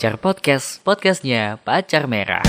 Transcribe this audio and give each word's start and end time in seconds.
Pacar 0.00 0.16
Podcast, 0.16 0.80
podcastnya 0.80 1.60
Pacar 1.60 2.08
Merah. 2.08 2.40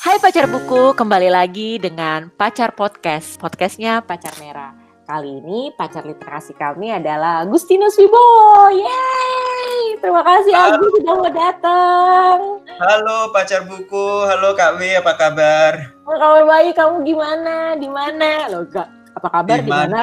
Hai 0.00 0.16
pacar 0.16 0.48
buku, 0.48 0.96
kembali 0.96 1.28
lagi 1.28 1.76
dengan 1.76 2.32
Pacar 2.32 2.72
Podcast, 2.72 3.36
podcastnya 3.36 4.00
Pacar 4.00 4.32
Merah. 4.40 4.72
Kali 5.04 5.44
ini 5.44 5.68
pacar 5.76 6.08
literasi 6.08 6.56
kami 6.56 6.88
adalah 6.88 7.44
Agustinus 7.44 8.00
Wibo. 8.00 8.24
Yeay! 8.72 10.00
Terima 10.00 10.24
kasih 10.24 10.56
Halo. 10.56 10.80
Agus 10.80 10.92
sudah 10.96 11.14
mau 11.20 11.28
datang. 11.36 12.36
Halo 12.80 13.28
pacar 13.36 13.68
buku, 13.68 14.24
halo 14.24 14.56
Kak 14.56 14.80
W, 14.80 14.96
apa 14.96 15.12
kabar? 15.20 15.92
Oh, 16.08 16.16
kabar 16.16 16.48
baik, 16.48 16.72
kamu 16.72 17.04
gimana? 17.04 17.76
Di 17.76 17.88
mana? 17.92 18.48
Loh, 18.48 18.64
gak. 18.64 18.99
Apa 19.20 19.28
kabar 19.30 19.60
di 19.60 19.68
mana? 19.68 20.00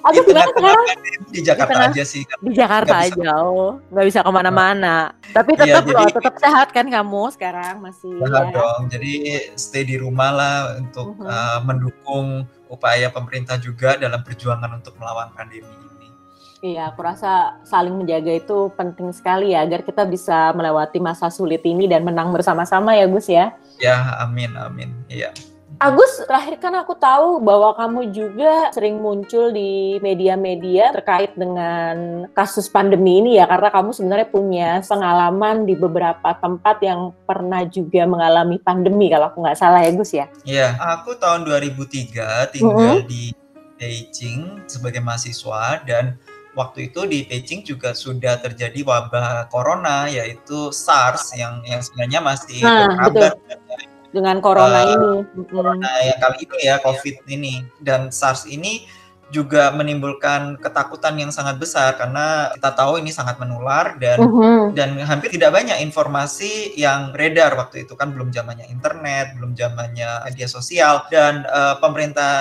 Agus 0.00 0.22
Di 0.22 0.24
di 0.24 0.32
mana 0.32 0.46
sekarang? 0.54 0.86
Di 1.28 1.40
Jakarta 1.42 1.72
tengah- 1.74 1.90
aja 1.90 2.04
sih. 2.04 2.22
Di 2.22 2.52
Jakarta 2.54 2.94
bisa. 2.96 3.18
aja, 3.18 3.30
oh. 3.42 3.82
Nggak 3.90 4.06
bisa 4.06 4.18
ke 4.22 4.30
mana-mana. 4.30 4.94
Tapi 5.28 5.50
Iya, 5.52 5.60
tetap 5.60 5.82
loh, 5.84 5.98
jadi- 6.00 6.14
tetap 6.14 6.34
sehat 6.38 6.68
kan 6.70 6.86
kamu 6.86 7.22
sekarang 7.30 7.74
masih 7.78 8.14
ya? 8.14 8.54
dong, 8.54 8.80
jadi 8.86 9.10
stay 9.52 9.82
di 9.82 9.98
rumah 9.98 10.30
lah 10.30 10.56
untuk 10.78 11.12
Mhm. 11.12 11.26
uh, 11.26 11.58
mendukung 11.62 12.26
upaya 12.68 13.08
pemerintah 13.08 13.58
juga 13.58 13.96
dalam 13.96 14.22
perjuangan 14.22 14.70
untuk 14.72 14.94
melawan 14.94 15.34
pandemi 15.34 15.66
ini. 15.66 16.08
Iya, 16.60 16.90
aku 16.90 17.00
rasa 17.00 17.58
saling 17.62 17.94
menjaga 17.94 18.30
itu 18.32 18.70
penting 18.72 19.10
sekali 19.10 19.50
ya 19.50 19.62
agar 19.62 19.82
kita 19.82 20.02
bisa 20.04 20.50
melewati 20.52 20.98
masa 20.98 21.26
sulit 21.28 21.62
ini 21.62 21.86
dan 21.86 22.02
menang 22.02 22.30
bersama-sama 22.30 22.92
ya 22.92 23.06
Gus 23.06 23.26
ya. 23.26 23.50
Ya, 23.78 23.94
amin, 24.20 24.54
amin. 24.54 24.90
Iya. 25.08 25.30
Agus, 25.78 26.18
terakhir 26.26 26.58
kan 26.58 26.74
aku 26.74 26.98
tahu 26.98 27.38
bahwa 27.38 27.70
kamu 27.78 28.10
juga 28.10 28.74
sering 28.74 28.98
muncul 28.98 29.54
di 29.54 29.94
media-media 30.02 30.90
terkait 30.90 31.38
dengan 31.38 32.26
kasus 32.34 32.66
pandemi 32.66 33.22
ini 33.22 33.38
ya 33.38 33.46
karena 33.46 33.70
kamu 33.70 33.94
sebenarnya 33.94 34.26
punya 34.26 34.68
pengalaman 34.82 35.70
di 35.70 35.78
beberapa 35.78 36.34
tempat 36.42 36.82
yang 36.82 37.14
pernah 37.22 37.62
juga 37.70 38.10
mengalami 38.10 38.58
pandemi 38.58 39.06
kalau 39.06 39.30
aku 39.30 39.38
nggak 39.46 39.54
salah 39.54 39.86
ya 39.86 39.90
Gus 39.94 40.10
ya. 40.10 40.26
Iya, 40.42 40.68
aku 40.98 41.14
tahun 41.14 41.46
2003 41.46 42.58
tinggal 42.58 43.06
di 43.06 43.30
Beijing 43.78 44.66
sebagai 44.66 44.98
mahasiswa 44.98 45.78
dan 45.86 46.18
waktu 46.58 46.90
itu 46.90 47.06
di 47.06 47.22
Beijing 47.22 47.62
juga 47.62 47.94
sudah 47.94 48.42
terjadi 48.42 48.82
wabah 48.82 49.46
corona 49.46 50.10
yaitu 50.10 50.74
SARS 50.74 51.38
yang 51.38 51.62
yang 51.62 51.78
sebenarnya 51.78 52.18
masih 52.18 52.66
Nah, 52.66 52.98
berkabar 53.14 53.38
Dengan 54.08 54.40
corona 54.40 54.80
Eh, 54.82 54.92
ini. 54.96 55.44
Corona 55.46 55.88
yang 56.00 56.18
kali 56.18 56.36
ini 56.48 56.56
ya 56.64 56.76
COVID 56.80 57.16
ini 57.28 57.54
dan 57.78 58.08
SARS 58.08 58.48
ini 58.48 58.88
juga 59.28 59.68
menimbulkan 59.76 60.56
ketakutan 60.56 61.12
yang 61.20 61.28
sangat 61.28 61.60
besar 61.60 62.00
karena 62.00 62.48
kita 62.56 62.72
tahu 62.72 62.96
ini 62.96 63.12
sangat 63.12 63.36
menular 63.36 64.00
dan 64.00 64.24
Mhm. 64.24 64.72
dan 64.72 64.96
hampir 65.04 65.28
tidak 65.28 65.52
banyak 65.52 65.84
informasi 65.84 66.72
yang 66.80 67.12
beredar 67.12 67.52
waktu 67.52 67.84
itu 67.84 67.92
kan 67.92 68.16
belum 68.16 68.32
zamannya 68.32 68.72
internet, 68.72 69.36
belum 69.36 69.52
zamannya 69.52 70.24
media 70.24 70.48
sosial 70.48 71.04
dan 71.12 71.44
eh, 71.44 71.74
pemerintah 71.76 72.32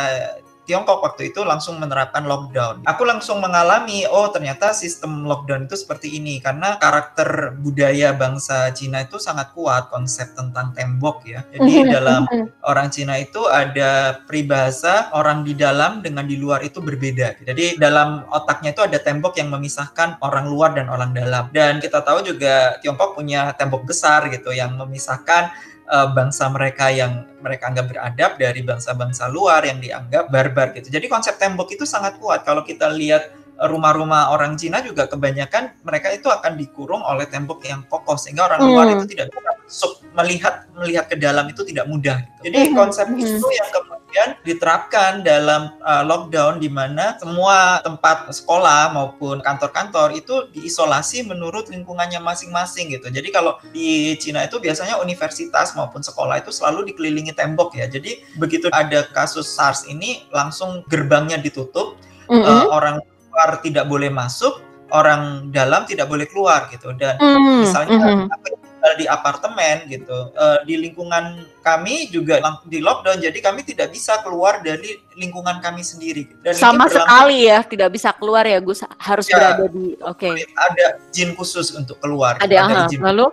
Tiongkok 0.68 1.00
waktu 1.00 1.32
itu 1.32 1.48
langsung 1.48 1.80
menerapkan 1.80 2.28
lockdown. 2.28 2.84
Aku 2.84 3.08
langsung 3.08 3.40
mengalami, 3.40 4.04
oh 4.04 4.28
ternyata 4.36 4.76
sistem 4.76 5.24
lockdown 5.24 5.64
itu 5.64 5.80
seperti 5.80 6.20
ini 6.20 6.44
karena 6.44 6.76
karakter 6.76 7.56
budaya 7.56 8.12
bangsa 8.12 8.68
Cina 8.76 9.08
itu 9.08 9.16
sangat 9.16 9.56
kuat 9.56 9.88
konsep 9.88 10.36
tentang 10.36 10.76
tembok 10.76 11.24
ya. 11.24 11.48
Jadi 11.56 11.88
dalam 11.96 12.28
orang 12.68 12.92
Cina 12.92 13.16
itu 13.16 13.48
ada 13.48 14.20
peribahasa 14.28 15.16
orang 15.16 15.48
di 15.48 15.56
dalam 15.56 16.04
dengan 16.04 16.28
di 16.28 16.36
luar 16.36 16.60
itu 16.68 16.84
berbeda. 16.84 17.40
Jadi 17.48 17.80
dalam 17.80 18.28
otaknya 18.28 18.76
itu 18.76 18.84
ada 18.84 19.00
tembok 19.00 19.40
yang 19.40 19.48
memisahkan 19.48 20.20
orang 20.20 20.52
luar 20.52 20.76
dan 20.76 20.92
orang 20.92 21.16
dalam. 21.16 21.48
Dan 21.56 21.80
kita 21.80 22.04
tahu 22.04 22.28
juga 22.28 22.76
Tiongkok 22.84 23.16
punya 23.16 23.56
tembok 23.56 23.88
besar 23.88 24.28
gitu 24.28 24.52
yang 24.52 24.76
memisahkan 24.76 25.48
eh, 25.88 26.08
bangsa 26.12 26.52
mereka 26.52 26.92
yang 26.92 27.24
mereka 27.40 27.72
anggap 27.72 27.86
beradab 27.88 28.32
dari 28.36 28.62
bangsa-bangsa 28.62 29.32
luar 29.32 29.64
yang 29.64 29.80
dianggap 29.80 30.28
barbar 30.28 30.76
gitu. 30.76 30.92
Jadi 30.92 31.08
konsep 31.08 31.40
tembok 31.40 31.72
itu 31.72 31.88
sangat 31.88 32.20
kuat. 32.20 32.44
Kalau 32.44 32.62
kita 32.68 32.92
lihat 32.92 33.32
eh, 33.32 33.68
rumah-rumah 33.68 34.30
orang 34.36 34.54
Cina 34.60 34.84
juga 34.84 35.08
kebanyakan 35.08 35.82
mereka 35.82 36.12
itu 36.14 36.28
akan 36.30 36.60
dikurung 36.60 37.02
oleh 37.02 37.26
tembok 37.26 37.64
yang 37.66 37.82
kokoh 37.88 38.20
sehingga 38.20 38.46
orang 38.52 38.62
luar 38.68 38.86
Hmm. 38.92 38.96
itu 39.02 39.16
tidak 39.16 39.32
bisa 39.32 39.42
masuk 39.48 39.92
melihat 40.14 40.54
melihat 40.78 41.06
ke 41.10 41.16
dalam 41.18 41.46
itu 41.50 41.62
tidak 41.66 41.86
mudah. 41.90 42.18
Gitu. 42.22 42.52
Jadi 42.52 42.58
Mhm, 42.70 42.76
konsep 42.76 43.06
mhm. 43.10 43.20
itu 43.20 43.48
yang 43.54 43.70
kemudian 43.74 43.97
diterapkan 44.42 45.22
dalam 45.22 45.76
uh, 45.84 46.02
lockdown 46.02 46.58
di 46.58 46.72
mana 46.72 47.20
semua 47.20 47.84
tempat 47.84 48.32
sekolah 48.32 48.96
maupun 48.96 49.44
kantor-kantor 49.44 50.16
itu 50.16 50.48
diisolasi 50.56 51.28
menurut 51.28 51.68
lingkungannya 51.68 52.18
masing-masing 52.24 52.96
gitu. 52.96 53.12
Jadi 53.12 53.30
kalau 53.30 53.60
di 53.76 54.16
Cina 54.18 54.48
itu 54.48 54.58
biasanya 54.58 54.98
universitas 54.98 55.76
maupun 55.76 56.02
sekolah 56.02 56.40
itu 56.40 56.50
selalu 56.50 56.90
dikelilingi 56.94 57.36
tembok 57.36 57.76
ya. 57.76 57.86
Jadi 57.92 58.24
begitu 58.40 58.72
ada 58.72 59.06
kasus 59.12 59.52
SARS 59.52 59.86
ini 59.86 60.26
langsung 60.32 60.82
gerbangnya 60.88 61.38
ditutup, 61.38 62.00
Mhm. 62.28 62.44
uh, 62.44 62.66
orang 62.72 63.00
luar 63.32 63.62
tidak 63.62 63.86
boleh 63.86 64.10
masuk, 64.10 64.64
orang 64.92 65.52
dalam 65.52 65.84
tidak 65.84 66.08
boleh 66.08 66.28
keluar 66.30 66.68
gitu. 66.72 66.94
Dan 66.96 67.18
Mhm, 67.20 67.56
misalnya 67.64 67.98
mhm. 67.98 68.28
aku 68.32 68.46
tinggal 68.78 68.94
di 68.96 69.06
apartemen 69.10 69.76
gitu 69.90 70.32
eh, 70.32 70.60
di 70.64 70.76
lingkungan 70.80 71.44
kami 71.60 72.08
juga 72.08 72.40
di 72.64 72.80
lockdown 72.80 73.20
jadi 73.20 73.36
kami 73.44 73.68
tidak 73.68 73.92
bisa 73.92 74.22
keluar 74.24 74.64
dari 74.64 74.96
lingkungan 75.20 75.60
kami 75.60 75.84
sendiri 75.84 76.30
dan 76.40 76.56
sama 76.56 76.88
sekali 76.88 77.52
ya 77.52 77.66
tidak 77.68 77.92
bisa 77.92 78.16
keluar 78.16 78.48
ya 78.48 78.62
Gus 78.64 78.86
harus 79.02 79.28
Ya. 79.28 79.36
berada 79.36 79.66
di 79.68 79.98
oke 80.00 80.30
ada 80.56 80.86
izin 81.12 81.36
khusus 81.36 81.76
untuk 81.76 82.00
keluar 82.00 82.40
ada 82.40 82.56
aha. 82.64 82.88
izin 82.88 83.04
lalu 83.04 83.28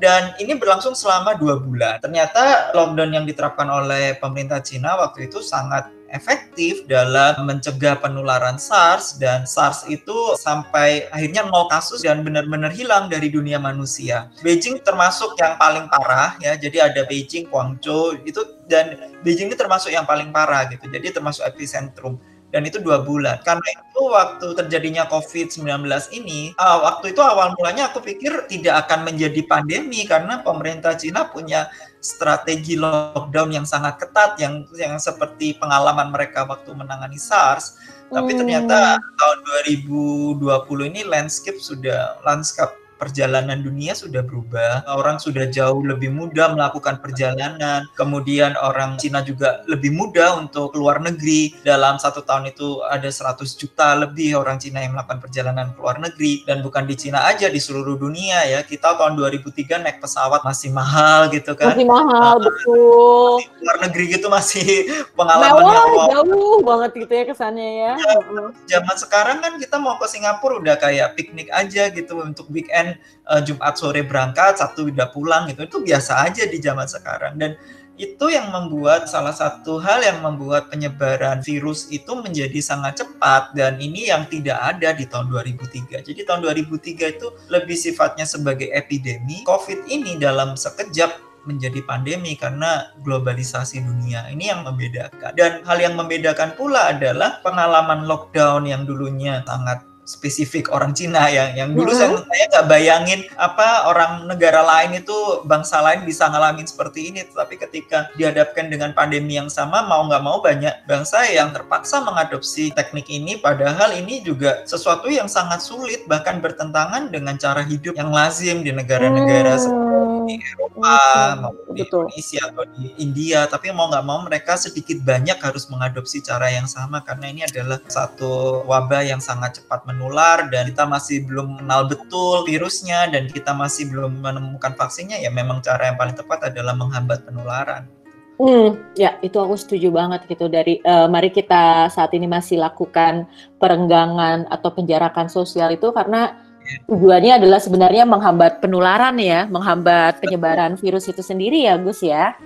dan 0.00 0.32
ini 0.40 0.56
berlangsung 0.56 0.96
selama 0.96 1.36
dua 1.36 1.60
bulan 1.60 2.00
ternyata 2.00 2.72
lockdown 2.72 3.12
yang 3.12 3.24
diterapkan 3.28 3.68
oleh 3.68 4.16
pemerintah 4.16 4.64
Cina 4.64 4.96
waktu 4.96 5.28
itu 5.28 5.44
sangat 5.44 5.92
efektif 6.16 6.88
dalam 6.88 7.44
mencegah 7.44 8.00
penularan 8.00 8.56
SARS 8.56 9.20
dan 9.20 9.44
SARS 9.44 9.84
itu 9.92 10.34
sampai 10.40 11.12
akhirnya 11.12 11.44
nol 11.44 11.68
kasus 11.68 12.00
dan 12.00 12.24
benar-benar 12.24 12.72
hilang 12.72 13.12
dari 13.12 13.28
dunia 13.28 13.60
manusia. 13.60 14.32
Beijing 14.40 14.80
termasuk 14.80 15.36
yang 15.36 15.60
paling 15.60 15.86
parah 15.92 16.40
ya. 16.40 16.56
Jadi 16.56 16.80
ada 16.80 17.04
Beijing, 17.04 17.52
Guangzhou 17.52 18.16
itu 18.24 18.40
dan 18.64 18.96
Beijing 19.20 19.52
ini 19.52 19.56
termasuk 19.56 19.92
yang 19.92 20.08
paling 20.08 20.32
parah 20.32 20.66
gitu. 20.66 20.88
Jadi 20.88 21.12
termasuk 21.12 21.44
epicentrum 21.44 22.16
dan 22.54 22.62
itu 22.62 22.78
dua 22.78 23.02
bulan. 23.02 23.42
Karena 23.42 23.66
itu 23.74 24.00
waktu 24.06 24.46
terjadinya 24.54 25.04
COVID-19 25.10 25.66
ini, 26.14 26.54
ah, 26.56 26.78
waktu 26.84 27.10
itu 27.10 27.20
awal 27.20 27.52
mulanya 27.58 27.90
aku 27.90 27.98
pikir 28.00 28.46
tidak 28.46 28.86
akan 28.86 29.08
menjadi 29.08 29.42
pandemi 29.50 30.06
karena 30.06 30.40
pemerintah 30.40 30.94
Cina 30.94 31.26
punya 31.26 31.66
strategi 31.98 32.78
lockdown 32.78 33.50
yang 33.50 33.66
sangat 33.66 33.98
ketat 33.98 34.38
yang 34.38 34.62
yang 34.78 34.94
seperti 35.02 35.58
pengalaman 35.58 36.14
mereka 36.14 36.46
waktu 36.46 36.70
menangani 36.70 37.18
SARS. 37.18 37.76
Tapi 38.06 38.30
Hmm. 38.32 38.38
ternyata 38.38 39.02
tahun 39.18 39.38
2020 39.66 40.86
ini 40.86 41.02
landscape 41.02 41.58
sudah 41.58 42.22
landscape 42.22 42.85
perjalanan 43.00 43.60
dunia 43.60 43.96
sudah 43.96 44.20
berubah. 44.20 44.84
Orang 44.92 45.16
sudah 45.22 45.48
jauh 45.48 45.80
lebih 45.80 46.12
mudah 46.12 46.52
melakukan 46.52 47.00
perjalanan. 47.00 47.88
Kemudian 47.96 48.56
orang 48.58 49.00
Cina 49.00 49.22
juga 49.22 49.62
lebih 49.70 49.92
mudah 49.92 50.36
untuk 50.40 50.76
keluar 50.76 51.00
negeri. 51.00 51.56
Dalam 51.62 51.96
satu 52.00 52.24
tahun 52.24 52.52
itu 52.52 52.82
ada 52.84 53.08
100 53.08 53.40
juta 53.56 53.94
lebih 53.96 54.36
orang 54.36 54.60
Cina 54.60 54.82
yang 54.82 54.96
melakukan 54.96 55.22
perjalanan 55.22 55.72
ke 55.72 55.78
luar 55.80 55.96
negeri. 56.02 56.42
Dan 56.44 56.60
bukan 56.60 56.84
di 56.84 56.94
Cina 56.98 57.28
aja, 57.28 57.48
di 57.48 57.60
seluruh 57.60 57.96
dunia 57.96 58.44
ya. 58.48 58.60
Kita 58.64 58.96
tahun 58.96 59.18
2003 59.18 59.82
naik 59.82 59.98
pesawat 60.00 60.42
masih 60.42 60.70
mahal 60.72 61.28
gitu 61.30 61.52
kan. 61.54 61.74
masih 61.74 61.86
mahal 61.86 62.36
betul 62.38 63.42
Di 63.42 63.62
luar 63.66 63.78
negeri 63.82 64.04
gitu 64.14 64.26
masih 64.30 64.66
pengalaman 65.18 65.62
yang 65.66 65.86
mewah 65.90 66.06
wow. 66.06 66.08
jauh 66.14 66.58
banget 66.62 66.90
gitu 67.02 67.12
ya 67.12 67.24
kesannya 67.26 67.70
ya 67.82 67.92
Heeh. 67.98 68.46
zaman 68.70 68.96
sekarang 68.96 69.38
kan 69.42 69.52
kita 69.58 69.76
mau 69.80 69.98
ke 69.98 70.06
Singapura 70.06 70.62
udah 70.62 70.76
kayak 70.78 71.18
piknik 71.18 71.48
aja 71.50 71.90
gitu 71.90 72.22
untuk 72.22 72.46
weekend 72.52 72.85
eh, 72.94 73.40
Jumat 73.42 73.74
sore 73.74 74.06
berangkat 74.06 74.62
Sabtu 74.62 74.92
udah 74.92 75.10
pulang 75.10 75.50
gitu 75.50 75.66
itu 75.66 75.78
biasa 75.82 76.28
aja 76.30 76.46
di 76.46 76.58
zaman 76.62 76.86
sekarang 76.86 77.34
dan 77.40 77.58
itu 77.96 78.28
yang 78.28 78.52
membuat 78.52 79.08
salah 79.08 79.32
satu 79.32 79.80
hal 79.80 80.04
yang 80.04 80.20
membuat 80.20 80.68
penyebaran 80.68 81.40
virus 81.40 81.88
itu 81.88 82.12
menjadi 82.12 82.60
sangat 82.60 83.00
cepat 83.00 83.56
dan 83.56 83.80
ini 83.80 84.12
yang 84.12 84.28
tidak 84.28 84.60
ada 84.60 84.92
di 84.92 85.08
tahun 85.08 85.32
2003. 85.32 86.04
Jadi 86.04 86.20
tahun 86.28 86.44
2003 86.44 87.16
itu 87.16 87.26
lebih 87.48 87.76
sifatnya 87.76 88.28
sebagai 88.28 88.68
epidemi. 88.68 89.40
Covid 89.48 89.88
ini 89.88 90.20
dalam 90.20 90.60
sekejap 90.60 91.24
menjadi 91.48 91.80
pandemi 91.88 92.36
karena 92.36 92.92
globalisasi 93.00 93.80
dunia. 93.80 94.28
Ini 94.28 94.44
yang 94.52 94.60
membedakan. 94.68 95.32
Dan 95.32 95.64
hal 95.64 95.78
yang 95.80 95.94
membedakan 95.96 96.52
pula 96.58 96.92
adalah 96.92 97.40
pengalaman 97.40 98.04
lockdown 98.04 98.68
yang 98.68 98.84
dulunya 98.84 99.40
sangat 99.48 99.80
spesifik 100.06 100.70
orang 100.70 100.94
Cina 100.94 101.26
yang 101.26 101.50
yang 101.58 101.70
dulu 101.74 101.90
Mhm. 101.90 101.98
saya 101.98 102.14
saya 102.22 102.44
nggak 102.54 102.66
bayangin 102.70 103.20
apa 103.34 103.90
orang 103.90 104.30
negara 104.30 104.62
lain 104.62 105.02
itu 105.02 105.16
bangsa 105.44 105.82
lain 105.82 106.06
bisa 106.06 106.30
ngalamin 106.30 106.62
seperti 106.62 107.10
ini 107.10 107.26
tapi 107.26 107.58
ketika 107.58 108.06
dihadapkan 108.14 108.70
dengan 108.70 108.94
pandemi 108.94 109.34
yang 109.34 109.50
sama 109.50 109.82
mau 109.82 110.06
nggak 110.06 110.22
mau 110.22 110.38
banyak 110.38 110.86
bangsa 110.86 111.26
yang 111.26 111.50
terpaksa 111.50 112.06
mengadopsi 112.06 112.70
teknik 112.70 113.10
ini 113.10 113.36
padahal 113.36 113.90
ini 113.92 114.22
juga 114.22 114.62
sesuatu 114.62 115.10
yang 115.10 115.26
sangat 115.26 115.58
sulit 115.58 116.06
bahkan 116.06 116.38
bertentangan 116.38 117.10
dengan 117.10 117.34
cara 117.34 117.66
hidup 117.66 117.98
yang 117.98 118.14
lazim 118.14 118.62
di 118.62 118.70
negara-negara 118.70 119.58
seperti 119.58 119.84
di 120.26 120.36
Eropa 120.42 120.74
Oke, 120.76 121.38
maupun 121.38 121.72
di 121.74 121.82
betul. 121.86 122.02
Indonesia 122.10 122.40
atau 122.50 122.64
di 122.74 122.84
India 122.98 123.38
tapi 123.46 123.70
mau 123.70 123.86
nggak 123.86 124.04
mau 124.06 124.18
mereka 124.22 124.58
sedikit 124.58 124.98
banyak 125.02 125.38
harus 125.38 125.66
mengadopsi 125.66 126.18
cara 126.18 126.50
yang 126.50 126.66
sama 126.66 126.98
karena 127.02 127.30
ini 127.30 127.42
adalah 127.46 127.78
satu 127.86 128.62
wabah 128.66 129.06
yang 129.06 129.22
sangat 129.22 129.62
cepat 129.62 129.86
menular 129.96 130.52
dan 130.52 130.68
kita 130.68 130.84
masih 130.84 131.24
belum 131.24 131.56
kenal 131.56 131.88
betul 131.88 132.44
virusnya 132.44 133.08
dan 133.08 133.32
kita 133.32 133.56
masih 133.56 133.88
belum 133.88 134.20
menemukan 134.20 134.76
vaksinnya 134.76 135.16
ya 135.16 135.32
memang 135.32 135.64
cara 135.64 135.88
yang 135.88 135.96
paling 135.96 136.12
tepat 136.12 136.52
adalah 136.52 136.76
menghambat 136.76 137.24
penularan. 137.24 137.88
Hmm, 138.36 138.76
ya 138.92 139.16
itu 139.24 139.40
aku 139.40 139.56
setuju 139.56 139.88
banget 139.88 140.28
gitu 140.28 140.52
dari 140.52 140.76
eh, 140.84 141.06
mari 141.08 141.32
kita 141.32 141.88
saat 141.88 142.12
ini 142.12 142.28
masih 142.28 142.60
lakukan 142.60 143.24
perenggangan 143.56 144.44
atau 144.52 144.76
penjarakan 144.76 145.32
sosial 145.32 145.72
itu 145.72 145.88
karena 145.88 146.36
tujuannya 146.84 147.40
adalah 147.40 147.56
sebenarnya 147.56 148.04
menghambat 148.04 148.60
penularan 148.60 149.16
ya, 149.16 149.48
menghambat 149.48 150.20
penyebaran 150.20 150.76
virus 150.76 151.08
itu 151.08 151.24
sendiri 151.24 151.64
ya 151.64 151.80
Gus 151.80 152.04
ya. 152.04 152.36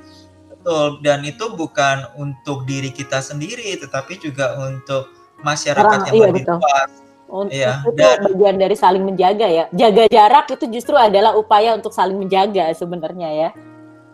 Betul 0.47 1.02
dan 1.02 1.26
itu 1.26 1.43
bukan 1.58 2.06
untuk 2.14 2.70
diri 2.70 2.94
kita 2.94 3.19
sendiri 3.19 3.75
tetapi 3.75 4.23
juga 4.23 4.62
untuk 4.62 5.11
masyarakat 5.43 5.82
Orang, 5.82 6.06
yang 6.06 6.14
iya, 6.14 6.26
lebih 6.31 6.44
betul. 6.47 6.58
luas. 6.62 7.10
Untuk 7.31 7.55
Iya, 7.55 7.79
itu 7.87 7.94
dan- 7.94 8.27
bagian 8.27 8.56
dari 8.59 8.75
saling 8.75 9.06
menjaga 9.06 9.47
ya. 9.47 9.65
Jaga 9.71 10.05
jarak 10.06 10.50
itu 10.50 10.67
justru 10.67 10.99
adalah 10.99 11.38
upaya 11.38 11.79
untuk 11.79 11.94
saling 11.94 12.19
menjaga 12.19 12.75
sebenarnya 12.75 13.31
ya. 13.31 13.50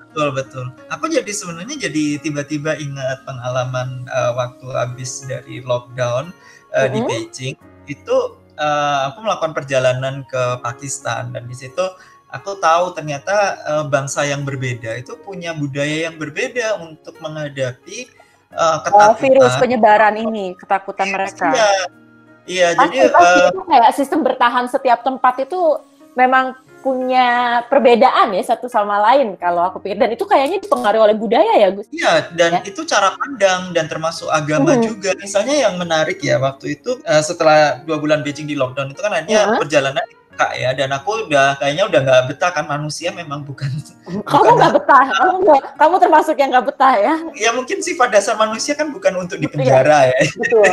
Betul 0.07 0.33
betul. 0.33 0.67
Aku 0.89 1.09
jadi 1.09 1.29
sebenarnya 1.29 1.77
jadi 1.89 2.21
tiba-tiba 2.21 2.77
ingat 2.77 3.25
pengalaman 3.25 4.05
uh, 4.09 4.33
waktu 4.33 4.65
habis 4.71 5.25
dari 5.25 5.61
lockdown 5.61 6.29
uh, 6.73 6.87
di 6.87 7.01
Mhm. 7.01 7.09
Beijing 7.09 7.57
itu 7.85 8.17
uh, 8.57 8.99
aku 9.09 9.25
melakukan 9.25 9.53
perjalanan 9.53 10.25
ke 10.25 10.61
Pakistan 10.61 11.33
dan 11.33 11.45
di 11.45 11.53
situ 11.53 11.85
aku 12.27 12.57
tahu 12.59 12.93
ternyata 12.93 13.37
uh, 13.65 13.85
bangsa 13.85 14.25
yang 14.25 14.43
berbeda 14.43 14.97
itu 14.97 15.17
punya 15.21 15.53
budaya 15.53 16.09
yang 16.09 16.17
berbeda 16.17 16.81
untuk 16.81 17.17
menghadapi 17.21 18.09
uh, 18.53 18.81
Oh, 18.81 18.89
ketakutan. 18.89 19.21
virus 19.21 19.53
penyebaran 19.57 20.17
ini, 20.17 20.57
ketakutan 20.57 21.13
mereka. 21.13 21.53
Iya, 22.47 22.73
iya. 22.73 22.79
Jadi 22.79 22.97
Pasti, 22.97 23.13
pasti 23.13 23.39
uh, 23.43 23.49
itu 23.51 23.61
kayak 23.67 23.91
sistem 23.95 24.21
bertahan 24.23 24.65
setiap 24.71 25.01
tempat 25.03 25.35
itu 25.43 25.61
memang 26.15 26.55
punya 26.81 27.61
perbedaan 27.67 28.31
ya 28.31 28.43
satu 28.47 28.71
sama 28.71 29.03
lain 29.11 29.35
kalau 29.35 29.67
aku 29.67 29.83
pikir 29.83 29.99
dan 29.99 30.15
itu 30.15 30.23
kayaknya 30.23 30.63
dipengaruhi 30.63 31.03
oleh 31.11 31.17
budaya 31.19 31.59
ya 31.59 31.75
Gus. 31.75 31.91
Iya, 31.91 32.31
dan 32.39 32.51
Ya. 32.57 32.61
itu 32.63 32.87
cara 32.87 33.11
pandang 33.19 33.75
dan 33.75 33.91
termasuk 33.91 34.31
agama 34.31 34.79
Mhm. 34.79 34.83
juga. 34.87 35.11
Misalnya 35.19 35.67
yang 35.67 35.75
menarik 35.83 36.23
ya 36.23 36.39
waktu 36.39 36.79
itu 36.79 37.03
eh, 37.03 37.23
setelah 37.27 37.83
dua 37.83 37.99
bulan 37.99 38.23
Beijing 38.23 38.47
di 38.47 38.55
lockdown 38.55 38.95
itu 38.95 39.03
kan 39.03 39.19
hanya 39.19 39.51
Mhm. 39.51 39.59
perjalanan 39.59 40.07
dibuka 40.37 40.53
ya, 40.53 40.71
dan 40.77 40.93
aku 40.93 41.25
udah 41.27 41.57
kayaknya 41.57 41.85
udah 41.89 42.01
nggak 42.05 42.23
betah 42.29 42.51
kan 42.53 42.65
manusia 42.69 43.09
memang 43.17 43.41
bukan. 43.41 43.73
Kamu 44.05 44.51
nggak 44.61 44.73
betah, 44.77 45.05
kamu 45.17 45.35
nggak, 45.49 45.63
kamu 45.81 45.95
termasuk 45.97 46.37
yang 46.37 46.51
nggak 46.53 46.67
betah 46.69 46.95
ya. 47.01 47.15
Ya 47.33 47.51
mungkin 47.57 47.81
sifat 47.81 48.13
dasar 48.13 48.37
manusia 48.37 48.77
kan 48.77 48.93
bukan 48.93 49.17
untuk 49.17 49.41
dipenjara 49.41 50.13
ya. 50.13 50.19
Betul, 50.37 50.65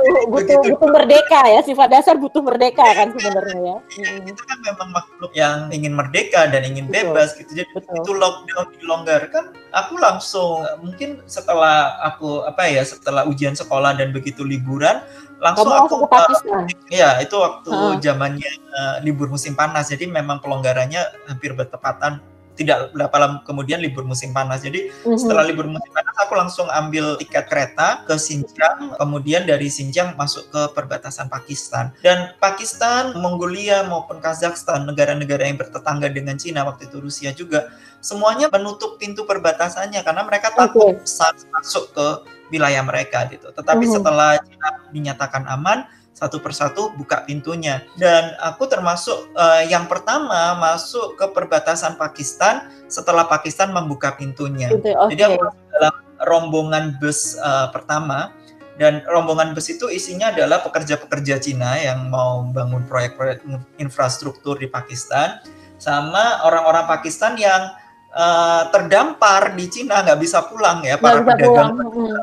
butuh 0.00 0.18
butuh 0.32 0.58
butuh 0.72 0.88
merdeka 0.88 1.40
ya 1.52 1.60
sifat 1.60 1.88
dasar 1.92 2.16
butuh 2.16 2.40
merdeka 2.40 2.84
kan 2.96 3.12
sebenarnya 3.12 3.60
ya. 3.60 3.76
Mm, 4.00 4.32
Itu 4.32 4.42
kan 4.48 4.58
memang 4.64 4.88
makhluk 4.96 5.32
yang 5.36 5.68
ingin 5.68 5.92
merdeka 5.92 6.48
dan 6.48 6.64
ingin 6.64 6.88
Betul. 6.88 7.12
bebas 7.12 7.28
gitu. 7.36 7.50
Jadi 7.52 7.70
Betul. 7.76 7.96
itu 8.00 8.10
lockdown 8.16 8.66
dilonggarkan, 8.80 9.44
aku 9.76 9.94
langsung 10.00 10.64
mungkin 10.80 11.20
setelah 11.28 12.00
aku 12.00 12.48
apa 12.48 12.64
ya 12.64 12.82
setelah 12.82 13.28
ujian 13.28 13.52
sekolah 13.52 13.92
dan 13.94 14.10
begitu 14.10 14.42
liburan 14.42 15.04
langsung 15.42 15.66
Kamu 15.66 15.74
langsung 15.74 16.00
aku 16.00 16.06
ke 16.06 16.14
Pakistan. 16.14 16.62
Iya, 16.86 17.10
itu 17.18 17.34
waktu 17.34 17.70
zamannya 17.98 18.50
eh, 18.54 18.96
libur 19.02 19.26
musim 19.26 19.58
panas. 19.58 19.90
Jadi 19.90 20.06
memang 20.06 20.38
pelonggarannya 20.38 21.26
hampir 21.26 21.50
bertepatan 21.52 22.22
tidak 22.52 22.92
berapa 22.92 23.16
lama 23.16 23.36
kemudian 23.48 23.80
libur 23.80 24.04
musim 24.04 24.30
panas. 24.30 24.60
Jadi 24.60 24.92
Mhm. 25.02 25.16
setelah 25.16 25.42
libur 25.42 25.64
musim 25.64 25.88
panas 25.90 26.12
aku 26.20 26.36
langsung 26.36 26.68
ambil 26.68 27.16
tiket 27.16 27.48
kereta 27.48 28.04
ke 28.04 28.14
Xinjiang, 28.20 29.00
kemudian 29.00 29.48
dari 29.48 29.72
Xinjiang 29.72 30.14
masuk 30.20 30.52
ke 30.52 30.62
perbatasan 30.76 31.32
Pakistan. 31.32 31.96
Dan 32.04 32.36
Pakistan, 32.38 33.16
Mongolia 33.16 33.88
maupun 33.88 34.20
Kazakhstan, 34.20 34.84
negara-negara 34.84 35.48
yang 35.48 35.56
bertetangga 35.56 36.12
dengan 36.12 36.36
Cina 36.36 36.62
waktu 36.68 36.92
itu 36.92 37.00
Rusia 37.00 37.32
juga, 37.32 37.72
semuanya 38.04 38.52
menutup 38.52 39.00
pintu 39.00 39.24
perbatasannya 39.24 40.04
karena 40.04 40.22
mereka 40.22 40.52
takut 40.52 41.00
SARS 41.08 41.48
masuk 41.48 41.88
ke 41.96 42.06
wilayah 42.52 42.84
mereka 42.84 43.24
gitu. 43.32 43.48
Tetapi 43.56 43.88
Mhm. 43.88 43.92
setelah 43.96 44.36
Cina 44.44 44.68
dinyatakan 44.92 45.48
aman, 45.48 45.88
satu 46.12 46.38
persatu 46.38 46.92
buka 46.94 47.24
pintunya. 47.26 47.82
Dan 47.98 48.36
aku 48.38 48.68
termasuk 48.68 49.32
eh, 49.34 49.72
yang 49.72 49.88
pertama 49.88 50.54
masuk 50.60 51.18
ke 51.18 51.26
perbatasan 51.32 51.96
Pakistan 51.98 52.68
setelah 52.86 53.26
Pakistan 53.26 53.72
membuka 53.72 54.14
pintunya. 54.14 54.70
Oke. 54.70 54.92
Jadi 54.92 55.22
aku 55.24 55.50
dalam 55.72 55.94
rombongan 56.22 57.00
bus 57.02 57.34
eh, 57.40 57.68
pertama 57.72 58.30
dan 58.78 59.02
rombongan 59.08 59.56
bus 59.56 59.72
itu 59.72 59.90
isinya 59.90 60.30
adalah 60.30 60.62
pekerja-pekerja 60.62 61.42
Cina 61.42 61.80
yang 61.80 62.06
mau 62.12 62.44
bangun 62.46 62.86
proyek-proyek 62.86 63.42
infrastruktur 63.82 64.56
di 64.60 64.70
Pakistan 64.70 65.42
sama 65.76 66.46
orang-orang 66.46 66.86
Pakistan 66.86 67.34
yang 67.34 67.72
eh, 68.14 68.62
terdampar 68.70 69.56
di 69.58 69.66
Cina 69.66 70.04
nggak 70.06 70.20
bisa 70.22 70.44
pulang 70.46 70.84
ya 70.86 71.00
para 71.00 71.24
pedagang 71.24 71.74
pulang. 71.80 72.22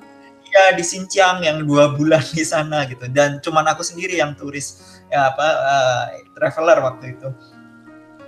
Mhm. 0.49 0.55
ya 0.57 0.63
di 0.73 0.83
Xinjiang 0.83 1.37
yang 1.45 1.57
dua 1.61 1.93
bulan 1.93 2.25
di 2.33 2.41
sana 2.41 2.83
gitu 2.89 3.05
dan 3.07 3.37
cuman 3.39 3.69
aku 3.69 3.85
sendiri 3.85 4.17
yang 4.17 4.33
turis 4.33 4.81
ya 5.07 5.29
apa 5.29 5.45
eh, 5.45 6.03
traveler 6.33 6.77
waktu 6.81 7.05
itu. 7.13 7.29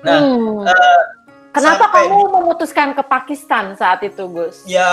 Nah, 0.01 0.19
Hmm. 0.21 0.65
eh, 0.65 1.03
Kenapa 1.51 1.91
sampai 1.91 2.07
kamu 2.07 2.19
memutuskan 2.31 2.95
ke 2.95 3.03
Pakistan 3.03 3.75
saat 3.75 3.99
itu, 4.07 4.23
Gus? 4.31 4.63
ya 4.63 4.87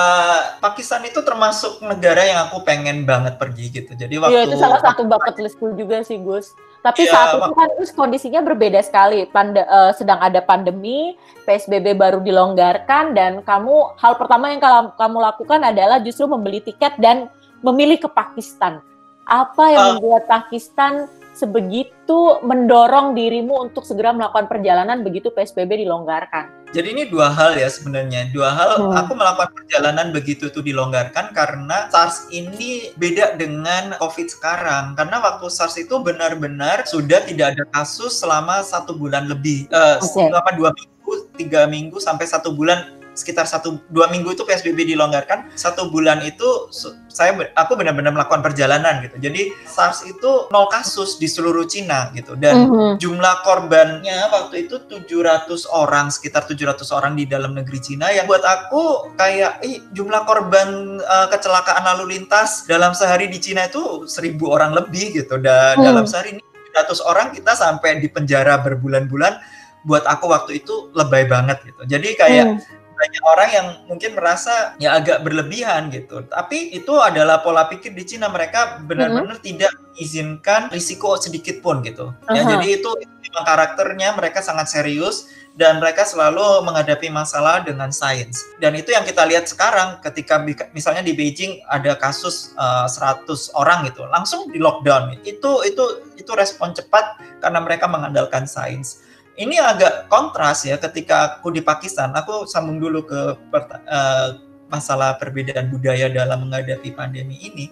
Pakistan 0.58 1.06
itu 1.06 1.22
termasuk 1.22 1.78
negara 1.86 2.26
yang 2.26 2.50
aku 2.50 2.66
pengen 2.66 3.06
banget 3.06 3.38
pergi 3.38 3.70
gitu. 3.70 3.94
Jadi 3.94 4.18
waktu 4.18 4.34
Iya, 4.34 4.42
itu 4.50 4.56
salah 4.58 4.82
satu 4.82 5.06
bucket 5.06 5.38
listku 5.38 5.70
juga 5.78 6.02
sih, 6.02 6.18
Gus. 6.18 6.58
Tapi 6.88 7.04
Iya, 7.04 7.12
saat 7.12 7.28
itu 7.36 7.52
kan 7.52 7.68
Gus 7.76 7.92
kondisinya 7.92 8.40
berbeda 8.40 8.80
sekali. 8.80 9.28
Pande, 9.28 9.60
eh, 9.60 9.92
sedang 9.92 10.16
ada 10.24 10.40
pandemi, 10.40 11.12
PSBB 11.44 11.92
baru 11.92 12.24
dilonggarkan 12.24 13.12
dan 13.12 13.44
kamu 13.44 13.96
hal 14.00 14.16
pertama 14.16 14.48
yang 14.48 14.60
kamu 14.96 15.18
lakukan 15.20 15.60
adalah 15.60 16.00
justru 16.00 16.24
membeli 16.24 16.64
tiket 16.64 16.96
dan 16.96 17.28
memilih 17.60 18.00
ke 18.00 18.08
Pakistan. 18.08 18.80
Apa 19.28 19.64
yang 19.68 19.84
Eh. 19.84 19.88
membuat 20.00 20.24
Pakistan 20.24 21.04
sebegitu 21.38 22.42
mendorong 22.42 23.14
dirimu 23.14 23.70
untuk 23.70 23.86
segera 23.86 24.10
melakukan 24.10 24.50
perjalanan 24.50 25.06
begitu 25.06 25.30
PSBB 25.30 25.86
dilonggarkan? 25.86 26.58
Jadi 26.68 26.92
ini 26.92 27.04
dua 27.08 27.32
hal 27.32 27.56
ya 27.56 27.70
sebenarnya. 27.70 28.28
Dua 28.28 28.52
hal 28.52 28.76
Hmm. 28.76 28.92
aku 28.92 29.16
melakukan 29.16 29.56
perjalanan 29.56 30.12
begitu 30.12 30.52
itu 30.52 30.60
dilonggarkan 30.60 31.32
karena 31.32 31.88
SARS 31.88 32.28
ini 32.28 32.92
beda 33.00 33.40
dengan 33.40 33.96
COVID 33.96 34.28
sekarang. 34.28 34.92
Karena 34.92 35.16
waktu 35.22 35.48
SARS 35.48 35.80
itu 35.80 35.96
benar-benar 36.02 36.84
sudah 36.84 37.24
tidak 37.24 37.56
ada 37.56 37.64
kasus 37.72 38.20
selama 38.20 38.60
satu 38.60 38.92
bulan 38.98 39.30
lebih. 39.32 39.64
Eh, 39.70 39.96
Oke. 40.02 40.28
Apa 40.28 40.52
dua 40.52 40.74
minggu, 40.76 41.12
tiga 41.40 41.64
minggu 41.64 41.96
sampai 42.04 42.28
satu 42.28 42.52
bulan 42.52 42.97
sekitar 43.18 43.50
satu 43.50 43.82
dua 43.90 44.06
minggu 44.06 44.30
itu 44.30 44.46
PSBB 44.46 44.94
dilonggarkan 44.94 45.50
satu 45.58 45.90
bulan 45.90 46.22
itu 46.22 46.70
saya 47.10 47.34
aku 47.58 47.74
benar-benar 47.74 48.14
melakukan 48.14 48.38
perjalanan 48.38 49.02
gitu 49.02 49.18
jadi 49.18 49.50
SARS 49.66 50.06
itu 50.06 50.46
nol 50.48 50.70
kasus 50.70 51.18
di 51.18 51.26
seluruh 51.26 51.66
Cina 51.66 52.14
gitu 52.14 52.38
dan 52.38 52.70
Mhm. 52.70 53.02
jumlah 53.02 53.34
korbannya 53.42 54.30
waktu 54.30 54.70
itu 54.70 54.78
700 54.86 55.66
orang 55.66 56.08
sekitar 56.08 56.46
700 56.46 56.94
orang 56.94 57.18
di 57.18 57.26
dalam 57.26 57.52
negeri 57.52 57.82
Cina 57.82 58.06
yang 58.08 58.24
buat 58.24 58.40
aku 58.40 59.10
kayak 59.18 59.58
ih 59.60 59.82
jumlah 59.90 60.22
korban 60.22 60.68
eh, 60.98 61.26
kecelakaan 61.28 61.82
lalu 61.84 62.14
lintas 62.14 62.62
dalam 62.64 62.94
sehari 62.94 63.26
di 63.26 63.42
Cina 63.42 63.66
itu 63.66 64.06
1000 64.06 64.46
orang 64.46 64.70
lebih 64.70 65.10
gitu 65.16 65.42
dan 65.42 65.74
Hmm. 65.74 65.84
dalam 65.84 66.06
sehari 66.06 66.38
ini 66.38 66.42
700 66.70 67.02
orang 67.02 67.34
kita 67.34 67.52
sampai 67.52 67.98
di 67.98 68.06
penjara 68.06 68.60
berbulan-bulan 68.60 69.42
buat 69.80 70.04
aku 70.04 70.28
waktu 70.28 70.60
itu 70.60 70.90
lebay 70.92 71.24
banget 71.24 71.64
gitu 71.64 71.82
jadi 71.88 72.08
kayak 72.14 72.46
Hmm. 72.46 72.58
Banyak 72.98 73.22
orang 73.22 73.48
yang 73.54 73.66
mungkin 73.86 74.18
merasa 74.18 74.74
ya 74.82 74.98
agak 74.98 75.22
berlebihan 75.22 75.86
gitu. 75.94 76.26
Tapi 76.26 76.74
itu 76.74 76.90
adalah 76.98 77.38
pola 77.46 77.70
pikir 77.70 77.94
di 77.94 78.02
Cina 78.02 78.26
mereka 78.26 78.82
benar-benar 78.82 79.38
tidak 79.38 79.70
mengizinkan 79.94 80.66
risiko 80.74 81.14
sedikit 81.14 81.62
pun 81.62 81.80
gitu. 81.86 82.10
Ya 82.34 82.42
Aha. 82.42 82.58
jadi 82.58 82.82
itu 82.82 82.90
memang 82.98 83.44
karakternya 83.46 84.18
mereka 84.18 84.42
sangat 84.42 84.66
serius 84.66 85.30
dan 85.58 85.82
mereka 85.82 86.06
selalu 86.06 86.62
menghadapi 86.66 87.10
masalah 87.10 87.66
dengan 87.66 87.90
sains. 87.90 88.46
Dan 88.62 88.78
itu 88.78 88.94
yang 88.94 89.02
kita 89.02 89.26
lihat 89.26 89.50
sekarang 89.50 89.98
ketika 90.02 90.38
misalnya 90.70 91.02
di 91.02 91.14
Beijing 91.14 91.58
ada 91.66 91.98
kasus 91.98 92.54
uh, 92.54 92.86
eh, 92.86 93.26
100 93.26 93.58
orang 93.58 93.86
gitu, 93.90 94.06
langsung 94.06 94.46
di 94.54 94.62
lockdown. 94.62 95.18
Itu 95.26 95.66
itu 95.66 96.14
itu 96.14 96.30
respon 96.34 96.74
cepat 96.74 97.18
karena 97.42 97.58
mereka 97.58 97.90
mengandalkan 97.90 98.46
sains. 98.46 99.02
Ini 99.38 99.56
agak 99.62 100.10
kontras 100.10 100.66
ya 100.66 100.74
ketika 100.82 101.38
aku 101.38 101.54
di 101.54 101.62
Pakistan, 101.62 102.10
aku 102.10 102.42
sambung 102.50 102.82
dulu 102.82 103.06
ke 103.06 103.38
uh, 103.38 104.28
masalah 104.66 105.14
perbedaan 105.14 105.70
budaya 105.70 106.10
dalam 106.10 106.50
menghadapi 106.50 106.90
pandemi 106.92 107.38
ini 107.38 107.70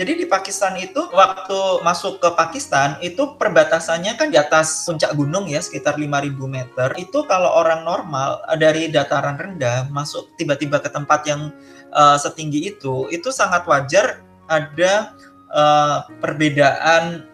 jadi 0.00 0.16
di 0.16 0.24
Pakistan 0.24 0.80
itu 0.80 1.12
waktu 1.12 1.84
masuk 1.84 2.24
ke 2.24 2.32
Pakistan 2.32 2.96
itu 3.04 3.36
perbatasannya 3.36 4.16
kan 4.16 4.32
di 4.32 4.40
atas 4.40 4.88
puncak 4.88 5.12
gunung 5.12 5.44
ya 5.44 5.60
sekitar 5.60 6.00
5000 6.00 6.40
meter. 6.48 6.88
Itu 6.96 7.28
kalau 7.28 7.52
orang 7.52 7.84
normal 7.84 8.40
eh, 8.48 8.56
dari 8.56 8.88
dataran 8.88 9.36
rendah 9.36 9.92
masuk 9.92 10.32
tiba-tiba 10.40 10.80
ke 10.80 10.88
tempat 10.88 11.28
yang 11.28 11.52
uh, 11.92 12.16
setinggi 12.16 12.72
itu 12.72 13.12
itu 13.12 13.28
sangat 13.28 13.68
wajar 13.68 14.24
ada 14.48 15.12
uh, 15.52 16.08
perbedaan 16.16 17.28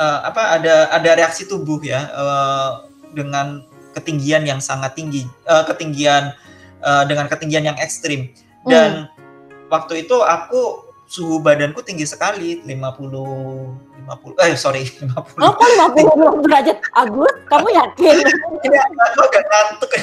uh, 0.00 0.20
apa 0.24 0.56
ada 0.56 0.88
ada 0.96 1.10
reaksi 1.20 1.44
tubuh 1.44 1.84
ya 1.84 2.08
uh, 2.16 2.88
dengan 3.12 3.62
ketinggian 3.96 4.44
yang 4.44 4.60
sangat 4.60 4.92
tinggi 4.96 5.24
uh, 5.48 5.64
ketinggian 5.64 6.36
uh, 6.84 7.04
dengan 7.08 7.26
ketinggian 7.30 7.72
yang 7.72 7.78
ekstrim 7.80 8.28
dan 8.66 9.08
hmm. 9.08 9.70
waktu 9.72 10.04
itu 10.04 10.16
aku 10.20 10.86
suhu 11.06 11.38
badanku 11.38 11.80
tinggi 11.86 12.02
sekali 12.02 12.60
50 12.66 12.66
50 12.66 14.42
eh 14.42 14.54
sorry 14.58 14.82
50 15.14 15.38
oh 15.38 15.52
kok 15.54 15.70
50 15.94 16.44
derajat 16.46 16.76
Agus 16.98 17.34
kamu 17.46 17.68
yakin 17.70 18.16
ya, 18.74 18.82
aku 18.82 19.20
agak 19.30 19.44
ngantuk 19.46 19.90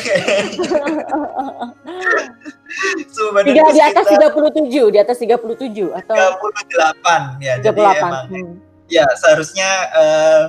suhu 3.14 3.30
badan 3.36 3.52
di 3.52 3.60
atas 3.84 4.08
sekitar, 4.08 4.32
37 4.32 4.96
di 4.96 5.00
atas 5.00 5.18
37 5.20 6.00
atau 6.04 6.16
38 6.16 7.44
ya 7.44 7.54
38. 7.60 7.68
jadi 7.68 7.82
emang 8.00 8.26
hmm. 8.32 8.54
ya 8.88 9.06
seharusnya 9.20 9.70
uh, 9.92 10.44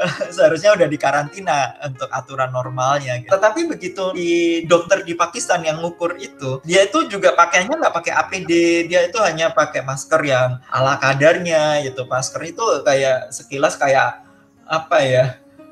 seharusnya 0.36 0.72
udah 0.76 0.88
dikarantina 0.88 1.76
untuk 1.84 2.08
aturan 2.10 2.50
normalnya. 2.50 3.20
Gitu. 3.20 3.30
Tetapi 3.30 3.60
begitu 3.68 4.04
di 4.16 4.64
dokter 4.64 5.04
di 5.04 5.12
Pakistan 5.12 5.64
yang 5.64 5.80
ngukur 5.84 6.16
itu, 6.16 6.60
dia 6.64 6.88
itu 6.88 7.06
juga 7.08 7.36
pakainya 7.36 7.76
nggak 7.76 7.94
pakai 7.94 8.12
APD, 8.16 8.52
dia 8.88 9.06
itu 9.06 9.18
hanya 9.20 9.52
pakai 9.52 9.84
masker 9.84 10.20
yang 10.24 10.58
ala 10.72 10.96
kadarnya 10.96 11.84
gitu. 11.84 12.08
Masker 12.08 12.40
itu 12.48 12.64
kayak 12.84 13.32
sekilas 13.32 13.76
kayak 13.76 14.24
apa 14.64 14.98
ya? 15.04 15.24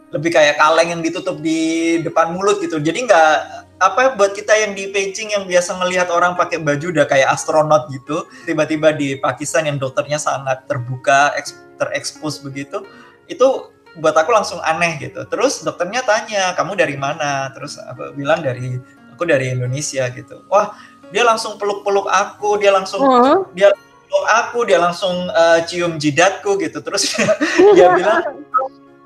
Lebih 0.09 0.33
kayak 0.33 0.57
kaleng 0.57 0.89
yang 0.97 1.03
ditutup 1.05 1.37
di 1.45 2.01
depan 2.01 2.33
mulut 2.33 2.65
gitu. 2.65 2.81
Jadi 2.81 3.05
nggak 3.05 3.33
apa 3.79 4.19
buat 4.19 4.35
kita 4.35 4.51
yang 4.59 4.73
di 4.75 4.91
Beijing 4.91 5.39
yang 5.39 5.45
biasa 5.47 5.79
ngelihat 5.79 6.11
orang 6.11 6.35
pakai 6.35 6.59
baju 6.59 6.91
udah 6.91 7.07
kayak 7.07 7.31
astronot 7.31 7.87
gitu, 7.95 8.27
tiba-tiba 8.43 8.91
di 8.91 9.15
Pakistan 9.21 9.71
yang 9.71 9.79
dokternya 9.79 10.19
sangat 10.19 10.67
terbuka, 10.67 11.31
terekspos 11.79 12.43
begitu, 12.43 12.83
itu 13.31 13.71
buat 13.97 14.15
aku 14.15 14.31
langsung 14.31 14.61
aneh 14.61 15.01
gitu. 15.01 15.25
Terus 15.27 15.65
dokternya 15.65 16.05
tanya, 16.05 16.53
kamu 16.53 16.77
dari 16.77 16.97
mana? 17.01 17.49
Terus 17.57 17.81
aku 17.81 18.13
bilang 18.13 18.45
dari 18.45 18.77
aku 19.15 19.25
dari 19.25 19.55
Indonesia 19.55 20.07
gitu. 20.13 20.45
Wah, 20.53 20.77
dia 21.09 21.25
langsung 21.25 21.57
peluk-peluk 21.57 22.07
aku, 22.07 22.61
dia 22.61 22.71
langsung 22.71 23.01
uh-huh. 23.01 23.49
dia 23.57 23.73
peluk 23.75 24.27
aku, 24.29 24.59
dia 24.69 24.79
langsung 24.79 25.33
uh, 25.33 25.59
cium 25.65 25.97
jidatku 25.97 26.61
gitu. 26.61 26.79
Terus 26.85 27.17
dia 27.77 27.89
bilang, 27.97 28.45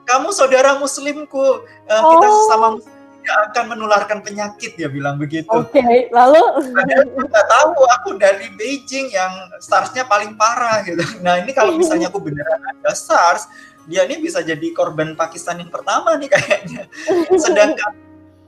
kamu 0.05 0.29
saudara 0.35 0.77
muslimku, 0.77 1.65
uh, 1.89 2.03
oh. 2.03 2.11
kita 2.19 2.27
sesama 2.29 2.67
muslim 2.77 3.01
tidak 3.23 3.39
akan 3.55 3.65
menularkan 3.79 4.19
penyakit 4.19 4.75
dia 4.75 4.91
bilang 4.91 5.15
begitu. 5.15 5.47
Oke, 5.47 5.79
okay. 5.79 6.11
lalu 6.11 6.43
aku 6.43 7.23
nggak 7.23 7.47
tahu 7.47 7.71
aku 7.87 8.09
dari 8.19 8.51
Beijing 8.59 9.15
yang 9.15 9.31
SARS-nya 9.62 10.11
paling 10.11 10.35
parah 10.35 10.83
gitu. 10.83 11.01
Nah 11.23 11.39
ini 11.39 11.55
kalau 11.55 11.79
misalnya 11.79 12.11
aku 12.11 12.19
beneran 12.19 12.59
ada 12.59 12.91
SARS, 12.93 13.47
dia 13.91 14.07
ini 14.07 14.23
bisa 14.23 14.43
jadi 14.43 14.71
korban 14.75 15.15
Pakistan 15.19 15.59
yang 15.59 15.71
pertama 15.71 16.15
nih 16.19 16.31
kayaknya. 16.33 16.87
Sedangkan 17.35 17.93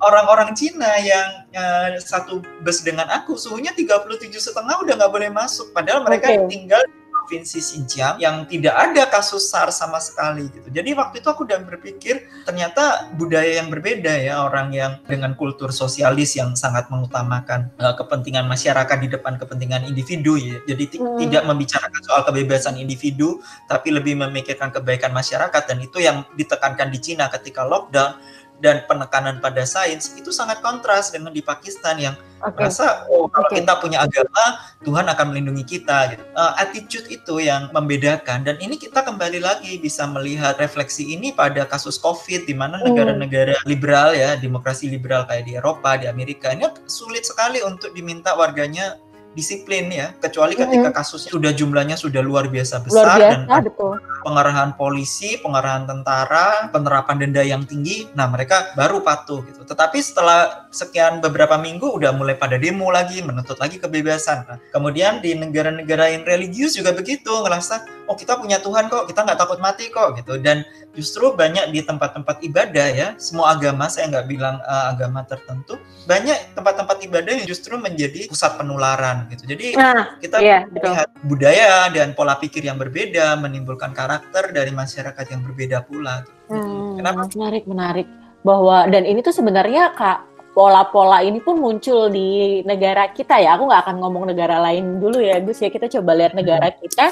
orang-orang 0.04 0.52
Cina 0.52 1.00
yang 1.00 1.48
uh, 1.54 1.96
satu 1.98 2.44
bus 2.60 2.84
dengan 2.84 3.08
aku 3.08 3.38
suhunya 3.38 3.72
37 3.72 4.30
setengah 4.36 4.76
udah 4.84 4.94
nggak 5.00 5.12
boleh 5.12 5.30
masuk 5.32 5.72
padahal 5.72 6.04
mereka 6.04 6.28
okay. 6.28 6.44
tinggal 6.50 6.82
provinsi 7.24 7.56
Xinjiang 7.56 8.20
yang 8.20 8.44
tidak 8.44 8.76
ada 8.76 9.08
kasus 9.08 9.48
SARS 9.48 9.80
sama 9.80 9.96
sekali 9.96 10.52
gitu. 10.52 10.68
Jadi 10.68 10.92
waktu 10.92 11.24
itu 11.24 11.28
aku 11.32 11.48
udah 11.48 11.56
berpikir 11.64 12.28
ternyata 12.44 13.08
budaya 13.16 13.64
yang 13.64 13.72
berbeda 13.72 14.12
ya 14.20 14.44
orang 14.44 14.76
yang 14.76 15.00
dengan 15.08 15.32
kultur 15.32 15.72
sosialis 15.72 16.36
yang 16.36 16.52
sangat 16.52 16.92
mengutamakan 16.92 17.72
uh, 17.80 17.96
kepentingan 17.96 18.44
masyarakat 18.44 19.00
di 19.00 19.08
depan 19.08 19.40
kepentingan 19.40 19.88
individu 19.88 20.36
ya. 20.36 20.60
Jadi 20.68 21.00
hmm. 21.00 21.16
tidak 21.16 21.42
membicarakan 21.48 22.00
soal 22.04 22.28
kebebasan 22.28 22.76
individu 22.76 23.40
tapi 23.72 23.88
lebih 23.88 24.20
memikirkan 24.20 24.68
kebaikan 24.68 25.16
masyarakat 25.16 25.64
dan 25.64 25.80
itu 25.80 26.04
yang 26.04 26.28
ditekankan 26.36 26.92
di 26.92 27.00
Cina 27.00 27.32
ketika 27.32 27.64
lockdown 27.64 28.20
dan 28.64 28.80
penekanan 28.88 29.44
pada 29.44 29.68
sains 29.68 30.16
itu 30.16 30.32
sangat 30.32 30.64
kontras 30.64 31.12
dengan 31.12 31.28
di 31.28 31.44
Pakistan 31.44 32.00
yang 32.00 32.16
okay. 32.40 32.64
merasa 32.64 33.04
oh 33.12 33.28
kalau 33.28 33.52
okay. 33.52 33.60
kita 33.60 33.76
punya 33.76 34.00
agama 34.00 34.44
Tuhan 34.80 35.04
akan 35.04 35.26
melindungi 35.28 35.64
kita 35.68 36.16
gitu. 36.16 36.24
Uh, 36.32 36.56
attitude 36.56 37.04
itu 37.12 37.44
yang 37.44 37.68
membedakan 37.76 38.40
dan 38.40 38.56
ini 38.64 38.80
kita 38.80 39.04
kembali 39.04 39.44
lagi 39.44 39.76
bisa 39.76 40.08
melihat 40.08 40.56
refleksi 40.56 41.12
ini 41.12 41.36
pada 41.36 41.68
kasus 41.68 42.00
Covid 42.00 42.48
di 42.48 42.56
mana 42.56 42.80
hmm. 42.80 42.88
negara-negara 42.88 43.60
liberal 43.68 44.16
ya 44.16 44.40
demokrasi 44.40 44.88
liberal 44.88 45.28
kayak 45.28 45.44
di 45.44 45.60
Eropa 45.60 46.00
di 46.00 46.08
Amerika 46.08 46.48
ini 46.48 46.64
sulit 46.88 47.28
sekali 47.28 47.60
untuk 47.60 47.92
diminta 47.92 48.32
warganya 48.32 48.96
disiplin 49.34 49.90
ya 49.90 50.14
kecuali 50.22 50.54
ketika 50.54 50.94
kasusnya 50.94 51.34
sudah 51.34 51.52
jumlahnya 51.52 51.98
sudah 51.98 52.22
luar 52.22 52.46
biasa 52.46 52.80
besar 52.86 53.04
luar 53.04 53.18
biasa, 53.18 53.50
dan 53.50 53.62
betul. 53.66 53.94
pengarahan 54.22 54.70
polisi, 54.78 55.36
pengarahan 55.42 55.84
tentara, 55.84 56.70
penerapan 56.70 57.16
denda 57.20 57.42
yang 57.44 57.66
tinggi, 57.66 58.08
nah 58.14 58.30
mereka 58.30 58.72
baru 58.78 59.04
patuh 59.04 59.44
gitu. 59.44 59.66
Tetapi 59.66 59.98
setelah 60.00 60.70
sekian 60.70 61.20
beberapa 61.20 61.58
minggu 61.60 61.86
udah 61.86 62.14
mulai 62.14 62.38
pada 62.38 62.56
demo 62.56 62.88
lagi, 62.88 63.20
menuntut 63.20 63.60
lagi 63.60 63.76
kebebasan. 63.76 64.46
Nah, 64.48 64.58
kemudian 64.72 65.20
di 65.20 65.36
negara-negara 65.36 66.14
yang 66.14 66.24
religius 66.24 66.78
juga 66.78 66.94
begitu, 66.94 67.30
ngerasa 67.30 68.06
oh 68.08 68.16
kita 68.16 68.40
punya 68.40 68.62
Tuhan 68.62 68.88
kok, 68.88 69.10
kita 69.10 69.26
nggak 69.26 69.38
takut 69.38 69.58
mati 69.60 69.90
kok 69.92 70.16
gitu. 70.16 70.40
Dan 70.40 70.64
justru 70.94 71.34
banyak 71.34 71.74
di 71.74 71.82
tempat-tempat 71.82 72.40
ibadah 72.46 72.88
ya, 72.94 73.08
semua 73.18 73.52
agama 73.58 73.90
saya 73.90 74.08
nggak 74.08 74.26
bilang 74.30 74.56
uh, 74.62 74.94
agama 74.94 75.26
tertentu, 75.26 75.76
banyak 76.06 76.54
tempat-tempat 76.54 76.96
ibadah 77.04 77.32
yang 77.42 77.46
justru 77.48 77.74
menjadi 77.76 78.30
pusat 78.30 78.54
penularan 78.56 79.23
gitu. 79.30 79.44
Jadi 79.48 79.76
nah, 79.76 80.16
kita 80.20 80.36
iya, 80.40 80.66
melihat 80.68 81.08
betul. 81.10 81.28
budaya 81.28 81.70
dan 81.92 82.12
pola 82.12 82.34
pikir 82.36 82.64
yang 82.66 82.76
berbeda 82.76 83.36
menimbulkan 83.40 83.92
karakter 83.96 84.52
dari 84.52 84.70
masyarakat 84.70 85.24
yang 85.30 85.40
berbeda 85.44 85.84
pula. 85.84 86.24
Gitu. 86.24 86.54
Hmm, 86.54 87.00
Kenapa? 87.00 87.20
Menarik, 87.32 87.64
menarik. 87.64 88.06
Bahwa 88.44 88.84
dan 88.88 89.08
ini 89.08 89.24
tuh 89.24 89.32
sebenarnya 89.32 89.96
kak 89.96 90.34
pola-pola 90.54 91.20
ini 91.26 91.42
pun 91.42 91.58
muncul 91.58 92.08
di 92.08 92.62
negara 92.62 93.10
kita 93.10 93.42
ya. 93.42 93.58
Aku 93.58 93.66
nggak 93.66 93.82
akan 93.88 93.96
ngomong 94.00 94.24
negara 94.30 94.62
lain 94.62 95.02
dulu 95.02 95.18
ya, 95.18 95.42
Gus 95.42 95.60
ya. 95.60 95.68
Kita 95.68 95.90
coba 95.90 96.14
lihat 96.14 96.32
negara 96.36 96.70
hmm. 96.70 96.78
kita. 96.84 97.06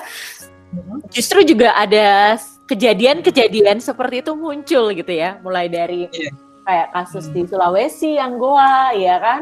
Justru 1.13 1.45
juga 1.45 1.77
ada 1.77 2.41
kejadian-kejadian 2.71 3.83
seperti 3.83 4.25
itu 4.25 4.33
muncul 4.33 4.95
gitu 4.97 5.13
ya. 5.13 5.37
Mulai 5.45 5.69
dari 5.69 6.09
yeah. 6.15 6.33
kayak 6.65 6.89
kasus 6.95 7.29
hmm. 7.29 7.35
di 7.35 7.41
Sulawesi, 7.51 8.17
yang 8.17 8.41
Goa, 8.41 8.97
ya 8.97 9.21
kan? 9.21 9.41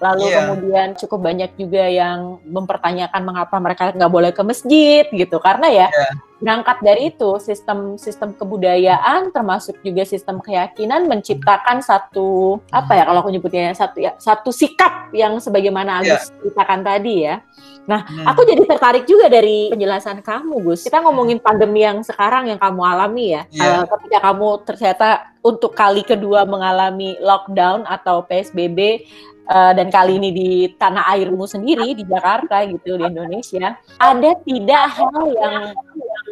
Lalu 0.00 0.24
yeah. 0.28 0.36
kemudian 0.44 0.88
cukup 1.00 1.20
banyak 1.24 1.50
juga 1.56 1.88
yang 1.88 2.44
mempertanyakan 2.44 3.22
mengapa 3.24 3.56
mereka 3.56 3.82
nggak 3.96 4.12
boleh 4.12 4.30
ke 4.36 4.42
masjid 4.44 5.04
gitu 5.08 5.40
karena 5.40 5.68
ya 5.72 5.88
yeah. 5.88 6.14
Berangkat 6.42 6.82
dari 6.82 7.14
itu 7.14 7.38
sistem 7.38 7.94
sistem 7.94 8.34
kebudayaan 8.34 9.30
termasuk 9.30 9.78
juga 9.86 10.02
sistem 10.02 10.42
keyakinan 10.42 11.06
menciptakan 11.06 11.78
satu 11.78 12.58
apa 12.74 12.98
ya 12.98 13.06
kalau 13.06 13.22
aku 13.22 13.30
nyebutnya 13.30 13.70
satu 13.78 14.02
ya 14.02 14.18
satu 14.18 14.50
sikap 14.50 15.14
yang 15.14 15.38
sebagaimana 15.38 16.02
Agus 16.02 16.26
yeah. 16.28 16.34
ceritakan 16.42 16.80
tadi 16.82 17.14
ya. 17.30 17.38
Nah, 17.82 18.06
hmm. 18.06 18.26
aku 18.30 18.46
jadi 18.46 18.62
tertarik 18.62 19.04
juga 19.10 19.26
dari 19.26 19.66
penjelasan 19.74 20.22
kamu, 20.22 20.62
Gus. 20.62 20.86
Kita 20.86 21.02
ngomongin 21.02 21.42
pandemi 21.42 21.82
yang 21.82 21.98
sekarang 22.06 22.46
yang 22.46 22.58
kamu 22.58 22.78
alami 22.78 23.34
ya. 23.34 23.42
Yeah. 23.50 23.82
Uh, 23.82 23.84
ketika 23.98 24.18
kamu 24.30 24.48
ternyata 24.62 25.08
untuk 25.42 25.74
kali 25.74 26.06
kedua 26.06 26.46
mengalami 26.46 27.18
lockdown 27.18 27.82
atau 27.90 28.22
PSBB 28.22 29.02
uh, 29.50 29.72
dan 29.74 29.90
kali 29.90 30.22
ini 30.22 30.30
di 30.30 30.50
tanah 30.78 31.10
airmu 31.18 31.42
sendiri 31.50 31.98
di 31.98 32.06
Jakarta 32.06 32.62
gitu 32.70 32.94
di 32.94 33.04
Indonesia, 33.04 33.74
ada 33.98 34.30
tidak 34.46 34.84
hal 34.94 35.22
yang 35.34 35.74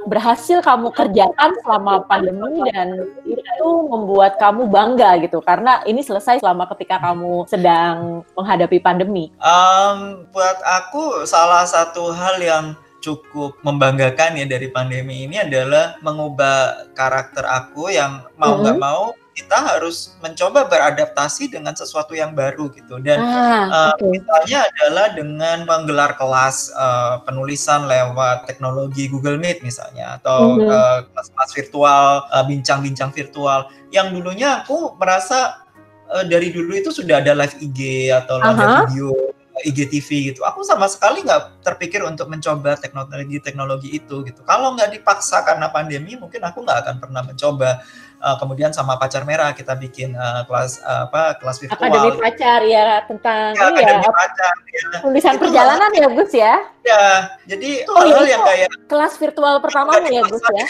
berhasil 0.08 0.64
kamu 0.64 0.88
kerjakan 0.96 1.52
selama 1.60 2.04
pandemi 2.08 2.64
dan 2.72 3.10
itu 3.28 3.68
membuat 3.88 4.40
kamu 4.40 4.68
bangga 4.70 5.20
gitu 5.20 5.44
karena 5.44 5.84
ini 5.84 6.00
selesai 6.00 6.40
selama 6.40 6.64
ketika 6.72 6.96
kamu 7.00 7.44
sedang 7.44 8.24
menghadapi 8.32 8.80
pandemi. 8.80 9.28
Um, 9.42 10.24
buat 10.32 10.56
aku 10.64 11.28
salah 11.28 11.68
satu 11.68 12.12
hal 12.16 12.40
yang 12.40 12.66
cukup 13.00 13.56
membanggakan 13.64 14.36
ya 14.36 14.44
dari 14.44 14.68
pandemi 14.68 15.24
ini 15.24 15.40
adalah 15.40 15.96
mengubah 16.04 16.92
karakter 16.92 17.44
aku 17.48 17.88
yang 17.88 18.24
mau 18.36 18.60
nggak 18.60 18.76
mm 18.76 18.80
-hmm. 18.80 18.92
mau 18.92 19.04
kita 19.40 19.56
harus 19.56 20.12
mencoba 20.20 20.68
beradaptasi 20.68 21.48
dengan 21.48 21.72
sesuatu 21.72 22.12
yang 22.12 22.36
baru 22.36 22.68
gitu 22.76 23.00
dan 23.00 23.24
Ah, 23.24 23.64
uh, 23.66 23.92
oke. 23.96 24.12
misalnya 24.12 24.68
adalah 24.68 25.06
dengan 25.16 25.64
menggelar 25.64 26.14
kelas 26.20 26.68
uh, 26.76 27.24
penulisan 27.24 27.88
lewat 27.88 28.44
teknologi 28.44 29.08
Google 29.08 29.40
Meet 29.40 29.64
misalnya 29.64 30.20
atau 30.20 30.60
Mhm. 30.60 30.68
uh, 30.68 30.98
kelas-kelas 31.08 31.50
virtual 31.56 32.04
uh, 32.28 32.44
bincang-bincang 32.44 33.10
virtual 33.16 33.72
yang 33.88 34.12
dulunya 34.12 34.60
aku 34.60 34.94
merasa 35.00 35.64
uh, 36.12 36.22
dari 36.28 36.52
dulu 36.52 36.76
itu 36.76 36.92
sudah 36.92 37.24
ada 37.24 37.32
live 37.32 37.56
IG 37.64 38.12
atau 38.12 38.36
ada 38.38 38.52
Aha. 38.52 38.84
video 38.84 39.16
IGTV 39.60 40.32
gitu. 40.32 40.40
Aku 40.48 40.64
sama 40.64 40.88
sekali 40.88 41.20
nggak 41.20 41.60
terpikir 41.60 42.00
untuk 42.00 42.32
mencoba 42.32 42.80
teknologi-teknologi 42.80 43.92
itu 43.92 44.24
gitu. 44.24 44.40
Kalau 44.48 44.72
nggak 44.72 44.96
dipaksa 44.96 45.44
karena 45.44 45.68
pandemi, 45.68 46.16
mungkin 46.16 46.40
aku 46.48 46.64
nggak 46.64 46.78
akan 46.86 46.96
pernah 46.96 47.22
mencoba. 47.24 47.84
Uh, 48.20 48.36
kemudian 48.36 48.68
sama 48.68 49.00
pacar 49.00 49.24
merah 49.24 49.56
kita 49.56 49.72
bikin 49.74 50.12
uh, 50.12 50.44
kelas 50.44 50.84
uh, 50.84 51.08
apa 51.08 51.40
kelas 51.40 51.56
virtual. 51.56 51.80
Akademi 51.80 52.20
pacar 52.20 52.60
ya 52.68 53.00
tentang 53.08 53.56
Ya, 53.56 53.64
akademi 53.72 54.04
ya 54.04 54.12
pacar. 54.12 54.54
Ya. 54.70 54.88
tulisan 55.00 55.34
Itu 55.36 55.40
perjalanan 55.48 55.90
ya 55.96 56.06
Gus 56.12 56.32
ya. 56.36 56.54
Ya, 56.80 57.36
jadi 57.44 57.84
Oh, 57.92 58.00
hal-hal 58.00 58.24
iya, 58.24 58.32
yang 58.32 58.42
kayak 58.48 58.68
Kelas 58.88 59.12
virtual 59.20 59.60
pertamamu 59.60 60.08
ya 60.08 60.24
Gus 60.24 60.40
ya. 60.40 60.64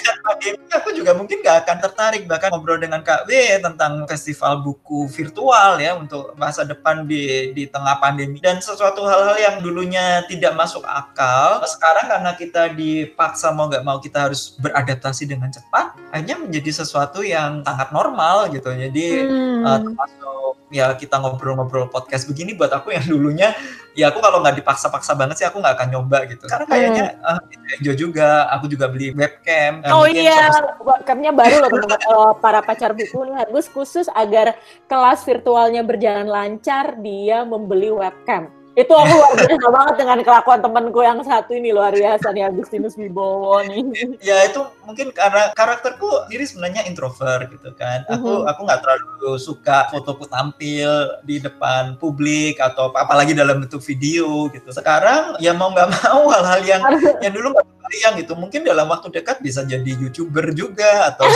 aku 0.74 0.90
juga 0.94 1.14
mungkin 1.14 1.38
nggak 1.42 1.58
akan 1.66 1.76
tertarik 1.86 2.22
bahkan 2.26 2.50
ngobrol 2.50 2.78
dengan 2.78 3.02
Kak 3.02 3.30
W 3.30 3.32
tentang 3.62 4.06
festival 4.10 4.62
buku 4.62 5.06
virtual 5.06 5.78
ya 5.78 5.94
untuk 5.94 6.34
masa 6.34 6.66
depan 6.66 7.06
di 7.06 7.54
di 7.54 7.64
tengah 7.70 7.98
pandemi 8.02 8.42
dan 8.42 8.58
sesuatu 8.58 9.06
hal-hal 9.06 9.36
yang 9.38 9.56
dulunya 9.62 10.22
tidak 10.26 10.54
masuk 10.58 10.82
akal 10.84 11.62
sekarang 11.66 12.06
karena 12.10 12.30
kita 12.34 12.62
dipaksa 12.74 13.54
mau 13.54 13.70
nggak 13.70 13.86
mau 13.86 13.98
kita 14.02 14.28
harus 14.28 14.54
beradaptasi 14.58 15.30
dengan 15.30 15.48
cepat 15.48 15.94
akhirnya 16.10 16.36
menjadi 16.42 16.70
sesuatu 16.82 17.22
yang 17.22 17.39
sangat 17.64 17.88
normal 17.90 18.48
gitu. 18.52 18.70
Jadi 18.70 19.06
Hmm. 19.26 19.62
uh, 19.66 19.78
termasuk 19.82 20.54
ya 20.70 20.94
kita 20.94 21.18
ngobrol-ngobrol 21.18 21.90
podcast 21.90 22.30
begini 22.30 22.54
buat 22.54 22.70
aku 22.70 22.94
yang 22.94 23.02
dulunya 23.10 23.50
ya 23.98 24.14
aku 24.14 24.22
kalau 24.22 24.38
nggak 24.38 24.62
dipaksa-paksa 24.62 25.18
banget 25.18 25.42
sih 25.42 25.46
aku 25.46 25.58
nggak 25.58 25.74
akan 25.80 25.88
nyoba 25.90 26.18
gitu. 26.30 26.44
Karena 26.46 26.66
kayaknya 26.68 27.04
uh, 27.24 27.40
enjoy 27.80 27.96
juga. 27.98 28.46
Aku 28.58 28.70
juga 28.70 28.86
beli 28.86 29.10
webcam 29.14 29.82
uh, 29.82 30.02
Oh 30.02 30.06
iya, 30.06 30.50
webcamnya 30.80 31.32
baru 31.34 31.66
loh 31.66 31.70
teman-teman. 31.70 31.98
Eh, 32.10 32.32
para 32.42 32.60
pacar 32.64 32.90
buku 32.96 33.22
nih 33.28 33.46
Gus 33.54 33.70
khusus 33.70 34.06
agar 34.16 34.58
kelas 34.90 35.22
virtualnya 35.22 35.86
berjalan 35.86 36.26
lancar 36.26 36.98
dia 36.98 37.46
membeli 37.46 37.92
webcam. 37.92 38.59
Itu 38.80 38.92
aku 38.92 39.12
luar 39.12 39.34
biasa 39.36 39.68
banget 39.68 39.94
dengan 39.96 40.18
kelakuan 40.22 40.58
temanku 40.58 41.00
yang 41.00 41.20
satu 41.20 41.52
ini 41.52 41.68
luar 41.70 41.92
biasa 41.92 42.32
nih 42.32 42.48
Agustinus 42.48 42.96
Wibowo 42.96 43.60
nih. 43.62 43.84
ya 44.20 44.40
itu 44.42 44.56
mungkin 44.82 45.12
karena 45.12 45.52
karakterku 45.52 46.08
sendiri 46.24 46.44
sebenarnya 46.44 46.82
introvert 46.84 47.46
gitu 47.46 47.70
kan 47.74 48.02
aku 48.06 48.24
Mhm. 48.40 48.48
aku 48.48 48.60
nggak 48.64 48.80
terlalu 48.80 49.06
suka 49.36 49.78
fotoku 49.86 50.24
tampil 50.24 50.88
di 51.20 51.36
depan 51.38 51.94
publik 51.94 52.56
atau 52.58 52.88
apa- 52.88 53.04
apalagi 53.04 53.32
dalam 53.32 53.60
bentuk 53.60 53.80
video 53.80 54.48
gitu 54.48 54.70
sekarang 54.70 55.36
ya 55.38 55.52
mau 55.52 55.68
nggak 55.68 55.88
mau 56.00 56.30
hal-hal 56.30 56.60
yang 56.62 56.80
yang 57.20 57.32
dulu 57.32 57.52
kebayang 57.90 58.22
gitu 58.22 58.38
mungkin 58.38 58.62
dalam 58.62 58.86
waktu 58.86 59.10
dekat 59.10 59.42
bisa 59.42 59.66
jadi 59.66 59.90
youtuber 59.98 60.54
juga 60.54 61.10
atau 61.10 61.26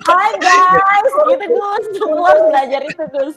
Hai 0.00 0.34
guys, 0.42 1.14
gitu 1.30 1.46
Gus, 1.54 1.84
semua 1.98 2.30
belajar 2.50 2.82
itu 2.82 3.02
Gus. 3.14 3.36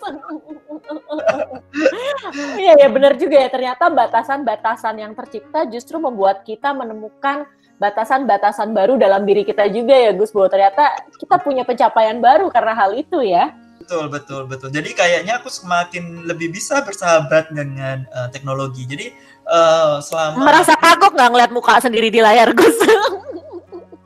Iya 2.57 2.73
ya 2.85 2.87
benar 2.89 3.13
juga 3.17 3.35
ya 3.41 3.49
ternyata 3.49 3.89
batasan-batasan 3.89 5.01
yang 5.01 5.13
tercipta 5.17 5.65
justru 5.69 5.97
membuat 6.01 6.45
kita 6.45 6.73
menemukan 6.73 7.45
batasan-batasan 7.77 8.73
baru 8.73 8.97
dalam 8.97 9.25
diri 9.25 9.45
kita 9.45 9.69
juga 9.69 9.93
ya 9.93 10.11
Gus 10.13 10.33
bahwa 10.33 10.49
ternyata 10.49 10.83
kita 11.17 11.35
punya 11.41 11.65
pencapaian 11.65 12.17
baru 12.21 12.49
karena 12.53 12.73
hal 12.77 12.93
itu 12.93 13.21
ya. 13.21 13.53
Betul, 13.83 14.07
betul, 14.07 14.41
betul. 14.47 14.69
Jadi 14.71 14.95
kayaknya 14.95 15.43
aku 15.43 15.51
semakin 15.51 16.23
lebih 16.23 16.55
bisa 16.55 16.79
bersahabat 16.87 17.51
dengan 17.51 18.07
uh, 18.15 18.31
teknologi. 18.31 18.87
Jadi 18.87 19.11
uh, 19.47 19.99
selama 19.99 20.43
Merasa 20.43 20.73
kagok 20.75 21.13
nggak 21.13 21.29
ngeliat 21.31 21.51
muka 21.51 21.79
sendiri 21.79 22.07
di 22.07 22.19
layar 22.19 22.51
Gus? 22.51 22.75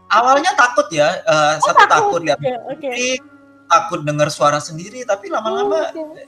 awalnya 0.07 0.55
takut 0.55 0.87
ya, 0.89 1.19
uh, 1.27 1.59
satu 1.59 1.83
takut 1.85 2.21
lihat 2.23 2.39
Oke, 2.39 2.47
oke. 2.47 2.59
sendiri, 2.79 3.09
takut 3.67 3.99
dengar 4.07 4.31
suara 4.31 4.59
sendiri, 4.63 5.03
tapi 5.03 5.27
lama-lama 5.27 5.91
Oke. 5.91 6.23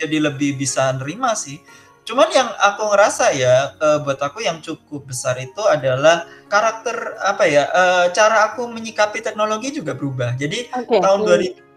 jadi 0.00 0.16
lebih 0.32 0.56
bisa 0.56 0.88
nerima 0.96 1.36
sih. 1.36 1.60
Cuman 2.08 2.24
yang 2.32 2.48
aku 2.56 2.88
ngerasa 2.88 3.36
ya, 3.36 3.76
uh, 3.76 4.00
buat 4.00 4.16
aku 4.16 4.40
yang 4.40 4.64
cukup 4.64 5.04
besar 5.04 5.36
itu 5.36 5.60
adalah 5.68 6.24
karakter 6.48 6.96
apa 7.20 7.44
ya, 7.44 7.68
uh, 7.68 8.08
cara 8.16 8.48
aku 8.48 8.64
menyikapi 8.64 9.20
teknologi 9.20 9.76
juga 9.76 9.92
berubah. 9.92 10.32
Jadi 10.40 10.72
Oke. 10.72 10.96
tahun 11.04 11.20
Hmm. 11.20 11.28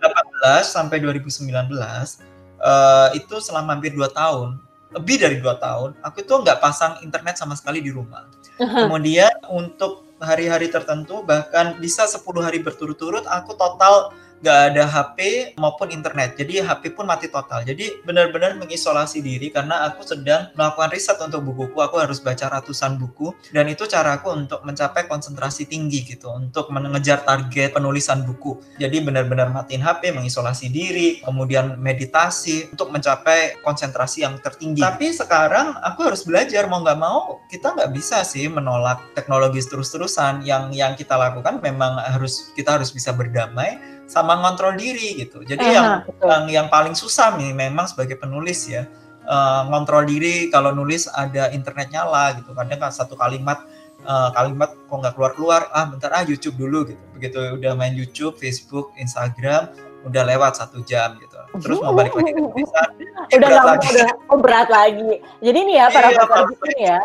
2018 0.01 0.65
sampai 0.65 0.97
2019 0.97 2.23
eh, 2.57 3.07
itu 3.17 3.35
selama 3.37 3.77
hampir 3.77 3.93
dua 3.93 4.09
tahun 4.09 4.57
lebih 4.91 5.23
dari 5.23 5.39
dua 5.39 5.55
tahun 5.55 5.95
aku 6.03 6.27
itu 6.27 6.33
nggak 6.35 6.59
pasang 6.59 6.99
internet 7.01 7.39
sama 7.39 7.55
sekali 7.55 7.79
di 7.79 7.91
rumah. 7.91 8.27
Kemudian 8.59 9.31
untuk 9.49 10.11
hari-hari 10.21 10.69
tertentu 10.69 11.25
bahkan 11.25 11.81
bisa 11.81 12.05
10 12.05 12.21
hari 12.45 12.61
berturut-turut 12.61 13.25
aku 13.25 13.57
total 13.57 14.13
nggak 14.41 14.59
ada 14.73 14.83
HP 14.89 15.19
maupun 15.61 15.93
internet. 15.93 16.33
Jadi 16.35 16.59
HP 16.59 16.97
pun 16.97 17.05
mati 17.05 17.29
total. 17.29 17.61
Jadi 17.61 18.01
benar-benar 18.01 18.57
mengisolasi 18.57 19.21
diri 19.21 19.53
karena 19.53 19.85
aku 19.87 20.01
sedang 20.01 20.49
melakukan 20.57 20.89
riset 20.89 21.17
untuk 21.21 21.45
bukuku. 21.45 21.77
Aku 21.77 22.01
harus 22.01 22.17
baca 22.17 22.49
ratusan 22.49 22.97
buku. 22.97 23.31
Dan 23.53 23.69
itu 23.69 23.85
caraku 23.85 24.33
untuk 24.33 24.65
mencapai 24.65 25.05
konsentrasi 25.05 25.69
tinggi 25.69 26.01
gitu. 26.03 26.33
Untuk 26.33 26.73
mengejar 26.73 27.21
target 27.21 27.77
penulisan 27.77 28.25
buku. 28.25 28.57
Jadi 28.81 28.97
benar-benar 29.05 29.53
matiin 29.53 29.85
HP 29.85 30.09
mengisolasi 30.09 30.73
diri 30.73 31.21
kemudian 31.21 31.77
meditasi 31.77 32.73
untuk 32.73 32.89
mencapai 32.89 33.61
konsentrasi 33.61 34.25
yang 34.25 34.41
tertinggi. 34.41 34.81
Tapi 34.81 35.13
sekarang 35.13 35.77
aku 35.85 36.09
harus 36.09 36.25
belajar. 36.25 36.65
Mau 36.65 36.81
nggak 36.81 36.99
mau 36.99 37.45
kita 37.53 37.77
nggak 37.77 37.93
bisa 37.93 38.25
sih 38.25 38.49
menolak 38.49 39.13
teknologi 39.13 39.61
terus-terusan. 39.61 40.41
Yang 40.41 40.63
yang 40.73 40.93
kita 40.97 41.13
lakukan 41.13 41.61
memang 41.61 42.01
harus 42.01 42.49
kita 42.57 42.81
harus 42.81 42.89
bisa 42.89 43.13
berdamai 43.13 44.00
sama 44.11 44.35
ngontrol 44.43 44.75
diri 44.75 45.23
gitu. 45.23 45.39
Jadi 45.47 45.63
Aha, 45.63 45.71
yang, 45.71 45.87
betul. 46.03 46.27
yang 46.27 46.43
yang 46.51 46.67
paling 46.67 46.91
susah 46.91 47.39
nih 47.39 47.55
memang 47.55 47.87
sebagai 47.87 48.19
penulis 48.19 48.67
ya 48.67 48.83
eh, 49.23 49.61
ngontrol 49.71 50.03
diri 50.03 50.51
kalau 50.51 50.75
nulis 50.75 51.07
ada 51.07 51.47
internet 51.55 51.87
nyala 51.95 52.35
gitu. 52.35 52.51
Kadang 52.51 52.75
kan 52.75 52.91
satu 52.91 53.15
kalimat 53.15 53.63
eh, 54.03 54.29
kalimat 54.35 54.75
kok 54.75 54.97
nggak 54.99 55.15
keluar-keluar 55.15 55.71
ah 55.71 55.87
bentar 55.87 56.11
ah 56.11 56.27
YouTube 56.27 56.59
dulu 56.59 56.91
gitu. 56.91 56.99
Begitu 57.15 57.39
udah 57.55 57.71
main 57.79 57.95
YouTube, 57.95 58.35
Facebook, 58.35 58.91
Instagram 58.99 59.71
udah 60.03 60.23
lewat 60.27 60.59
satu 60.59 60.83
jam 60.83 61.15
gitu. 61.23 61.39
Terus 61.63 61.79
mau 61.79 61.95
balik 61.95 62.11
lagi 62.11 62.35
ke 62.35 62.41
tulisan 62.51 62.89
udah 63.31 63.47
berat 63.47 63.63
lagi. 63.63 63.87
udah 63.87 64.09
oh, 64.27 64.39
berat 64.43 64.67
lagi. 64.67 65.11
Jadi 65.39 65.59
nih 65.71 65.75
ya 65.79 65.85
para 65.95 66.07
Iya, 66.11 66.23
kalau 66.27 66.45
buku 66.51 66.65
nih 66.75 66.83
ya 66.91 66.99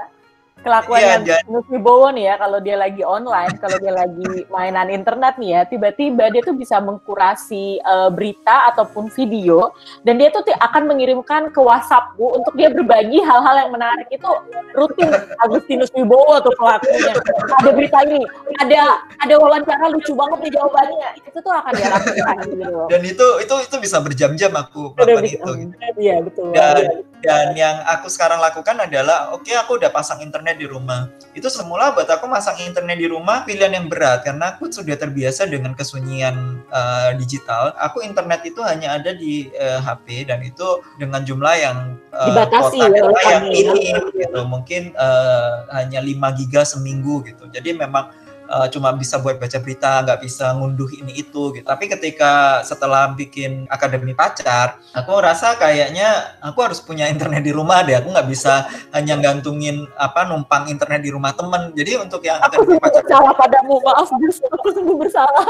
kelakuan 0.66 0.98
Iya, 0.98 1.08
yang 1.08 1.22
jadi- 1.24 1.46
Gus 1.46 1.66
Wibowo 1.70 2.08
nih 2.10 2.24
ya 2.26 2.34
kalau 2.36 2.58
dia 2.58 2.74
lagi 2.74 3.02
online, 3.02 3.54
kalau 3.56 3.78
dia 3.78 3.94
lagi 3.94 4.26
mainan 4.54 4.90
internet 4.90 5.38
nih 5.38 5.50
ya, 5.52 5.60
tiba-tiba 5.64 6.24
dia 6.28 6.42
tuh 6.42 6.52
bisa 6.52 6.76
mengkurasi 6.78 7.78
eh, 7.78 8.10
berita 8.10 8.66
ataupun 8.68 9.08
video 9.08 9.70
dan 10.02 10.16
dia 10.16 10.28
tuh 10.28 10.42
akan 10.42 10.82
mengirimkan 10.86 11.48
ke 11.48 11.60
WhatsAppku 11.60 12.26
untuk 12.34 12.52
dia 12.52 12.66
berbagi 12.68 13.22
hal-hal 13.22 13.54
yang 13.56 13.70
menarik 13.70 14.10
itu 14.10 14.26
rutin 14.74 15.08
Agustinus 15.38 15.94
Wibowo 15.94 16.42
tuh 16.42 16.52
pelakunya. 16.52 17.14
Ada 17.54 17.70
berita 17.70 17.98
ini, 18.02 18.26
ada 18.58 18.82
ada 19.16 19.34
wawancara 19.36 19.86
lucu 19.88 20.12
banget 20.12 20.38
nih 20.42 20.52
jawabannya. 20.52 21.08
Itu 21.22 21.38
tuh 21.38 21.52
akan 21.52 21.72
dia 21.72 21.88
lakukan 21.88 22.36
gitu. 22.44 22.80
dan 22.88 23.02
itu 23.02 23.26
itu 23.38 23.54
itu 23.62 23.76
bisa 23.78 23.96
berjam-jam 24.00 24.52
aku 24.52 24.90
melakukan 24.92 25.24
itu 25.24 25.50
gitu. 25.62 25.74
Iya 25.96 26.16
betul. 26.20 26.50
Dan- 26.50 27.04
Dan 27.16 27.58
yang 27.58 27.82
aku 27.82 28.06
sekarang 28.06 28.38
lakukan 28.38 28.76
adalah, 28.78 29.34
oke 29.34 29.48
aku 29.50 29.80
udah 29.80 29.90
pasang 29.90 30.20
internet 30.20 30.55
di 30.56 30.66
rumah. 30.66 31.12
Itu 31.36 31.52
semula 31.52 31.92
buat 31.92 32.08
aku 32.08 32.26
masang 32.26 32.56
internet 32.64 32.96
di 32.96 33.08
rumah 33.08 33.44
pilihan 33.44 33.76
yang 33.76 33.86
berat 33.86 34.24
karena 34.24 34.56
aku 34.56 34.72
sudah 34.72 34.96
terbiasa 34.96 35.46
dengan 35.46 35.76
kesunyian 35.76 36.64
eh, 36.66 37.10
digital. 37.20 37.76
Aku 37.78 38.00
internet 38.00 38.42
itu 38.48 38.64
hanya 38.64 38.96
ada 38.96 39.12
di 39.12 39.52
eh, 39.52 39.78
HP 39.78 40.32
dan 40.32 40.40
itu 40.42 40.80
dengan 40.96 41.22
jumlah 41.22 41.54
yang 41.60 41.78
eh, 42.10 42.26
Dibatasi 42.32 42.76
ya 42.80 42.88
yang 43.36 43.44
ya. 43.46 43.52
minim 43.52 43.96
gitu. 44.16 44.40
Mungkin 44.48 44.96
eh, 44.96 45.52
hanya 45.76 46.00
5 46.00 46.38
giga 46.42 46.64
seminggu 46.64 47.22
gitu. 47.28 47.46
Jadi 47.52 47.76
memang 47.76 48.25
eh, 48.46 48.68
cuma 48.70 48.94
bisa 48.94 49.18
buat 49.18 49.36
baca 49.36 49.58
berita, 49.58 50.06
nggak 50.06 50.20
bisa 50.22 50.54
ngunduh 50.54 50.90
ini 50.94 51.20
itu 51.20 51.52
gitu. 51.52 51.66
Tapi 51.66 51.84
ketika 51.90 52.62
setelah 52.62 53.12
bikin 53.12 53.66
akademi 53.66 54.14
pacar, 54.14 54.78
aku 54.94 55.12
rasa 55.18 55.58
kayaknya 55.58 56.38
aku 56.40 56.62
harus 56.62 56.78
punya 56.78 57.10
internet 57.10 57.42
di 57.42 57.52
rumah 57.52 57.82
deh. 57.82 57.98
Aku 57.98 58.14
nggak 58.14 58.28
bisa 58.30 58.70
hanya 58.94 59.18
gantungin 59.18 59.84
apa 59.98 60.24
numpang 60.24 60.70
internet 60.70 61.02
di 61.02 61.10
rumah 61.10 61.34
temen. 61.34 61.74
Jadi 61.74 61.98
untuk 61.98 62.22
yang 62.22 62.38
Aku 62.40 62.62
akademi 62.62 62.78
pacar 62.78 63.02
bersalah 63.02 63.34
padamu, 63.34 63.74
maaf 63.82 64.08
Gus, 64.22 64.38
aku 64.46 64.68
sungguh 64.72 64.96
bersalah. 64.98 65.46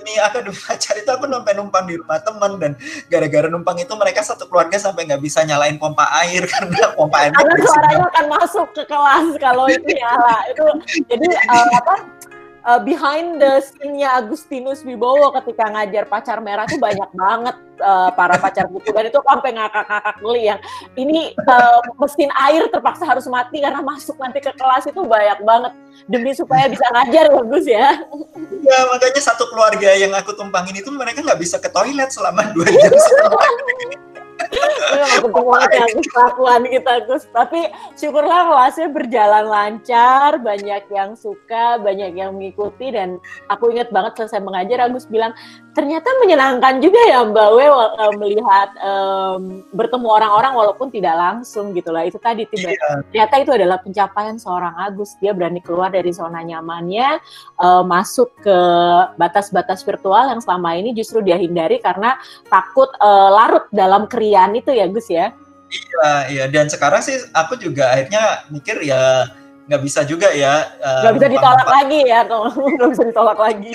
demi 0.03 0.19
akademi 0.19 0.59
pacar 0.59 0.99
itu 0.99 1.07
aku 1.07 1.31
sampai 1.31 1.55
numpang 1.55 1.87
di 1.87 1.95
rumah 1.95 2.19
temen 2.19 2.53
dan 2.59 2.73
gara-gara 3.07 3.47
numpang 3.47 3.79
itu 3.79 3.95
mereka 3.95 4.27
satu 4.27 4.51
keluarga 4.51 4.75
sampai 4.83 5.07
nggak 5.07 5.23
bisa 5.23 5.47
nyalain 5.47 5.79
pompa 5.79 6.11
air 6.27 6.43
karena 6.53 6.91
pompa 6.99 7.23
airnya 7.23 7.39
Karena 7.39 7.57
suaranya 7.63 8.07
akan 8.11 8.27
masuk 8.35 8.69
ke 8.75 8.83
kelas 8.91 9.27
kalau 9.39 9.65
itu 9.71 9.87
nyala. 9.95 10.37
Itu 10.51 10.65
jadi 11.07 11.27
eh, 11.55 11.71
apa? 11.79 11.95
Uh, 12.67 12.81
behind 12.83 13.39
the 13.43 13.63
scene-nya 13.63 14.23
Agustinus 14.23 14.83
Wibowo 14.87 15.35
ketika 15.43 15.71
ngajar 15.71 16.05
pacar 16.07 16.39
merah 16.39 16.67
tuh 16.67 16.79
banyak 16.79 17.11
banget 17.15 17.57
uh, 17.83 18.11
para 18.15 18.39
pacar 18.39 18.67
buku 18.71 18.91
dan 18.95 19.11
itu 19.11 19.19
sampai 19.23 19.51
ngakak-ngakak 19.55 20.17
geli 20.23 20.43
yang 20.51 20.61
ini 20.95 21.35
uh, 21.47 21.81
mesin 21.99 22.31
air 22.49 22.67
terpaksa 22.71 23.05
harus 23.07 23.27
mati 23.27 23.63
karena 23.63 23.83
masuk 23.83 24.17
nanti 24.19 24.39
ke 24.39 24.53
kelas 24.55 24.87
itu 24.87 25.01
banyak 25.03 25.41
banget 25.43 25.73
demi 26.07 26.33
supaya 26.33 26.67
bisa 26.67 26.83
ngajar 26.91 27.31
bagus 27.31 27.65
ya. 27.69 28.01
Ya 28.63 28.79
makanya 28.91 29.23
satu 29.23 29.47
keluarga 29.51 29.93
yang 29.95 30.15
aku 30.15 30.35
tumpangin 30.35 30.79
itu 30.79 30.89
mereka 30.91 31.21
nggak 31.23 31.41
bisa 31.41 31.59
ke 31.59 31.69
toilet 31.69 32.11
selama 32.11 32.51
dua 32.55 32.67
jam. 32.71 32.93
kelakuan 36.13 36.63
kita 36.69 36.95
Gus. 37.09 37.25
Tapi 37.33 37.73
syukurlah 37.97 38.53
kelasnya 38.53 38.89
berjalan 38.93 39.47
lancar, 39.49 40.39
banyak 40.41 40.85
yang 40.93 41.17
suka, 41.17 41.81
banyak 41.81 42.17
yang 42.17 42.37
mengikuti 42.37 42.93
dan 42.93 43.17
aku 43.49 43.73
ingat 43.73 43.89
banget 43.91 44.19
selesai 44.19 44.41
mengajar 44.45 44.85
Agus 44.85 45.09
bilang 45.09 45.33
ternyata 45.73 46.09
menyenangkan 46.21 46.85
juga 46.85 47.01
ya 47.09 47.25
Mbak 47.25 47.49
We 47.57 47.67
uh, 47.69 48.13
melihat 48.21 48.71
um, 48.85 49.65
bertemu 49.73 50.07
orang-orang 50.09 50.53
walaupun 50.53 50.93
tidak 50.93 51.17
langsung 51.17 51.73
gitu 51.73 51.89
lah. 51.91 52.05
Itu 52.05 52.21
tadi 52.21 52.45
tiba 52.45 52.77
iya. 52.77 53.01
ternyata 53.09 53.35
itu 53.41 53.51
adalah 53.57 53.79
pencapaian 53.81 54.37
seorang 54.37 54.77
Agus. 54.77 55.17
Dia 55.19 55.33
berani 55.33 55.65
keluar 55.65 55.89
dari 55.89 56.13
zona 56.13 56.45
nyamannya, 56.45 57.21
uh, 57.61 57.83
masuk 57.85 58.33
ke 58.45 58.59
batas-batas 59.17 59.81
virtual 59.83 60.29
yang 60.29 60.41
selama 60.45 60.77
ini 60.77 60.93
justru 60.93 61.25
dia 61.25 61.41
hindari 61.41 61.81
karena 61.81 62.21
takut 62.53 62.93
uh, 63.01 63.31
larut 63.33 63.65
dalam 63.73 64.05
kerian 64.43 64.59
itu 64.59 64.71
ya 64.75 64.87
Gus 64.91 65.09
ya. 65.09 65.27
Iya, 65.73 66.11
iya. 66.29 66.45
Dan 66.51 66.67
sekarang 66.69 67.01
sih 67.01 67.17
aku 67.33 67.57
juga 67.57 67.95
akhirnya 67.95 68.45
mikir 68.51 68.83
ya 68.83 69.31
nggak 69.71 69.83
bisa 69.87 70.03
juga 70.03 70.35
ya. 70.35 70.67
Nggak 70.83 71.13
uh, 71.15 71.17
bisa 71.17 71.29
ditolak 71.31 71.69
lagi 71.71 72.01
ya, 72.03 72.21
nggak 72.77 72.91
bisa 72.91 73.03
ditolak 73.07 73.39
lagi 73.39 73.73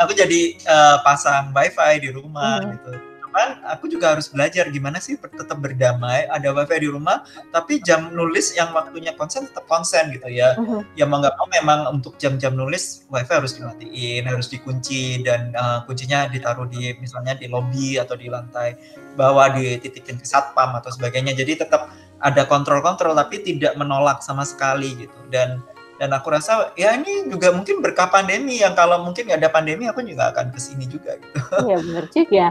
aku 0.00 0.12
jadi 0.16 0.40
uh, 0.64 0.96
pasang 1.04 1.52
wifi 1.52 2.00
di 2.00 2.08
rumah 2.12 2.60
hmm. 2.62 2.70
gitu 2.76 2.92
cuman 3.38 3.62
aku 3.70 3.86
juga 3.86 4.18
harus 4.18 4.26
belajar 4.34 4.66
gimana 4.74 4.98
sih 4.98 5.14
tetap 5.14 5.62
berdamai 5.62 6.26
ada 6.26 6.50
wifi 6.50 6.82
di 6.82 6.90
rumah 6.90 7.22
tapi 7.54 7.78
jam 7.86 8.10
nulis 8.10 8.50
yang 8.58 8.74
waktunya 8.74 9.14
konsen 9.14 9.46
tetap 9.46 9.62
konsen 9.70 10.10
gitu 10.10 10.26
ya. 10.26 10.58
Uh-huh. 10.58 10.82
ya 10.98 11.06
mau 11.06 11.22
nggak 11.22 11.38
mau 11.38 11.46
memang 11.46 11.78
untuk 11.94 12.18
jam-jam 12.18 12.58
nulis 12.58 13.06
wifi 13.06 13.30
harus 13.30 13.54
dimatiin 13.54 14.26
harus 14.26 14.50
dikunci 14.50 15.22
dan 15.22 15.54
uh, 15.54 15.86
kuncinya 15.86 16.26
ditaruh 16.26 16.66
di 16.66 16.98
misalnya 16.98 17.38
di 17.38 17.46
lobby 17.46 18.02
atau 18.02 18.18
di 18.18 18.26
lantai 18.26 18.74
bawah 19.14 19.54
dititipin 19.54 20.18
ke 20.18 20.26
satpam 20.26 20.74
atau 20.74 20.90
sebagainya. 20.90 21.30
Jadi 21.38 21.62
tetap 21.62 21.94
ada 22.18 22.42
kontrol-kontrol 22.42 23.14
tapi 23.14 23.46
tidak 23.46 23.78
menolak 23.78 24.18
sama 24.18 24.42
sekali 24.42 25.06
gitu. 25.06 25.18
Dan 25.30 25.62
dan 25.98 26.14
aku 26.14 26.30
rasa 26.30 26.70
ya 26.78 26.94
ini 26.94 27.26
juga 27.26 27.50
mungkin 27.50 27.82
berkah 27.82 28.06
pandemi 28.06 28.62
yang 28.62 28.72
kalau 28.78 29.02
mungkin 29.02 29.26
nggak 29.26 29.42
ada 29.42 29.50
pandemi 29.50 29.90
aku 29.90 30.06
juga 30.06 30.30
akan 30.30 30.54
ke 30.54 30.60
sini 30.62 30.86
juga 30.86 31.18
gitu. 31.18 31.38
Iya 31.68 31.76
benar 31.82 32.04
juga. 32.14 32.46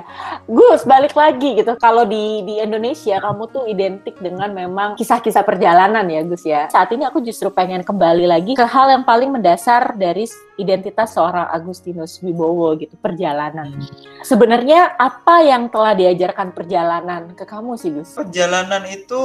Gus 0.46 0.84
balik 0.84 1.16
lagi 1.16 1.50
gitu 1.64 1.74
kalau 1.80 2.04
di 2.04 2.44
di 2.44 2.60
Indonesia 2.60 3.24
kamu 3.24 3.44
tuh 3.50 3.64
identik 3.72 4.20
dengan 4.20 4.52
memang 4.52 5.00
kisah-kisah 5.00 5.48
perjalanan 5.48 6.04
ya 6.06 6.22
Gus 6.28 6.44
ya. 6.44 6.68
Saat 6.68 6.92
ini 6.92 7.08
aku 7.08 7.24
justru 7.24 7.48
pengen 7.48 7.82
kembali 7.88 8.28
lagi 8.28 8.54
ke 8.54 8.68
hal 8.68 8.92
yang 8.92 9.08
paling 9.08 9.32
mendasar 9.32 9.96
dari 9.96 10.28
identitas 10.58 11.13
seorang 11.13 11.48
Agustinus 11.54 12.17
Wibowo 12.20 12.74
gitu 12.76 12.98
perjalanan. 12.98 13.78
Sebenarnya 14.26 14.98
apa 14.98 15.46
yang 15.46 15.70
telah 15.70 15.93
diajarkan 15.93 16.52
perjalanan 16.52 17.38
ke 17.38 17.46
kamu 17.46 17.78
sih 17.78 17.93
Gus? 17.93 18.17
Perjalanan 18.17 18.84
itu 18.89 19.22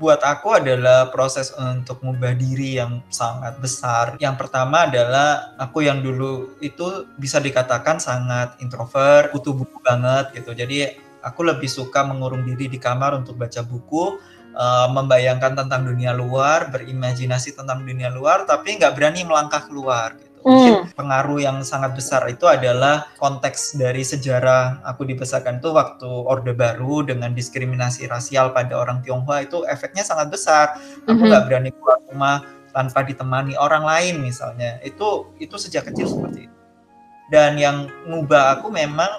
buat 0.00 0.24
aku 0.24 0.56
adalah 0.56 1.12
proses 1.12 1.52
untuk 1.54 2.00
mengubah 2.00 2.32
diri 2.34 2.80
yang 2.80 3.04
sangat 3.12 3.60
besar. 3.60 4.16
Yang 4.16 4.40
pertama 4.40 4.88
adalah 4.88 5.54
aku 5.60 5.84
yang 5.84 6.00
dulu 6.00 6.56
itu 6.64 7.06
bisa 7.20 7.38
dikatakan 7.38 8.00
sangat 8.00 8.56
introvert, 8.64 9.30
kutu 9.36 9.52
buku 9.52 9.78
banget 9.84 10.32
gitu. 10.32 10.56
Jadi 10.56 10.96
aku 11.20 11.44
lebih 11.44 11.68
suka 11.68 12.02
mengurung 12.08 12.42
diri 12.42 12.66
di 12.72 12.80
kamar 12.80 13.12
untuk 13.20 13.36
baca 13.36 13.60
buku, 13.60 14.16
uh, 14.56 14.88
membayangkan 14.90 15.60
tentang 15.60 15.84
dunia 15.84 16.16
luar, 16.16 16.72
berimajinasi 16.72 17.52
tentang 17.54 17.84
dunia 17.84 18.08
luar, 18.08 18.48
tapi 18.48 18.80
nggak 18.80 18.96
berani 18.96 19.28
melangkah 19.28 19.68
keluar. 19.68 20.16
Mm. 20.40 20.96
pengaruh 20.96 21.36
yang 21.36 21.60
sangat 21.60 21.92
besar 21.92 22.24
itu 22.32 22.48
adalah 22.48 23.12
konteks 23.20 23.76
dari 23.76 24.00
sejarah 24.00 24.80
aku 24.88 25.04
dibesarkan 25.04 25.60
itu 25.60 25.68
waktu 25.76 26.08
Orde 26.08 26.56
Baru 26.56 27.04
dengan 27.04 27.36
diskriminasi 27.36 28.08
rasial 28.08 28.56
pada 28.56 28.72
orang 28.80 29.04
Tionghoa 29.04 29.44
itu 29.44 29.68
efeknya 29.68 30.00
sangat 30.00 30.32
besar. 30.32 30.80
Aku 31.04 31.12
mm-hmm. 31.12 31.20
nggak 31.20 31.28
mm 31.28 31.34
-hmm. 31.34 31.46
berani 31.48 31.70
keluar 31.76 31.98
rumah 32.08 32.36
tanpa 32.72 33.02
ditemani 33.02 33.58
orang 33.58 33.82
lain 33.82 34.22
misalnya 34.22 34.78
itu 34.86 35.28
itu 35.42 35.54
sejak 35.58 35.90
kecil 35.90 36.06
seperti 36.06 36.46
itu 36.46 36.56
dan 37.30 37.58
yang 37.58 37.90
ngubah 38.06 38.58
aku 38.58 38.70
memang 38.70 39.10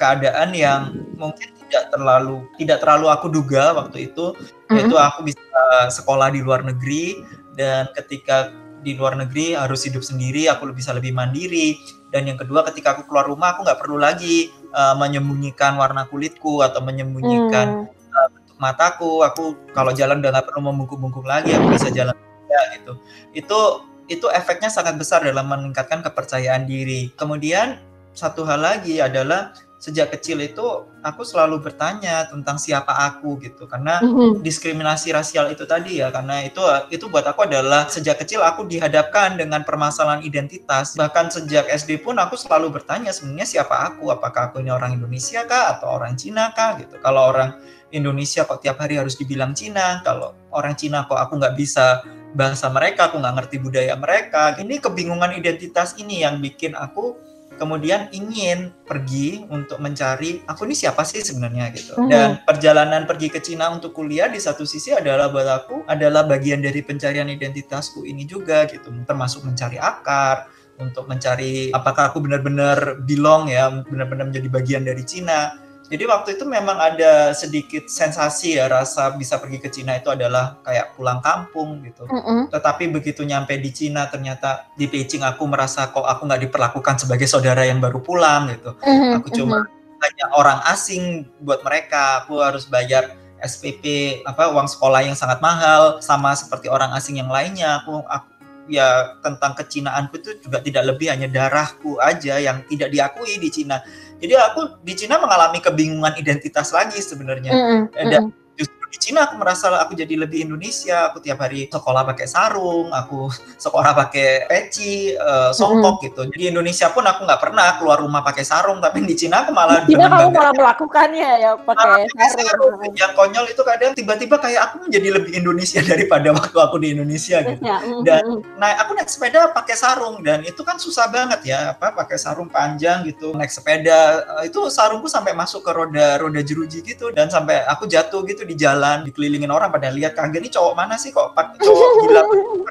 keadaan 0.00 0.54
yang 0.54 0.94
mungkin 1.16 1.52
tidak 1.66 1.90
terlalu 1.92 2.44
tidak 2.56 2.78
terlalu 2.80 3.06
aku 3.12 3.26
duga 3.28 3.76
waktu 3.76 4.12
itu 4.12 4.32
mm-hmm. 4.32 4.76
yaitu 4.76 4.96
aku 4.96 5.20
bisa 5.26 5.64
sekolah 5.92 6.32
di 6.32 6.40
luar 6.40 6.64
negeri 6.64 7.20
dan 7.58 7.90
ketika 7.96 8.52
di 8.82 8.94
luar 8.94 9.18
negeri 9.18 9.58
harus 9.58 9.84
hidup 9.86 10.02
sendiri 10.02 10.46
aku 10.46 10.70
bisa 10.70 10.94
lebih 10.94 11.14
mandiri. 11.14 11.78
Dan 12.08 12.24
yang 12.24 12.40
kedua 12.40 12.64
ketika 12.64 12.96
aku 12.96 13.04
keluar 13.04 13.28
rumah 13.28 13.54
aku 13.56 13.68
nggak 13.68 13.78
perlu 13.78 14.00
lagi 14.00 14.48
uh, 14.72 14.96
menyembunyikan 14.96 15.76
warna 15.76 16.08
kulitku 16.08 16.64
atau 16.64 16.80
menyembunyikan 16.80 17.84
mm. 17.84 18.14
uh, 18.14 18.28
bentuk 18.32 18.56
mataku. 18.56 19.22
Aku 19.26 19.58
kalau 19.76 19.92
jalan 19.92 20.24
udah 20.24 20.30
nggak 20.38 20.46
perlu 20.48 20.72
membungkuk-bungkuk 20.72 21.26
lagi 21.26 21.52
aku 21.52 21.74
bisa 21.74 21.92
jalan 21.92 22.16
ya 22.48 22.60
gitu. 22.80 22.92
Itu 23.36 23.60
itu 24.08 24.26
efeknya 24.32 24.72
sangat 24.72 24.96
besar 24.96 25.20
dalam 25.20 25.46
meningkatkan 25.52 26.00
kepercayaan 26.00 26.64
diri. 26.64 27.12
Kemudian 27.12 27.76
satu 28.16 28.42
hal 28.48 28.64
lagi 28.64 28.98
adalah 29.04 29.52
sejak 29.78 30.10
kecil 30.10 30.42
itu 30.42 30.90
aku 31.06 31.22
selalu 31.22 31.62
bertanya 31.62 32.26
tentang 32.26 32.58
siapa 32.58 32.90
aku 32.90 33.38
gitu. 33.38 33.70
Karena 33.70 34.02
mm-hmm. 34.02 34.42
diskriminasi 34.42 35.14
rasial 35.14 35.54
itu 35.54 35.64
tadi 35.64 36.02
ya 36.02 36.10
karena 36.10 36.42
itu 36.42 36.60
itu 36.90 37.06
buat 37.06 37.24
aku 37.24 37.46
adalah 37.46 37.86
sejak 37.86 38.18
kecil 38.18 38.42
aku 38.42 38.66
dihadapkan 38.66 39.38
dengan 39.38 39.62
permasalahan 39.62 40.20
identitas. 40.26 40.98
Bahkan 40.98 41.30
sejak 41.30 41.70
SD 41.70 42.02
pun 42.02 42.18
aku 42.18 42.34
selalu 42.34 42.74
bertanya 42.82 43.14
sebenarnya 43.14 43.46
siapa 43.46 43.94
aku? 43.94 44.10
Apakah 44.10 44.50
aku 44.50 44.58
ini 44.60 44.74
orang 44.74 44.98
Indonesia 44.98 45.46
kah 45.46 45.78
atau 45.78 45.94
orang 45.94 46.18
Cina 46.18 46.50
kah? 46.52 46.76
Gitu. 46.82 46.98
Kalau 46.98 47.30
orang 47.30 47.62
Indonesia 47.94 48.44
kok 48.44 48.60
tiap 48.60 48.82
hari 48.82 49.00
harus 49.00 49.16
dibilang 49.16 49.56
Cina 49.56 50.04
kalau 50.04 50.36
orang 50.52 50.76
Cina 50.76 51.08
kok 51.08 51.16
aku 51.16 51.40
nggak 51.40 51.56
bisa 51.56 52.04
bahasa 52.36 52.68
mereka, 52.68 53.08
aku 53.08 53.16
nggak 53.16 53.34
ngerti 53.40 53.56
budaya 53.62 53.94
mereka. 53.96 54.52
Ini 54.60 54.84
kebingungan 54.84 55.32
identitas 55.32 55.96
ini 55.96 56.20
yang 56.20 56.44
bikin 56.44 56.76
aku 56.76 57.16
kemudian 57.58 58.08
ingin 58.14 58.70
pergi 58.86 59.44
untuk 59.50 59.82
mencari 59.82 60.46
aku 60.46 60.64
ini 60.64 60.78
siapa 60.78 61.02
sih 61.02 61.20
sebenarnya 61.20 61.74
gitu. 61.74 61.98
Hmm. 61.98 62.08
Dan 62.08 62.28
perjalanan 62.46 63.04
pergi 63.04 63.28
ke 63.28 63.42
Cina 63.42 63.68
untuk 63.68 63.92
kuliah 63.92 64.30
di 64.30 64.38
satu 64.38 64.62
sisi 64.62 64.94
adalah 64.94 65.28
buat 65.28 65.48
aku 65.50 65.84
adalah 65.90 66.24
bagian 66.24 66.62
dari 66.62 66.80
pencarian 66.80 67.28
identitasku 67.28 68.06
ini 68.06 68.22
juga 68.24 68.64
gitu, 68.70 68.88
termasuk 69.04 69.42
mencari 69.44 69.76
akar, 69.76 70.48
untuk 70.78 71.10
mencari 71.10 71.74
apakah 71.74 72.14
aku 72.14 72.22
benar-benar 72.22 73.02
belong 73.02 73.50
ya, 73.50 73.66
benar-benar 73.82 74.30
menjadi 74.30 74.48
bagian 74.48 74.82
dari 74.86 75.02
Cina 75.02 75.67
jadi 75.88 76.04
waktu 76.04 76.36
itu 76.36 76.44
memang 76.44 76.76
ada 76.76 77.32
sedikit 77.32 77.88
sensasi 77.88 78.60
ya 78.60 78.68
rasa 78.68 79.16
bisa 79.16 79.40
pergi 79.40 79.56
ke 79.56 79.72
Cina 79.72 79.96
itu 79.96 80.12
adalah 80.12 80.60
kayak 80.60 80.92
pulang 80.92 81.24
kampung 81.24 81.80
gitu. 81.80 82.04
Mm 82.04 82.20
-hmm. 82.20 82.40
Tetapi 82.52 82.92
begitu 82.92 83.24
nyampe 83.24 83.56
di 83.56 83.72
Cina 83.72 84.04
ternyata 84.12 84.68
di 84.76 84.84
Beijing 84.84 85.24
aku 85.24 85.48
merasa 85.48 85.88
kok 85.88 86.04
aku 86.04 86.28
nggak 86.28 86.44
diperlakukan 86.44 87.00
sebagai 87.00 87.24
saudara 87.24 87.64
yang 87.64 87.80
baru 87.80 88.04
pulang 88.04 88.52
gitu. 88.52 88.76
Mm 88.84 88.96
-hmm. 89.00 89.12
Aku 89.16 89.28
cuma 89.32 89.64
mm-hmm. 89.64 90.04
hanya 90.04 90.26
orang 90.36 90.60
asing 90.68 91.24
buat 91.40 91.64
mereka. 91.64 92.20
Aku 92.24 92.36
harus 92.44 92.68
bayar 92.68 93.16
SPP 93.40 94.20
apa 94.28 94.52
uang 94.52 94.68
sekolah 94.68 95.08
yang 95.08 95.16
sangat 95.16 95.40
mahal 95.40 96.04
sama 96.04 96.36
seperti 96.36 96.68
orang 96.68 96.92
asing 96.92 97.16
yang 97.16 97.32
lainnya. 97.32 97.80
Aku, 97.80 98.04
aku 98.04 98.38
ya 98.68 99.16
tentang 99.24 99.56
kecinaanku 99.56 100.20
itu 100.20 100.30
juga 100.44 100.60
tidak 100.60 100.84
lebih 100.94 101.08
hanya 101.08 101.26
darahku 101.26 101.96
aja 101.98 102.36
yang 102.36 102.60
tidak 102.68 102.92
diakui 102.92 103.40
di 103.40 103.48
Cina 103.48 103.80
jadi 104.18 104.34
aku 104.50 104.82
di 104.82 104.98
Cina 104.98 105.22
mengalami 105.22 105.62
kebingungan 105.62 106.18
identitas 106.18 106.74
lagi 106.74 106.98
sebenarnya. 106.98 107.52
Mm 107.54 107.62
-hmm. 107.62 108.06
Dan 108.10 108.22
justru 108.26 108.47
di 108.88 108.96
Cina 108.98 109.28
aku 109.28 109.40
merasa 109.40 109.72
aku 109.80 109.92
jadi 109.94 110.14
lebih 110.16 110.48
Indonesia. 110.48 111.12
Aku 111.12 111.20
tiap 111.20 111.40
hari 111.44 111.68
sekolah 111.68 112.02
pakai 112.08 112.26
sarung, 112.28 112.92
aku 112.92 113.28
sekolah 113.64 113.92
pakai 113.92 114.48
peci, 114.48 115.12
uh, 115.16 115.50
songkok 115.52 115.78
mm 115.78 115.86
-hmm. 115.98 116.06
gitu. 116.10 116.20
Jadi 116.34 116.44
Indonesia 116.50 116.86
pun 116.92 117.04
aku 117.04 117.20
nggak 117.24 117.40
pernah 117.40 117.66
keluar 117.76 117.98
rumah 118.00 118.22
pakai 118.24 118.44
sarung, 118.44 118.78
tapi 118.80 119.04
di 119.04 119.14
Cina 119.14 119.44
aku 119.44 119.50
malah 119.52 119.84
di 119.84 119.94
Cina 119.94 120.08
kamu 120.08 120.30
malah 120.32 120.54
melakukannya 120.54 121.30
ya 121.40 121.52
pakai 121.56 122.08
sarung. 122.08 122.74
sarung. 122.78 122.94
Yang 122.96 123.12
konyol 123.16 123.46
itu 123.50 123.62
kadang 123.64 123.92
tiba-tiba 123.94 124.36
kayak 124.40 124.60
aku 124.72 124.88
menjadi 124.88 125.08
lebih 125.20 125.32
Indonesia 125.36 125.80
daripada 125.90 126.28
waktu 126.32 126.56
aku 126.56 126.76
di 126.80 126.88
Indonesia 126.96 127.40
gitu. 127.44 127.62
Mm 127.62 127.78
-hmm. 127.78 128.00
Dan 128.04 128.24
nah 128.56 128.76
aku 128.80 128.96
naik 128.96 129.10
sepeda 129.10 129.50
pakai 129.52 129.76
sarung 129.76 130.20
dan 130.20 130.42
itu 130.44 130.60
kan 130.64 130.76
susah 130.80 131.10
banget 131.10 131.40
ya, 131.44 131.76
apa 131.76 131.92
pakai 131.92 132.16
sarung 132.16 132.48
panjang 132.48 133.04
gitu, 133.04 133.32
naik 133.36 133.50
sepeda 133.52 133.98
Eh, 134.38 134.48
itu 134.48 134.60
sarungku 134.70 135.10
sampai 135.10 135.34
masuk 135.34 135.64
ke 135.66 135.70
roda 135.74 136.20
roda 136.20 136.40
jeruji 136.44 136.84
gitu 136.84 137.10
dan 137.10 137.26
sampai 137.26 137.64
aku 137.66 137.90
jatuh 137.90 138.22
gitu 138.22 138.46
di 138.46 138.54
jalan 138.54 138.77
jalan 138.78 139.02
dikelilingin 139.02 139.50
orang 139.50 139.74
pada 139.74 139.90
lihat 139.90 140.14
kaget 140.14 140.38
nih 140.46 140.52
cowok 140.54 140.74
mana 140.78 140.94
sih 140.94 141.10
kok 141.10 141.34
pakai 141.34 141.58
cowok 141.58 141.90
gila 142.06 142.22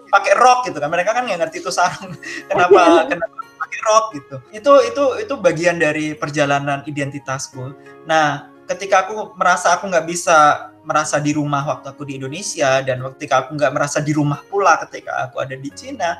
pakai 0.07 0.33
rok 0.39 0.59
gitu 0.71 0.77
kan. 0.79 0.87
Mereka 0.87 1.11
kan 1.11 1.27
nggak 1.27 1.39
ngerti 1.43 1.57
itu 1.59 1.71
sarung. 1.75 2.15
Kenapa 2.49 3.03
kenapa 3.11 3.35
pakai 3.59 3.79
rok 3.83 4.05
gitu. 4.15 4.35
Itu 4.55 4.73
itu 4.87 5.03
itu 5.27 5.33
bagian 5.35 5.75
dari 5.75 6.15
perjalanan 6.15 6.87
identitasku. 6.87 7.75
Nah 8.07 8.47
ketika 8.71 9.03
aku 9.03 9.35
merasa 9.35 9.75
aku 9.75 9.91
nggak 9.91 10.07
bisa 10.07 10.71
merasa 10.87 11.19
di 11.19 11.35
rumah 11.35 11.67
waktu 11.67 11.91
aku 11.91 12.07
di 12.07 12.15
Indonesia 12.15 12.79
dan 12.79 13.03
ketika 13.19 13.43
aku 13.43 13.59
nggak 13.59 13.73
merasa 13.75 13.99
di 13.99 14.15
rumah 14.15 14.39
pula 14.47 14.79
ketika 14.87 15.27
aku 15.27 15.43
ada 15.43 15.59
di 15.59 15.67
Cina 15.75 16.15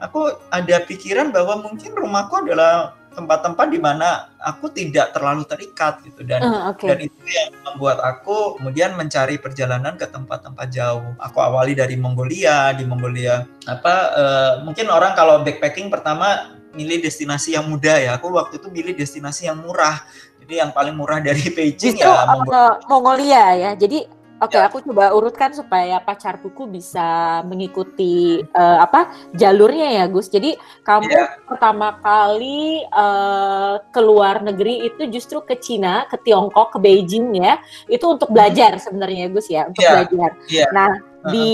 aku 0.00 0.34
ada 0.48 0.76
pikiran 0.82 1.30
bahwa 1.30 1.60
mungkin 1.60 1.92
rumahku 1.92 2.42
adalah 2.42 2.96
tempat-tempat 3.10 3.66
di 3.74 3.80
mana 3.82 4.30
aku 4.38 4.70
tidak 4.70 5.10
terlalu 5.10 5.42
terikat 5.42 5.98
gitu 6.06 6.22
dan 6.22 6.40
uh, 6.46 6.70
okay. 6.70 6.94
dan 6.94 6.98
itu 7.02 7.20
yang 7.26 7.50
membuat 7.66 7.98
aku 8.00 8.56
kemudian 8.56 8.94
mencari 8.94 9.36
perjalanan 9.36 9.98
ke 9.98 10.06
tempat-tempat 10.06 10.66
jauh. 10.70 11.12
Aku 11.18 11.42
awali 11.42 11.74
dari 11.74 11.98
Mongolia, 11.98 12.70
di 12.72 12.86
Mongolia 12.86 13.44
apa 13.66 13.94
uh, 14.14 14.52
mungkin 14.62 14.88
orang 14.88 15.12
kalau 15.18 15.42
backpacking 15.42 15.90
pertama 15.90 16.54
milih 16.70 17.02
destinasi 17.02 17.58
yang 17.58 17.66
mudah 17.66 17.98
ya. 17.98 18.10
Aku 18.16 18.30
waktu 18.30 18.62
itu 18.62 18.70
milih 18.70 18.94
destinasi 18.94 19.50
yang 19.50 19.58
murah. 19.58 20.00
Jadi 20.40 20.62
yang 20.62 20.70
paling 20.70 20.94
murah 20.94 21.18
dari 21.18 21.42
Beijing 21.56 21.98
Justru, 21.98 22.06
ya 22.06 22.26
Mongolia. 22.30 22.66
Mongolia 22.86 23.44
ya. 23.58 23.70
Jadi 23.74 23.98
Oke, 24.40 24.56
okay, 24.56 24.64
ya. 24.64 24.72
aku 24.72 24.80
coba 24.80 25.12
urutkan 25.12 25.52
supaya 25.52 26.00
pacar 26.00 26.40
buku 26.40 26.64
bisa 26.64 27.40
mengikuti 27.44 28.40
uh, 28.56 28.80
apa 28.80 29.12
jalurnya 29.36 30.00
ya, 30.00 30.04
Gus. 30.08 30.32
Jadi 30.32 30.56
kamu 30.80 31.12
ya. 31.12 31.28
pertama 31.44 32.00
kali 32.00 32.80
uh, 32.88 33.84
keluar 33.92 34.40
negeri 34.40 34.88
itu 34.88 35.12
justru 35.12 35.44
ke 35.44 35.60
Cina, 35.60 36.08
ke 36.08 36.16
Tiongkok, 36.24 36.72
ke 36.72 36.78
Beijing 36.80 37.36
ya. 37.36 37.60
Itu 37.84 38.16
untuk 38.16 38.32
belajar 38.32 38.80
sebenarnya, 38.80 39.28
Gus 39.28 39.52
ya, 39.52 39.68
untuk 39.68 39.84
ya. 39.84 39.92
belajar. 39.92 40.30
Ya. 40.48 40.66
Nah, 40.72 40.88
di 41.28 41.46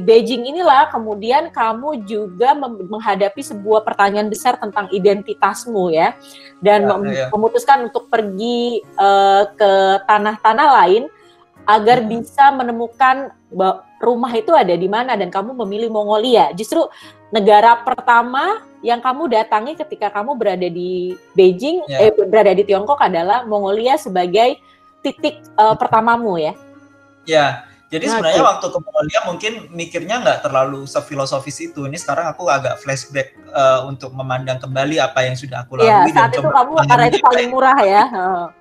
Beijing 0.00 0.48
inilah 0.48 0.88
kemudian 0.88 1.52
kamu 1.52 2.08
juga 2.08 2.56
menghadapi 2.56 3.44
sebuah 3.44 3.84
pertanyaan 3.84 4.32
besar 4.32 4.56
tentang 4.56 4.88
identitasmu 4.88 5.92
ya, 5.92 6.16
dan 6.64 6.88
ya, 6.88 6.96
ya. 7.04 7.26
memutuskan 7.28 7.84
untuk 7.92 8.08
pergi 8.08 8.80
uh, 8.96 9.44
ke 9.52 9.72
tanah-tanah 10.08 10.68
lain 10.80 11.04
agar 11.70 12.02
bisa 12.02 12.50
menemukan 12.50 13.30
rumah 14.02 14.32
itu 14.34 14.50
ada 14.50 14.74
di 14.74 14.90
mana 14.90 15.14
dan 15.14 15.30
kamu 15.30 15.54
memilih 15.62 15.94
Mongolia. 15.94 16.50
Justru 16.50 16.82
negara 17.30 17.78
pertama 17.86 18.66
yang 18.82 18.98
kamu 18.98 19.30
datangi 19.30 19.78
ketika 19.78 20.10
kamu 20.10 20.34
berada 20.34 20.66
di 20.66 21.14
Beijing, 21.38 21.86
yeah. 21.86 22.10
eh, 22.10 22.26
berada 22.26 22.50
di 22.50 22.66
Tiongkok 22.66 22.98
adalah 22.98 23.46
Mongolia 23.46 23.94
sebagai 24.00 24.58
titik 25.04 25.38
uh, 25.54 25.78
pertamamu 25.78 26.40
ya. 26.40 26.52
Ya, 27.28 27.70
jadi 27.90 28.06
nah, 28.06 28.12
sebenarnya 28.22 28.42
waktu 28.46 28.66
ke 28.70 28.78
Mongolia 28.78 29.20
mungkin 29.26 29.52
mikirnya 29.74 30.16
nggak 30.22 30.38
terlalu 30.46 30.86
sefilosofis 30.86 31.58
itu. 31.58 31.90
Ini 31.90 31.98
sekarang 31.98 32.30
aku 32.30 32.46
agak 32.46 32.78
flashback 32.78 33.34
uh, 33.50 33.82
untuk 33.90 34.14
memandang 34.14 34.62
kembali 34.62 35.02
apa 35.02 35.26
yang 35.26 35.34
sudah 35.34 35.66
aku 35.66 35.82
iya, 35.82 36.06
lalui. 36.06 36.10
Iya, 36.10 36.14
saat 36.14 36.30
dan 36.30 36.38
itu 36.38 36.50
kamu 36.54 36.72
karena 36.86 37.04
itu 37.10 37.18
paling 37.18 37.48
murah 37.50 37.78
ya. 37.82 38.02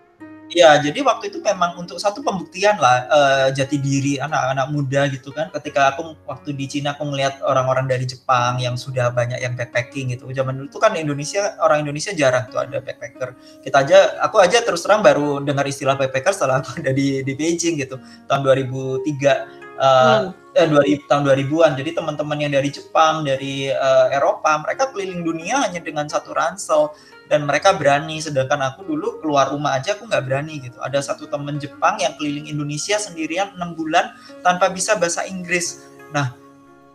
Iya, 0.50 0.82
jadi 0.82 1.06
waktu 1.06 1.30
itu 1.30 1.46
memang 1.46 1.78
untuk 1.78 2.02
satu 2.02 2.26
pembuktian 2.26 2.82
lah 2.82 3.06
uh, 3.06 3.48
jati 3.54 3.78
diri 3.78 4.18
anak-anak 4.18 4.68
muda 4.74 5.06
gitu 5.14 5.30
kan. 5.30 5.54
Ketika 5.54 5.94
aku 5.94 6.18
waktu 6.26 6.58
di 6.58 6.66
Cina 6.66 6.98
aku 6.98 7.06
ngeliat 7.06 7.38
orang-orang 7.46 7.86
dari 7.86 8.10
Jepang 8.10 8.58
yang 8.58 8.74
sudah 8.74 9.14
banyak 9.14 9.38
yang 9.38 9.54
backpacking 9.54 10.10
gitu. 10.18 10.26
Zaman 10.34 10.58
dulu 10.58 10.68
tuh 10.74 10.82
kan 10.82 10.98
Indonesia 10.98 11.54
orang 11.62 11.86
Indonesia 11.86 12.18
jarang 12.18 12.50
tuh 12.50 12.66
ada 12.66 12.82
backpacker. 12.82 13.38
Kita 13.62 13.78
aja 13.86 14.18
aku 14.26 14.42
aja 14.42 14.66
terus 14.66 14.82
terang 14.82 15.06
baru 15.06 15.38
dengar 15.46 15.70
istilah 15.70 15.94
backpacker 15.94 16.34
setelah 16.34 16.66
aku 16.66 16.82
ada 16.82 16.98
di 16.98 17.22
di 17.22 17.34
Beijing 17.38 17.78
gitu 17.78 18.02
tahun 18.26 18.42
2003. 18.42 19.70
Uh, 19.80 20.36
hmm. 20.60 20.60
eh, 20.60 20.68
2000 20.68 21.08
tahun 21.08 21.24
2000-an. 21.24 21.72
Jadi 21.80 21.96
teman-teman 21.96 22.36
yang 22.36 22.52
dari 22.52 22.68
Jepang, 22.68 23.24
dari 23.24 23.72
uh, 23.72 24.12
Eropa, 24.12 24.60
mereka 24.60 24.92
keliling 24.92 25.24
dunia 25.24 25.64
hanya 25.64 25.80
dengan 25.80 26.04
satu 26.04 26.36
ransel 26.36 26.92
dan 27.30 27.46
mereka 27.46 27.78
berani. 27.78 28.20
Sedangkan 28.20 28.60
aku 28.66 28.84
dulu 28.84 29.22
keluar 29.22 29.54
rumah 29.54 29.78
aja 29.78 29.96
aku 29.96 30.10
nggak 30.10 30.26
berani 30.26 30.60
gitu. 30.60 30.82
Ada 30.82 31.14
satu 31.14 31.30
temen 31.30 31.62
Jepang 31.62 32.02
yang 32.02 32.18
keliling 32.18 32.50
Indonesia 32.50 32.98
sendirian 32.98 33.54
enam 33.56 33.78
bulan 33.78 34.12
tanpa 34.42 34.68
bisa 34.74 34.98
bahasa 34.98 35.24
Inggris. 35.30 35.86
Nah 36.12 36.34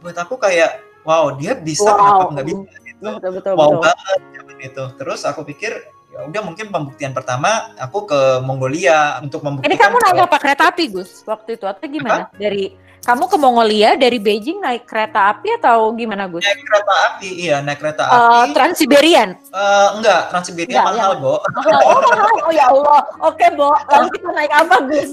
buat 0.03 0.18
aku 0.18 0.37
kayak 0.37 0.83
wow 1.07 1.33
dia 1.38 1.57
bisa 1.57 1.87
wow. 1.88 1.97
kenapa 1.97 2.25
nggak 2.35 2.47
bisa 2.51 2.77
gitu? 2.85 3.01
Betul, 3.01 3.31
betul, 3.40 3.53
wow 3.57 3.70
betul. 3.73 3.83
banget 3.87 4.20
gitu. 4.61 4.85
Terus 4.99 5.20
aku 5.25 5.40
pikir 5.47 5.73
ya 6.14 6.31
udah 6.31 6.42
mungkin 6.47 6.70
pembuktian 6.70 7.11
pertama 7.11 7.75
aku 7.75 8.07
ke 8.07 8.20
Mongolia 8.47 9.18
untuk 9.18 9.42
membuktikan 9.42 9.66
ini 9.66 9.79
kamu 9.79 9.97
naik 9.99 10.20
apa 10.31 10.38
kereta 10.42 10.62
api 10.70 10.85
Gus? 10.90 11.23
Waktu 11.27 11.59
itu 11.59 11.64
atau 11.66 11.87
gimana? 11.87 12.31
Apa? 12.31 12.38
dari 12.38 12.84
kamu 13.05 13.29
ke 13.29 13.37
Mongolia 13.37 13.95
dari 14.01 14.17
Beijing 14.17 14.64
naik 14.64 14.88
kereta 14.88 15.37
api 15.37 15.61
atau 15.61 15.93
gimana 15.93 16.25
Gus? 16.25 16.40
Naik 16.40 16.64
kereta 16.64 16.95
api, 17.12 17.29
iya 17.37 17.61
naik 17.61 17.79
kereta 17.79 18.03
uh, 18.09 18.49
api. 18.49 18.57
Trans 18.57 18.77
Siberian? 18.81 19.37
Uh, 19.53 19.88
enggak, 20.01 20.33
Trans 20.33 20.47
Siberian 20.49 20.81
mahal, 20.81 21.12
ya. 21.17 21.21
Bo. 21.21 21.35
Oh, 21.85 22.01
oh 22.49 22.53
ya 22.53 22.73
Allah. 22.73 23.01
Oke, 23.21 23.47
Bo. 23.53 23.77
Lalu 23.93 24.09
kita 24.17 24.29
naik 24.33 24.53
apa, 24.53 24.77
Gus? 24.88 25.12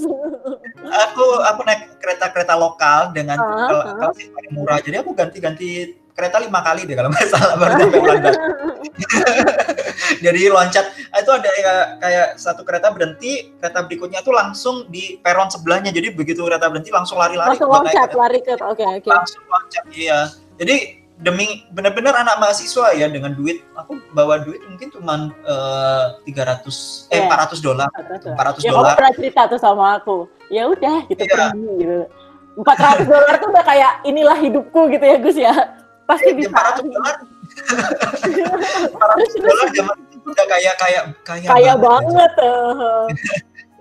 aku 0.82 1.24
aku 1.46 1.60
naik 1.62 1.94
kereta-kereta 2.02 2.54
lokal 2.58 3.14
dengan 3.14 3.38
uh, 3.38 3.44
uh. 3.44 3.96
kalau 4.00 4.14
paling 4.16 4.52
murah. 4.52 4.78
Jadi 4.80 4.96
aku 4.98 5.12
ganti-ganti 5.12 6.01
kereta 6.12 6.36
lima 6.40 6.60
kali 6.60 6.84
deh 6.84 6.94
kalau 6.96 7.08
nggak 7.08 7.28
salah 7.32 7.56
baru 7.56 7.72
sampai 7.88 8.00
London. 8.00 8.34
Jadi 10.24 10.40
loncat 10.52 10.86
itu 10.94 11.30
ada 11.32 11.50
ya, 11.56 11.74
kayak 11.98 12.26
satu 12.38 12.62
kereta 12.62 12.92
berhenti, 12.92 13.50
kereta 13.58 13.82
berikutnya 13.86 14.20
tuh 14.20 14.34
langsung 14.36 14.86
di 14.92 15.18
peron 15.18 15.48
sebelahnya. 15.48 15.90
Jadi 15.90 16.12
begitu 16.12 16.44
kereta 16.44 16.68
berhenti 16.68 16.92
langsung 16.92 17.16
lari-lari. 17.18 17.56
Langsung 17.56 17.70
loncat, 17.72 18.12
lari 18.12 18.40
ke 18.44 18.54
oke 18.60 18.76
okay, 18.76 18.86
oke. 18.86 19.00
Okay. 19.02 19.10
Langsung 19.10 19.42
loncat 19.48 19.84
iya. 19.96 20.18
Jadi 20.60 21.02
demi 21.22 21.64
benar-benar 21.70 22.18
anak 22.18 22.42
mahasiswa 22.42 22.98
ya 22.98 23.06
dengan 23.06 23.30
duit 23.38 23.62
aku 23.78 23.94
bawa 24.10 24.42
duit 24.42 24.58
mungkin 24.66 24.90
cuma 24.90 25.30
uh, 25.46 26.18
300 26.26 27.14
eh 27.14 27.22
yeah. 27.22 27.30
400 27.30 27.62
dolar 27.62 27.88
400 27.94 28.58
ya, 28.66 28.74
dolar. 28.74 28.90
Ya 28.90 28.98
pernah 28.98 29.14
cerita 29.14 29.40
tuh 29.46 29.60
sama 29.62 30.02
aku. 30.02 30.26
Ya 30.50 30.66
udah 30.66 31.06
kita 31.06 31.22
yeah. 31.24 31.54
pergi 31.54 31.70
gitu. 31.78 31.98
400 32.58 33.06
dolar 33.08 33.34
tuh 33.38 33.48
udah 33.54 33.64
kayak 33.64 33.92
inilah 34.04 34.36
hidupku 34.36 34.90
gitu 34.92 35.04
ya 35.04 35.16
Gus 35.22 35.38
ya 35.38 35.54
pasti 36.12 36.30
bisa. 36.36 36.52
400 36.52 36.92
dolar 36.92 37.16
400 38.92 39.44
dolar 39.44 39.66
zaman 39.76 39.96
itu 40.08 40.26
udah 40.28 40.46
kayak 40.46 40.74
kayak 40.78 41.02
kayak 41.26 41.48
kaya 41.50 41.72
banget, 41.76 42.32
banget. 42.38 43.12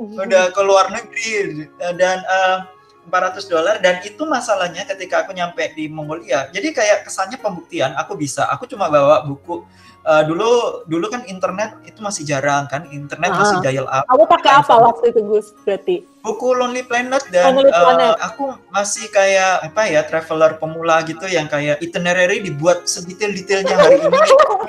udah 0.01 0.43
ke 0.49 0.61
luar 0.65 0.89
negeri 0.89 1.69
dan 1.95 2.25
uh, 2.25 2.65
eh, 2.65 2.81
400 3.09 3.45
dolar. 3.49 3.75
Dan 3.81 4.01
itu 4.05 4.23
masalahnya 4.25 4.85
ketika 4.85 5.25
aku 5.25 5.33
nyampe 5.33 5.61
di 5.73 5.89
Mongolia. 5.89 6.49
Jadi 6.53 6.73
kayak 6.73 7.05
kesannya 7.05 7.37
pembuktian 7.37 7.93
aku 7.97 8.17
bisa. 8.17 8.45
Aku 8.53 8.65
cuma 8.69 8.89
bawa 8.89 9.25
buku 9.25 9.65
uh, 10.05 10.23
dulu 10.25 10.83
dulu 10.89 11.05
kan 11.09 11.21
internet 11.29 11.77
itu 11.85 11.99
masih 12.01 12.23
jarang 12.25 12.65
kan 12.69 12.85
internet 12.89 13.31
uh, 13.33 13.37
masih 13.37 13.57
dial 13.61 13.87
up. 13.89 14.05
Kamu 14.09 14.25
pakai 14.29 14.51
apa 14.61 14.73
waktu 14.77 15.13
itu 15.13 15.21
Gus 15.25 15.47
berarti? 15.65 15.95
Buku 16.21 16.53
Lonely 16.53 16.85
Planet 16.85 17.23
dan 17.33 17.57
Lonely 17.57 17.73
Planet. 17.73 18.13
Uh, 18.13 18.15
aku 18.21 18.43
masih 18.69 19.09
kayak 19.09 19.65
apa 19.65 19.81
ya 19.89 20.01
traveler 20.05 20.57
pemula 20.61 21.01
gitu 21.05 21.25
yang 21.25 21.49
kayak 21.49 21.81
itinerary 21.81 22.41
dibuat 22.41 22.85
sedetail-detailnya 22.85 23.75
hari 23.77 23.97
ini. 24.01 24.19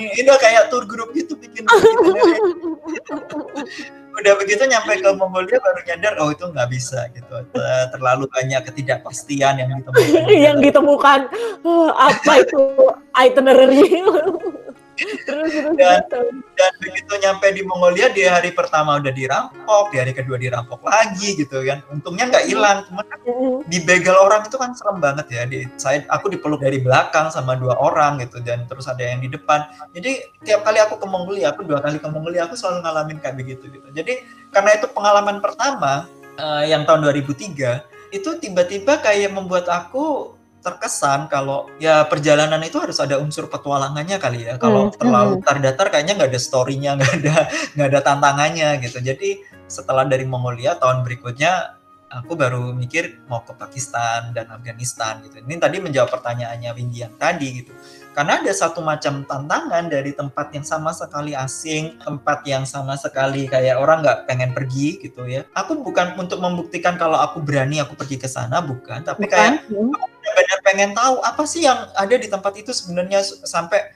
ini 0.16 0.20
udah 0.28 0.40
kayak 0.40 0.62
tour 0.72 0.84
group 0.88 1.12
gitu 1.12 1.36
bikin 1.36 1.64
itinerary. 1.68 2.40
udah 4.12 4.36
begitu 4.36 4.68
nyampe 4.68 5.00
ke 5.00 5.08
Mongolia 5.16 5.56
baru 5.56 5.80
nyadar 5.88 6.14
oh 6.20 6.28
itu 6.28 6.44
nggak 6.44 6.68
bisa 6.68 7.08
gitu. 7.16 7.32
Terlalu 7.96 8.28
banyak 8.28 8.60
ketidakpastian 8.68 9.64
yang 9.64 9.70
ditemukan. 9.80 10.28
Yang 10.44 10.56
ditemukan. 10.68 11.20
Apa 11.96 12.32
itu 12.44 12.60
itinerary 13.16 14.04
dan, 15.78 16.04
dan 16.52 16.72
begitu 16.78 17.12
nyampe 17.16 17.46
di 17.56 17.62
Mongolia 17.64 18.12
di 18.12 18.28
hari 18.28 18.52
pertama 18.52 19.00
udah 19.00 19.08
dirampok 19.08 19.88
di 19.88 19.96
hari 19.96 20.12
kedua 20.12 20.36
dirampok 20.36 20.84
lagi 20.84 21.40
gitu 21.40 21.64
kan. 21.64 21.80
Untungnya 21.88 22.28
nggak 22.28 22.44
hilang 22.44 22.84
cuma 22.86 23.02
kan 23.08 23.20
dibegal 23.66 24.20
orang 24.20 24.44
itu 24.44 24.56
kan 24.60 24.76
serem 24.76 25.00
banget 25.00 25.26
ya. 25.32 25.42
Di 25.48 25.64
saya 25.80 26.04
aku 26.12 26.28
dipeluk 26.28 26.60
dari 26.60 26.78
belakang 26.78 27.32
sama 27.32 27.56
dua 27.56 27.76
orang 27.80 28.20
gitu 28.20 28.44
dan 28.44 28.68
terus 28.68 28.84
ada 28.84 29.00
yang 29.00 29.24
di 29.24 29.32
depan. 29.32 29.64
Jadi 29.96 30.28
tiap 30.44 30.62
kali 30.62 30.78
aku 30.78 31.00
ke 31.00 31.06
Mongolia 31.08 31.56
aku 31.56 31.64
dua 31.64 31.80
kali 31.80 31.96
ke 31.96 32.08
Mongolia 32.12 32.44
aku 32.44 32.54
selalu 32.54 32.84
ngalamin 32.84 33.18
kayak 33.24 33.36
begitu 33.40 33.64
gitu. 33.72 33.88
Jadi 33.96 34.20
karena 34.52 34.76
itu 34.76 34.86
pengalaman 34.92 35.40
pertama 35.40 36.04
uh, 36.36 36.64
yang 36.68 36.84
tahun 36.84 37.08
2003 37.08 38.12
itu 38.12 38.30
tiba-tiba 38.36 39.00
kayak 39.00 39.32
membuat 39.32 39.64
aku 39.72 40.36
terkesan 40.62 41.26
kalau 41.26 41.66
ya 41.82 42.06
perjalanan 42.06 42.62
itu 42.62 42.78
harus 42.78 43.02
ada 43.02 43.18
unsur 43.18 43.50
petualangannya 43.50 44.16
kali 44.22 44.46
ya. 44.46 44.54
Kalau 44.56 44.88
hmm. 44.88 44.96
terlalu 44.96 45.34
hmm. 45.42 45.74
tar 45.74 45.88
kayaknya 45.90 46.14
nggak 46.16 46.30
ada 46.30 46.40
storynya, 46.40 46.90
nggak 46.98 47.12
ada 47.20 47.36
nggak 47.74 47.88
ada 47.90 48.00
tantangannya 48.00 48.68
gitu. 48.80 49.02
Jadi 49.02 49.42
setelah 49.66 50.06
dari 50.06 50.24
Mongolia 50.24 50.78
tahun 50.78 51.02
berikutnya 51.02 51.82
aku 52.12 52.36
baru 52.36 52.76
mikir 52.76 53.24
mau 53.24 53.40
ke 53.40 53.56
Pakistan 53.56 54.36
dan 54.36 54.52
Afghanistan 54.52 55.24
gitu. 55.24 55.40
Ini 55.40 55.56
tadi 55.56 55.80
menjawab 55.80 56.12
pertanyaannya 56.12 56.70
Windy 56.76 57.02
yang 57.08 57.16
tadi 57.16 57.64
gitu. 57.64 57.72
Karena 58.12 58.44
ada 58.44 58.52
satu 58.52 58.84
macam 58.84 59.24
tantangan 59.24 59.88
dari 59.88 60.12
tempat 60.12 60.52
yang 60.52 60.68
sama 60.68 60.92
sekali 60.92 61.32
asing, 61.32 61.96
tempat 62.04 62.44
yang 62.44 62.68
sama 62.68 62.92
sekali 63.00 63.48
kayak 63.48 63.80
orang 63.80 64.04
nggak 64.04 64.28
pengen 64.28 64.52
pergi 64.52 65.00
gitu 65.00 65.24
ya. 65.24 65.48
Aku 65.56 65.80
bukan 65.80 66.12
untuk 66.20 66.36
membuktikan 66.44 67.00
kalau 67.00 67.16
aku 67.16 67.40
berani 67.40 67.80
aku 67.80 67.96
pergi 67.96 68.20
ke 68.20 68.28
sana, 68.28 68.60
bukan. 68.60 69.00
Tapi 69.00 69.24
Bukan? 69.24 69.32
kayak 69.32 69.64
Hmm. 69.72 69.96
aku 69.96 70.06
benar-benar 70.22 70.58
pengen 70.62 70.90
tahu 70.94 71.18
apa 71.26 71.42
sih 71.44 71.66
yang 71.66 71.90
ada 71.98 72.14
di 72.14 72.30
tempat 72.30 72.54
itu 72.54 72.70
sebenarnya 72.70 73.26
sampai 73.42 73.90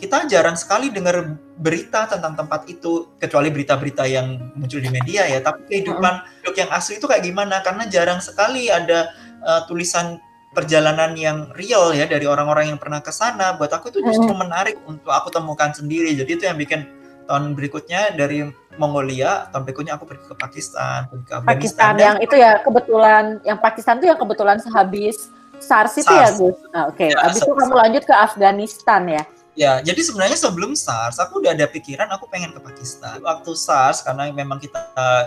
kita 0.00 0.24
jarang 0.28 0.56
sekali 0.56 0.88
dengar 0.88 1.36
berita 1.60 2.08
tentang 2.08 2.32
tempat 2.32 2.64
itu 2.72 3.12
kecuali 3.20 3.52
berita-berita 3.52 4.08
yang 4.08 4.56
muncul 4.56 4.80
di 4.80 4.88
media 4.88 5.28
ya. 5.28 5.44
Tapi 5.44 5.68
kehidupan 5.68 6.40
hidup 6.40 6.56
yang 6.56 6.70
asli 6.72 6.96
itu 6.96 7.04
kayak 7.04 7.20
gimana? 7.20 7.60
Karena 7.60 7.84
jarang 7.84 8.24
sekali 8.24 8.72
ada 8.72 9.12
uh, 9.44 9.68
tulisan 9.68 10.16
perjalanan 10.56 11.12
yang 11.20 11.52
real 11.52 11.92
ya 11.92 12.08
dari 12.08 12.24
orang-orang 12.24 12.72
yang 12.72 12.80
pernah 12.80 13.04
ke 13.04 13.12
sana. 13.12 13.60
Buat 13.60 13.76
aku 13.76 13.92
itu 13.92 14.00
justru 14.00 14.32
menarik 14.32 14.80
untuk 14.88 15.12
aku 15.12 15.28
temukan 15.28 15.68
sendiri. 15.76 16.16
Jadi 16.16 16.30
itu 16.32 16.44
yang 16.48 16.56
bikin 16.56 16.88
tahun 17.28 17.52
berikutnya 17.54 18.16
dari 18.18 18.42
Mongolia 18.74 19.46
tahun 19.54 19.62
berikutnya 19.62 19.94
aku 19.94 20.04
pergi 20.08 20.24
ke 20.26 20.34
Pakistan 20.34 21.06
pergi 21.06 21.24
ke 21.30 21.34
Pakistan 21.46 21.94
yang 21.94 22.18
itu 22.18 22.34
ya 22.34 22.58
kebetulan 22.58 23.38
yang 23.46 23.58
Pakistan 23.62 24.02
tuh 24.02 24.10
yang 24.10 24.18
kebetulan 24.18 24.58
sehabis 24.58 25.30
SARS 25.60 25.94
itu 26.00 26.10
ya 26.10 26.28
SARS. 26.32 26.38
Gus. 26.40 26.58
Nah, 26.72 26.84
Oke, 26.88 27.12
Ya, 27.12 27.20
habis 27.22 27.40
itu 27.44 27.52
kamu 27.52 27.74
lanjut 27.76 28.02
ke 28.08 28.14
Afghanistan 28.16 29.02
ya. 29.06 29.22
Ya, 29.58 29.82
jadi 29.82 29.98
sebenarnya 29.98 30.38
sebelum 30.38 30.78
SARS, 30.78 31.18
aku 31.18 31.42
udah 31.42 31.58
ada 31.58 31.66
pikiran 31.66 32.06
aku 32.14 32.30
pengen 32.30 32.54
ke 32.54 32.62
Pakistan. 32.62 33.18
Waktu 33.18 33.50
SARS, 33.58 34.06
karena 34.06 34.30
memang 34.30 34.62
kita 34.62 34.78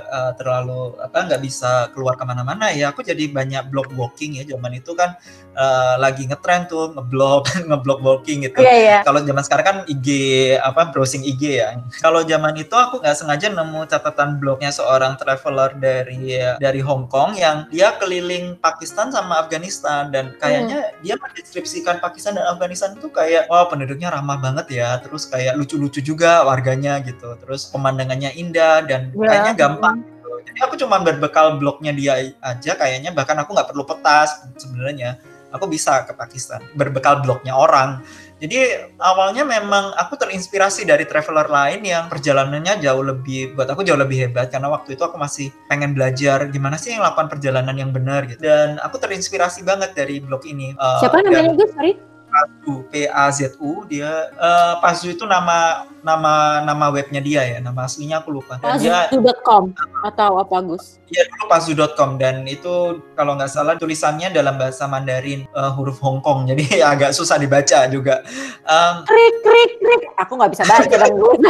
uh, 0.08 0.32
terlalu 0.40 0.96
apa 1.04 1.28
nggak 1.28 1.42
bisa 1.44 1.92
keluar 1.92 2.16
ke 2.16 2.24
mana-mana 2.24 2.72
ya, 2.72 2.96
aku 2.96 3.04
jadi 3.04 3.28
banyak 3.28 3.68
blog 3.68 3.92
walking 4.00 4.40
ya. 4.40 4.48
Zaman 4.48 4.80
itu 4.80 4.96
kan 4.96 5.20
uh, 5.60 6.00
lagi 6.00 6.24
ngetren 6.24 6.72
tuh 6.72 6.96
ngeblog, 6.96 7.52
ngeblog 7.68 8.00
walking 8.00 8.48
gitu. 8.48 8.64
Iya 8.64 8.76
iya. 8.80 8.98
Kalau 9.04 9.20
zaman 9.20 9.44
sekarang 9.44 9.66
kan 9.68 9.78
IG 9.92 10.08
apa 10.56 10.96
browsing 10.96 11.28
IG 11.28 11.60
ya. 11.60 11.76
Kalau 12.00 12.24
zaman 12.24 12.56
itu 12.56 12.74
aku 12.80 13.04
nggak 13.04 13.20
sengaja 13.20 13.52
nemu 13.52 13.92
catatan 13.92 14.40
blognya 14.40 14.72
seorang 14.72 15.20
traveler 15.20 15.76
dari 15.76 16.40
dari 16.64 16.80
Hong 16.80 17.12
Kong 17.12 17.36
yang 17.36 17.68
dia 17.68 17.92
keliling 18.00 18.56
Pakistan 18.56 19.12
sama 19.12 19.44
Afghanistan 19.44 20.16
dan 20.16 20.32
kayaknya 20.40 20.96
dia 21.04 21.20
mendeskripsikan 21.20 22.00
Pakistan 22.00 22.40
dan 22.40 22.48
Afghanistan 22.48 22.96
itu 22.96 23.12
kayak 23.12 23.52
wah 23.52 23.68
penduduknya 23.68 24.13
ramah 24.14 24.38
banget 24.38 24.68
ya, 24.70 25.02
terus 25.02 25.26
kayak 25.26 25.58
lucu-lucu 25.58 26.00
juga 26.00 26.46
warganya 26.46 27.02
gitu, 27.02 27.34
terus 27.42 27.66
pemandangannya 27.68 28.32
indah 28.38 28.86
dan 28.86 29.10
Ya. 29.18 29.28
kayaknya 29.28 29.54
gampang. 29.58 29.96
gitu. 30.06 30.32
Jadi 30.48 30.60
aku 30.62 30.76
cuma 30.78 31.02
berbekal 31.02 31.58
blognya 31.58 31.92
dia 31.92 32.14
aja 32.40 32.72
kayaknya 32.78 33.10
bahkan 33.12 33.36
aku 33.42 33.58
nggak 33.58 33.70
perlu 33.74 33.84
petas 33.88 34.44
sebenarnya 34.60 35.18
aku 35.54 35.70
bisa 35.70 36.02
ke 36.04 36.14
Pakistan 36.18 36.66
berbekal 36.74 37.22
blognya 37.22 37.54
orang. 37.54 38.02
Jadi 38.42 38.76
awalnya 39.00 39.48
memang 39.48 39.96
aku 39.96 40.20
terinspirasi 40.20 40.84
dari 40.84 41.08
traveler 41.08 41.48
lain 41.48 41.80
yang 41.88 42.12
perjalanannya 42.12 42.82
jauh 42.84 43.00
lebih 43.00 43.56
buat 43.56 43.72
aku 43.72 43.88
jauh 43.88 43.96
lebih 43.96 44.28
hebat 44.28 44.52
karena 44.52 44.68
waktu 44.68 45.00
itu 45.00 45.04
aku 45.06 45.16
masih 45.16 45.48
pengen 45.72 45.96
belajar 45.96 46.52
gimana 46.52 46.76
sih 46.76 46.92
melakukan 46.98 47.32
perjalanan 47.32 47.78
yang 47.78 47.96
benar 47.96 48.28
gitu. 48.28 48.44
Dan 48.44 48.84
aku 48.84 49.00
terinspirasi 49.00 49.64
banget 49.64 49.96
dari 49.96 50.20
blog 50.20 50.44
ini. 50.44 50.76
Uh, 50.76 51.00
Siapa 51.00 51.24
namanya 51.24 51.56
Gus? 51.56 51.72
Sorry. 51.72 52.13
Pazu, 52.34 52.82
P 52.90 53.06
A 53.06 53.30
Z 53.30 53.62
U 53.62 53.86
dia 53.86 54.34
uh, 54.42 54.82
Pazu 54.82 55.14
itu 55.14 55.22
nama 55.30 55.86
nama 56.02 56.66
nama 56.66 56.90
webnya 56.90 57.22
dia 57.22 57.46
ya, 57.46 57.62
nama 57.62 57.86
aslinya 57.86 58.26
aku 58.26 58.34
lupa. 58.34 58.58
Dan 58.58 58.82
Pazu.com 58.82 59.70
atau 60.02 60.42
apa 60.42 60.58
Gus? 60.66 60.98
Iya 61.14 61.30
dulu 61.30 61.46
pazu.com 61.46 62.18
dan 62.18 62.42
itu 62.50 63.06
kalau 63.14 63.38
nggak 63.38 63.54
salah 63.54 63.78
tulisannya 63.78 64.34
dalam 64.34 64.58
bahasa 64.58 64.90
Mandarin 64.90 65.46
uh, 65.54 65.70
huruf 65.78 66.02
Hong 66.02 66.26
Kong 66.26 66.46
jadi 66.50 66.90
agak 66.90 67.14
susah 67.14 67.38
dibaca 67.38 67.86
juga. 67.88 68.26
Um, 68.66 69.06
Krik 69.06 69.36
krik 69.46 69.72
krik. 69.78 70.02
Aku 70.26 70.36
nggak 70.36 70.58
bisa 70.58 70.66
baca 70.66 70.90
kan 70.90 71.12
Gus. 71.14 71.38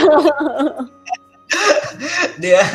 dia 2.42 2.66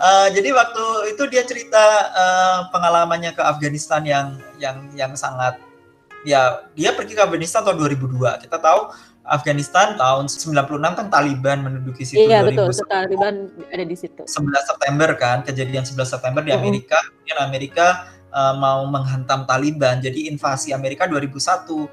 uh, 0.00 0.28
jadi 0.32 0.48
waktu 0.56 1.12
itu 1.12 1.22
dia 1.28 1.44
cerita 1.44 1.84
uh, 2.16 2.58
pengalamannya 2.72 3.36
ke 3.36 3.42
Afghanistan 3.44 4.00
yang 4.02 4.40
yang 4.56 4.88
yang 4.96 5.12
sangat 5.12 5.60
ya 6.24 6.66
dia 6.72 6.90
pergi 6.96 7.12
ke 7.14 7.22
Afghanistan 7.22 7.62
tahun 7.62 7.78
2002. 7.78 8.44
Kita 8.48 8.56
tahu 8.58 8.90
Afghanistan 9.24 9.96
tahun 9.96 10.28
96 10.28 10.52
kan 10.80 11.06
Taliban 11.08 11.64
menduduki 11.64 12.04
situ 12.04 12.28
Iya 12.28 12.44
betul, 12.44 12.68
2001. 12.68 12.76
betul, 12.76 12.88
Taliban 12.92 13.34
ada 13.72 13.84
di 13.84 13.96
situ. 13.96 14.22
11 14.24 14.68
September 14.68 15.08
kan 15.16 15.36
kejadian 15.44 15.84
11 15.88 16.04
September 16.04 16.42
di. 16.44 16.60
Amerika 16.60 16.98
kemudian 17.00 17.38
Amerika 17.40 17.86
uh, 18.34 18.54
mau 18.58 18.84
menghantam 18.90 19.46
Taliban 19.46 20.02
jadi 20.02 20.28
invasi 20.28 20.74
Amerika 20.74 21.06
2001 21.06 21.30
uh, 21.72 21.88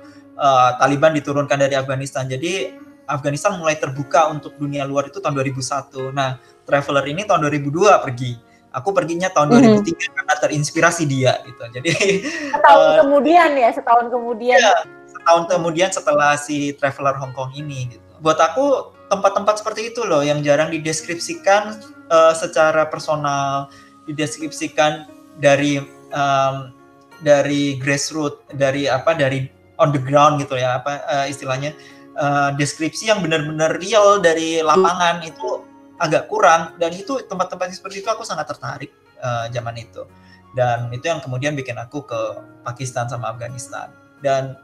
Taliban 0.76 1.16
diturunkan 1.16 1.56
dari 1.56 1.78
Afghanistan 1.78 2.26
jadi 2.26 2.76
Afghanistan 3.06 3.56
mulai 3.56 3.78
terbuka 3.78 4.28
untuk 4.32 4.58
dunia 4.58 4.84
luar 4.84 5.08
itu 5.08 5.22
tahun 5.22 5.38
2001 5.38 6.12
nah 6.12 6.42
traveler 6.66 7.06
ini 7.08 7.24
tahun 7.24 7.48
2002 7.48 8.04
pergi 8.04 8.51
aku 8.72 8.90
perginya 8.92 9.28
tahun 9.30 9.52
Mhm. 9.52 9.56
2003 9.84 10.08
karena 10.16 10.34
terinspirasi 10.40 11.04
dia 11.06 11.40
gitu 11.44 11.64
jadi 11.72 11.92
Setahun 12.56 12.88
Eh, 12.88 12.98
kemudian 13.04 13.50
ya, 13.56 13.70
setahun 13.72 14.06
kemudian. 14.08 14.58
Iya, 14.58 14.76
setahun 15.12 15.44
kemudian 15.48 15.90
setelah 15.92 16.32
si 16.36 16.72
traveler 16.76 17.16
Hong 17.20 17.36
Kong 17.36 17.52
ini 17.54 17.92
gitu. 17.92 18.04
Buat 18.20 18.40
aku 18.40 18.92
tempat-tempat 19.08 19.60
seperti 19.60 19.92
itu 19.92 20.08
loh 20.08 20.24
yang 20.24 20.40
jarang 20.42 20.72
dideskripsikan 20.72 21.78
eh, 22.08 22.34
secara 22.34 22.88
personal, 22.88 23.68
dideskripsikan 24.06 25.08
dari 25.38 25.80
em, 26.12 26.56
dari 27.22 27.78
grassroots, 27.78 28.42
dari 28.52 28.90
apa 28.90 29.14
dari 29.14 29.46
on 29.78 29.90
the 29.92 30.02
ground 30.02 30.42
gitu 30.42 30.58
ya, 30.58 30.80
apa 30.80 31.02
eh, 31.08 31.26
istilahnya 31.30 31.72
eh, 32.14 32.50
deskripsi 32.56 33.10
yang 33.10 33.22
benar-benar 33.22 33.78
real 33.78 34.20
dari 34.20 34.60
lapangan 34.60 35.24
itu 35.24 35.61
agak 36.02 36.26
kurang. 36.26 36.76
Dan 36.82 36.98
itu 36.98 37.22
tempat-tempat 37.22 37.70
seperti 37.78 38.02
itu 38.02 38.10
aku 38.10 38.26
sangat 38.26 38.50
tertarik 38.50 38.90
eh, 39.22 39.46
zaman 39.54 39.78
itu. 39.78 40.10
Dan 40.58 40.92
itu 40.92 41.06
yang 41.08 41.22
kemudian 41.22 41.54
bikin 41.54 41.78
aku 41.78 42.04
ke 42.04 42.20
Pakistan 42.66 43.08
sama 43.08 43.32
Afghanistan. 43.32 43.94
Dan 44.20 44.58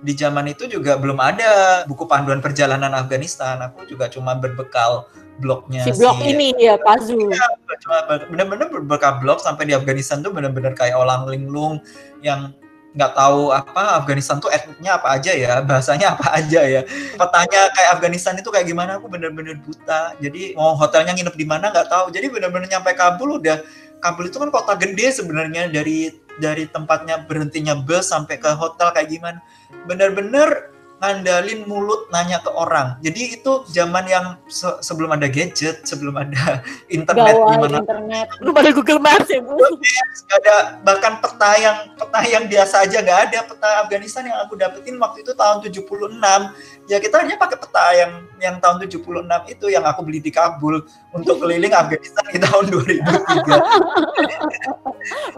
di 0.00 0.12
zaman 0.12 0.46
itu 0.48 0.68
juga 0.68 1.00
belum 1.00 1.16
ada 1.18 1.82
buku 1.88 2.04
panduan 2.06 2.40
perjalanan 2.40 2.92
Afghanistan. 2.94 3.60
Aku 3.64 3.84
juga 3.88 4.08
cuma 4.08 4.36
berbekal 4.36 5.08
blognya 5.36 5.84
Si 5.84 5.92
blog 6.00 6.16
ini 6.24 6.56
ya, 6.56 6.80
Pazu. 6.80 7.28
cuma 7.84 7.98
ber- 8.08 8.28
bener-bener 8.32 8.72
berbekal 8.72 9.20
blog 9.20 9.38
sampai 9.44 9.68
di 9.68 9.76
Afghanistan 9.76 10.24
tuh 10.24 10.32
bener-bener 10.32 10.72
kayak 10.72 10.96
orang 10.96 11.28
linglung 11.28 11.84
yang 12.24 12.56
nggak 12.96 13.12
tahu 13.12 13.52
apa 13.52 14.00
Afghanistan 14.00 14.40
tuh 14.40 14.48
etniknya 14.48 14.96
apa 14.96 15.20
aja 15.20 15.32
ya 15.36 15.60
bahasanya 15.68 16.16
apa 16.16 16.26
aja 16.32 16.60
ya. 16.64 16.80
Petanya 17.14 17.60
kayak 17.76 17.90
Afghanistan 18.00 18.34
itu 18.40 18.48
kayak 18.48 18.66
gimana 18.66 18.96
aku 18.96 19.06
bener-bener 19.12 19.60
buta. 19.60 20.16
Jadi 20.16 20.56
mau 20.56 20.72
hotelnya 20.74 21.12
nginep 21.12 21.36
di 21.36 21.46
mana 21.46 21.68
nggak 21.68 21.88
tahu. 21.92 22.08
Jadi 22.10 22.26
bener-bener 22.32 22.66
nyampe 22.66 22.96
Kabul 22.96 23.38
udah 23.38 23.60
Kabul 24.00 24.28
itu 24.28 24.36
kan 24.40 24.48
kota 24.48 24.72
gede 24.76 25.12
sebenarnya 25.12 25.68
dari 25.68 26.12
dari 26.36 26.68
tempatnya 26.68 27.24
berhentinya 27.24 27.76
bus 27.76 28.12
sampai 28.12 28.40
ke 28.40 28.48
hotel 28.56 28.92
kayak 28.96 29.08
gimana. 29.12 29.38
Bener-bener 29.84 30.75
ngandalin 30.96 31.68
mulut 31.68 32.08
nanya 32.08 32.40
ke 32.40 32.48
orang. 32.48 32.96
Jadi 33.04 33.36
itu 33.36 33.52
zaman 33.68 34.08
yang 34.08 34.40
se- 34.48 34.80
sebelum 34.80 35.12
ada 35.12 35.28
gadget 35.28 35.84
sebelum 35.84 36.16
ada 36.16 36.64
internet 36.96 37.36
di 37.36 37.42
Gawai 37.44 37.58
mana 37.60 37.78
internet. 37.84 38.26
Belum 38.40 38.54
ada 38.56 38.70
Google 38.72 39.00
Maps 39.04 39.28
ya, 39.28 39.40
Bu. 39.44 39.56
nggak 39.56 40.38
ada. 40.40 40.56
Bahkan 40.80 41.12
peta 41.20 41.50
yang 41.60 41.76
peta 42.00 42.20
yang 42.24 42.44
biasa 42.48 42.74
aja 42.88 42.98
nggak 43.04 43.20
ada. 43.28 43.38
Peta 43.44 43.68
Afghanistan 43.84 44.24
yang 44.24 44.38
aku 44.40 44.56
dapetin 44.56 44.96
waktu 44.96 45.20
itu 45.20 45.32
tahun 45.36 45.60
76 45.60 45.84
ya 46.86 46.96
kita 47.02 47.16
hanya 47.20 47.36
pakai 47.36 47.58
peta 47.60 47.84
yang 47.92 48.12
yang 48.38 48.58
tahun 48.58 48.84
76 48.84 49.00
itu 49.48 49.66
yang 49.72 49.84
aku 49.84 50.00
beli 50.02 50.20
di 50.20 50.28
Kabul 50.28 50.84
untuk 51.10 51.40
keliling 51.40 51.72
Afghanistan 51.72 52.24
di 52.28 52.38
tahun 52.40 52.64
2003 52.68 52.96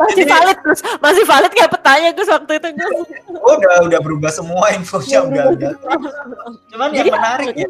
Masih 0.00 0.24
Jadi- 0.24 0.32
valid 0.32 0.58
Gus. 0.64 0.80
Masih 0.98 1.24
valid 1.28 1.52
kayak 1.52 1.70
petanya 1.76 2.10
Gus 2.16 2.28
waktu 2.28 2.52
itu 2.56 2.68
Gus. 2.74 2.96
oh, 3.36 3.52
udah 3.58 3.74
udah 3.84 4.00
berubah 4.00 4.30
semua 4.32 4.72
infonya 4.72 5.24
udah 5.24 5.44
ada 5.52 5.68
cuman 6.68 6.88
yang 6.92 7.08
menarik 7.08 7.54
ya 7.54 7.68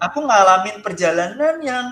aku 0.00 0.18
ngalamin 0.22 0.76
perjalanan 0.82 1.54
yang 1.62 1.84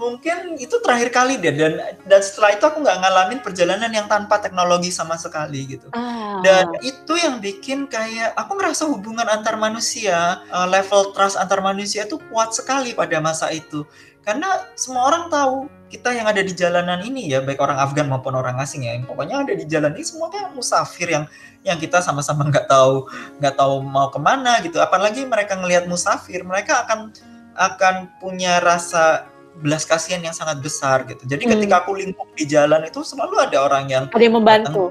mungkin 0.00 0.56
itu 0.56 0.80
terakhir 0.80 1.12
kali 1.12 1.36
deh 1.36 1.52
dan 1.52 1.72
dan 2.08 2.20
setelah 2.24 2.56
itu 2.56 2.64
aku 2.64 2.80
nggak 2.80 2.98
ngalamin 3.04 3.40
perjalanan 3.44 3.92
yang 3.92 4.08
tanpa 4.08 4.40
teknologi 4.40 4.88
sama 4.88 5.20
sekali 5.20 5.76
gitu. 5.76 5.92
Ah. 5.92 6.40
dan 6.40 6.72
itu 6.80 7.14
yang 7.20 7.36
bikin 7.36 7.84
kayak 7.84 8.32
aku 8.32 8.56
ngerasa 8.56 8.88
hubungan 8.88 9.28
antar 9.28 9.60
manusia 9.60 10.40
uh, 10.48 10.64
level 10.64 11.12
trust 11.12 11.36
antar 11.36 11.60
manusia 11.60 12.08
itu 12.08 12.16
kuat 12.32 12.56
sekali 12.56 12.96
pada 12.96 13.20
masa 13.20 13.52
itu. 13.52 13.84
Karena 14.24 14.68
semua 14.76 15.08
orang 15.08 15.32
tahu 15.32 15.68
kita 15.88 16.12
yang 16.12 16.28
ada 16.28 16.40
di 16.40 16.52
jalanan 16.52 17.00
ini 17.02 17.32
ya 17.34 17.42
baik 17.42 17.58
orang 17.58 17.76
Afgan 17.80 18.06
maupun 18.06 18.36
orang 18.36 18.56
asing 18.62 18.86
ya 18.86 18.94
yang 18.94 19.04
pokoknya 19.04 19.42
ada 19.42 19.52
di 19.56 19.64
jalan 19.66 19.96
ini 19.96 20.06
semua 20.06 20.30
kan 20.30 20.54
musafir 20.54 21.08
yang 21.10 21.24
yang 21.66 21.76
kita 21.80 21.98
sama-sama 21.98 22.46
nggak 22.46 22.70
tahu 22.70 23.10
nggak 23.42 23.54
tahu 23.58 23.84
mau 23.84 24.08
ke 24.08 24.20
mana 24.22 24.60
gitu. 24.64 24.80
Apalagi 24.80 25.28
mereka 25.28 25.60
ngelihat 25.60 25.84
musafir 25.90 26.40
mereka 26.46 26.88
akan 26.88 27.12
akan 27.58 28.08
punya 28.22 28.62
rasa 28.62 29.28
belas 29.60 29.84
kasihan 29.84 30.24
yang 30.24 30.32
sangat 30.32 30.58
besar 30.64 31.04
gitu. 31.04 31.22
Jadi 31.28 31.44
Hmm. 31.46 31.52
ketika 31.56 31.84
aku 31.84 31.92
lingkup 32.00 32.28
di 32.34 32.44
jalan 32.48 32.82
itu 32.88 33.04
selalu 33.04 33.36
ada 33.38 33.56
orang 33.60 33.84
yang 33.92 34.04
Ada 34.08 34.24
yang 34.24 34.36
membantu. 34.36 34.84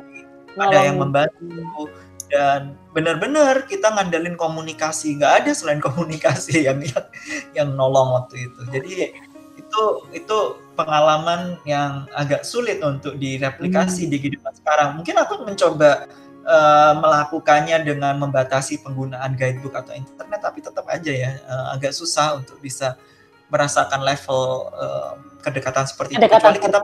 ada 0.57 0.79
yang 0.85 0.97
membantu. 1.01 1.89
Dan 2.29 2.77
benar-benar 2.93 3.65
kita 3.65 3.89
ngandelin 3.89 4.37
komunikasi. 4.37 5.17
Nggak 5.17 5.33
ada 5.45 5.51
selain 5.57 5.81
komunikasi 5.87 6.69
yang 6.69 6.77
yang, 6.85 7.05
yang 7.57 7.69
nolong 7.73 8.13
waktu 8.13 8.45
itu. 8.45 8.61
Jadi 8.69 8.91
itu 9.57 9.83
itu 10.13 10.37
pengalaman 10.77 11.57
yang 11.65 12.05
agak 12.13 12.45
sulit 12.45 12.79
untuk 12.85 13.17
direplikasi 13.17 14.05
di 14.07 14.21
kehidupan 14.21 14.53
sekarang. 14.55 14.95
Mungkin 15.01 15.17
aku 15.17 15.41
mencoba 15.41 16.05
eh, 16.45 16.93
melakukannya 16.97 17.77
dengan 17.81 18.17
membatasi 18.21 18.81
penggunaan 18.85 19.33
guidebook 19.33 19.73
atau 19.77 19.93
internet 19.93 20.39
tapi 20.41 20.61
tetap 20.61 20.85
aja 20.89 21.11
ya 21.13 21.31
eh, 21.37 21.65
agak 21.73 21.93
susah 21.93 22.37
untuk 22.37 22.57
bisa 22.61 22.93
merasakan 23.49 24.01
level 24.05 24.69
eh, 24.73 25.13
kedekatan 25.41 25.85
seperti 25.85 26.15
itu 26.15 26.21
Kedekatan 26.21 26.53
kecuali 26.55 26.59
kita 26.61 26.79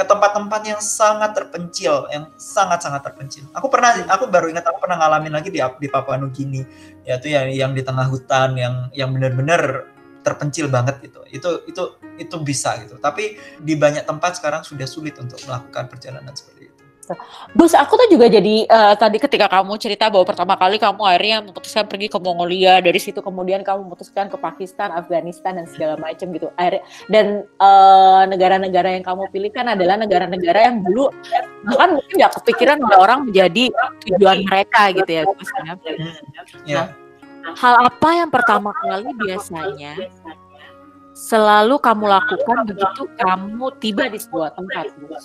ke 0.00 0.04
tempat-tempat 0.08 0.62
yang 0.64 0.80
sangat 0.80 1.36
terpencil, 1.36 2.08
yang 2.08 2.32
sangat-sangat 2.40 3.04
terpencil. 3.04 3.44
Aku 3.52 3.68
pernah, 3.68 3.92
aku 4.08 4.32
baru 4.32 4.48
ingat 4.48 4.64
aku 4.64 4.80
pernah 4.80 4.96
ngalamin 4.96 5.36
lagi 5.36 5.52
di 5.52 5.60
di 5.60 5.88
Papua 5.92 6.16
Nugini, 6.16 6.64
yaitu 7.04 7.28
yang 7.28 7.52
yang 7.52 7.72
di 7.76 7.84
tengah 7.84 8.08
hutan, 8.08 8.56
yang 8.56 8.88
yang 8.96 9.12
benar-benar 9.12 9.92
terpencil 10.24 10.72
banget 10.72 11.04
gitu. 11.04 11.20
Itu 11.28 11.50
itu 11.68 11.82
itu 12.16 12.36
bisa 12.40 12.80
gitu. 12.80 12.96
Tapi 12.96 13.36
di 13.60 13.76
banyak 13.76 14.08
tempat 14.08 14.40
sekarang 14.40 14.64
sudah 14.64 14.88
sulit 14.88 15.20
untuk 15.20 15.36
melakukan 15.44 15.92
perjalanan 15.92 16.32
seperti 16.32 16.69
itu. 16.69 16.69
Gus, 17.56 17.72
aku 17.74 17.94
tuh 17.96 18.08
juga 18.10 18.26
jadi 18.30 18.66
eh, 18.66 18.94
tadi 18.98 19.16
ketika 19.18 19.46
kamu 19.50 19.76
cerita 19.78 20.08
bahwa 20.08 20.24
pertama 20.26 20.54
kali 20.54 20.76
kamu 20.76 21.02
akhirnya 21.02 21.36
memutuskan 21.44 21.84
pergi 21.86 22.08
ke 22.10 22.18
Mongolia, 22.18 22.78
dari 22.82 23.00
situ 23.00 23.20
kemudian 23.20 23.62
kamu 23.62 23.86
memutuskan 23.88 24.28
ke 24.28 24.36
Pakistan, 24.38 24.94
Afghanistan 24.94 25.58
dan 25.58 25.66
segala 25.68 25.94
macam 25.98 26.30
gitu. 26.30 26.48
Akhirnya, 26.54 26.82
dan 27.10 27.26
eh, 27.46 28.22
negara-negara 28.30 28.94
yang 28.98 29.04
kamu 29.04 29.30
pilih 29.30 29.50
kan 29.54 29.66
adalah 29.72 29.96
negara-negara 30.00 30.70
yang 30.70 30.82
dulu 30.84 31.10
bahkan 31.66 31.98
mungkin 31.98 32.14
nggak 32.16 32.34
kepikiran 32.40 32.78
oleh 32.80 32.98
orang 32.98 33.18
menjadi 33.28 33.68
tujuan 34.08 34.38
mereka 34.48 34.82
gitu 34.96 35.10
ya 35.10 35.22
Gus. 35.28 35.50
ya. 35.60 35.74
Ya. 36.64 36.82
Hal 37.56 37.74
apa 37.88 38.08
yang 38.14 38.30
pertama 38.30 38.70
kali 38.84 39.10
biasanya 39.16 39.96
selalu 41.16 41.76
kamu 41.76 42.04
lakukan 42.08 42.58
begitu 42.64 43.02
kamu 43.20 43.66
tiba 43.80 44.08
di 44.08 44.18
sebuah 44.20 44.56
tempat? 44.56 44.84
Gus? 45.04 45.24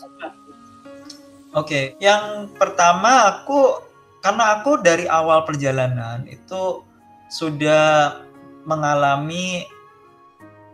Oke, 1.56 1.96
yang 2.04 2.52
pertama 2.52 3.32
aku 3.32 3.80
karena 4.20 4.60
aku 4.60 4.76
dari 4.84 5.08
awal 5.08 5.48
perjalanan 5.48 6.28
itu 6.28 6.84
sudah 7.32 8.20
mengalami 8.68 9.64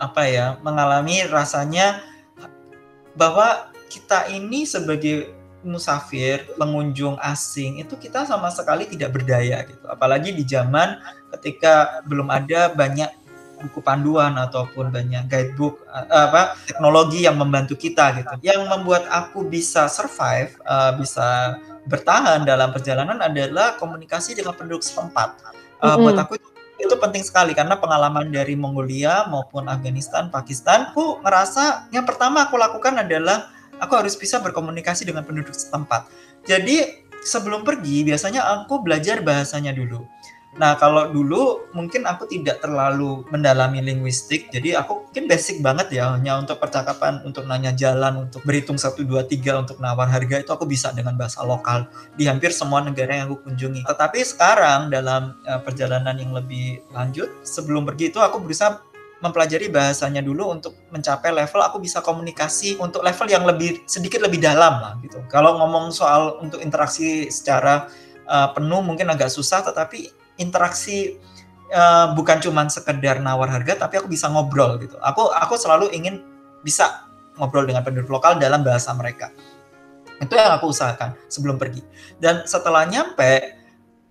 apa 0.02 0.26
ya, 0.26 0.58
mengalami 0.66 1.22
rasanya 1.30 2.02
bahwa 3.14 3.70
kita 3.94 4.26
ini 4.34 4.66
sebagai 4.66 5.30
musafir, 5.62 6.50
pengunjung 6.58 7.14
asing 7.22 7.78
itu 7.78 7.94
kita 8.02 8.26
sama 8.26 8.50
sekali 8.50 8.90
tidak 8.90 9.14
berdaya 9.14 9.62
gitu. 9.62 9.86
Apalagi 9.86 10.34
di 10.34 10.42
zaman 10.42 10.98
ketika 11.38 12.02
belum 12.10 12.34
ada 12.34 12.74
banyak 12.74 13.21
buku 13.62 13.80
panduan 13.80 14.36
ataupun 14.38 14.89
banyak 14.89 15.30
guidebook 15.30 15.86
eh, 15.88 16.05
apa 16.09 16.57
teknologi 16.66 17.24
yang 17.24 17.38
membantu 17.38 17.78
kita 17.78 18.18
gitu. 18.18 18.34
Yang 18.41 18.68
membuat 18.68 19.05
aku 19.09 19.45
bisa 19.45 19.86
survive, 19.88 20.57
eh, 20.62 20.91
bisa 20.97 21.57
bertahan 21.86 22.45
dalam 22.45 22.70
perjalanan 22.70 23.18
adalah 23.22 23.78
komunikasi 23.78 24.38
dengan 24.38 24.53
penduduk 24.53 24.86
setempat. 24.86 25.38
Eh, 25.82 25.86
Mm-mm. 25.86 26.01
Buat 26.01 26.18
aku 26.26 26.38
itu, 26.38 26.49
itu 26.82 26.95
penting 26.97 27.22
sekali 27.26 27.53
karena 27.53 27.78
pengalaman 27.78 28.30
dari 28.30 28.57
Mongolia 28.57 29.26
maupun 29.30 29.70
Afghanistan, 29.70 30.30
Pakistan, 30.34 30.93
aku 30.93 31.22
ngerasa 31.22 31.93
yang 31.93 32.05
pertama 32.05 32.49
aku 32.49 32.57
lakukan 32.57 32.97
adalah 33.01 33.49
aku 33.82 33.97
harus 33.97 34.14
bisa 34.14 34.38
berkomunikasi 34.41 35.05
dengan 35.05 35.26
penduduk 35.26 35.53
setempat. 35.53 36.05
Jadi 36.45 37.05
sebelum 37.22 37.62
pergi 37.62 38.01
biasanya 38.05 38.41
aku 38.62 38.82
belajar 38.82 39.22
bahasanya 39.22 39.74
dulu. 39.74 40.05
Nah, 40.52 40.76
kalau 40.76 41.08
dulu 41.08 41.72
mungkin 41.72 42.04
aku 42.04 42.28
tidak 42.28 42.60
terlalu 42.60 43.24
mendalami 43.32 43.80
linguistik, 43.80 44.52
jadi 44.52 44.84
aku 44.84 45.08
mungkin 45.08 45.24
basic 45.32 45.64
banget 45.64 45.95
ya, 45.95 46.12
hanya 46.12 46.43
untuk 46.43 46.60
percakapan, 46.60 47.24
untuk 47.24 47.47
nanya 47.47 47.72
jalan, 47.72 48.28
untuk 48.28 48.43
berhitung 48.43 48.76
1, 48.76 48.99
2, 49.08 49.32
3, 49.32 49.64
untuk 49.64 49.80
nawar 49.80 50.12
harga 50.12 50.43
itu 50.43 50.52
aku 50.52 50.68
bisa 50.68 50.91
dengan 50.91 51.16
bahasa 51.16 51.39
lokal 51.47 51.88
di 52.20 52.28
hampir 52.28 52.52
semua 52.52 52.84
negara 52.84 53.24
yang 53.24 53.32
aku 53.32 53.47
kunjungi. 53.47 53.88
Tetapi 53.88 54.20
sekarang 54.28 54.91
dalam 54.91 55.39
eh, 55.47 55.60
perjalanan 55.64 56.20
yang 56.20 56.36
lebih 56.36 56.84
lanjut, 56.91 57.32
sebelum 57.47 57.88
pergi 57.88 58.12
itu 58.12 58.20
aku 58.20 58.43
berusaha 58.43 58.84
mempelajari 59.24 59.72
bahasanya 59.72 60.20
dulu 60.20 60.52
untuk 60.52 60.76
mencapai 60.89 61.30
level 61.32 61.62
aku 61.62 61.78
bisa 61.78 62.02
komunikasi 62.02 62.76
untuk 62.82 63.06
level 63.06 63.30
yang 63.30 63.45
lebih 63.45 63.86
sedikit 63.88 64.20
lebih 64.20 64.43
dalam 64.43 64.84
lah 64.84 64.99
gitu. 64.99 65.24
Kalau 65.32 65.56
ngomong 65.64 65.95
soal 65.95 66.43
untuk 66.43 66.60
interaksi 66.60 67.32
secara 67.32 67.88
eh, 68.28 68.49
penuh 68.52 68.84
mungkin 68.84 69.08
agak 69.08 69.32
susah, 69.32 69.64
tetapi 69.64 70.21
interaksi 70.42 71.22
eh, 71.70 72.08
bukan 72.18 72.42
cuman 72.42 72.68
sekedar 72.68 73.22
nawar 73.22 73.48
harga, 73.54 73.86
tapi 73.86 74.02
aku 74.02 74.10
bisa 74.10 74.26
ngobrol 74.28 74.82
gitu. 74.82 74.98
Aku 75.00 75.30
aku 75.30 75.56
selalu 75.56 75.94
ingin 75.94 76.26
bisa 76.66 77.06
ngobrol 77.38 77.70
dengan 77.70 77.86
penduduk 77.86 78.10
lokal 78.10 78.42
dalam 78.42 78.66
bahasa 78.66 78.92
mereka. 78.98 79.30
Itu 80.22 80.38
yang 80.38 80.54
aku 80.58 80.70
usahakan 80.70 81.18
sebelum 81.30 81.58
pergi. 81.58 81.82
Dan 82.22 82.46
setelah 82.46 82.86
nyampe, 82.86 83.61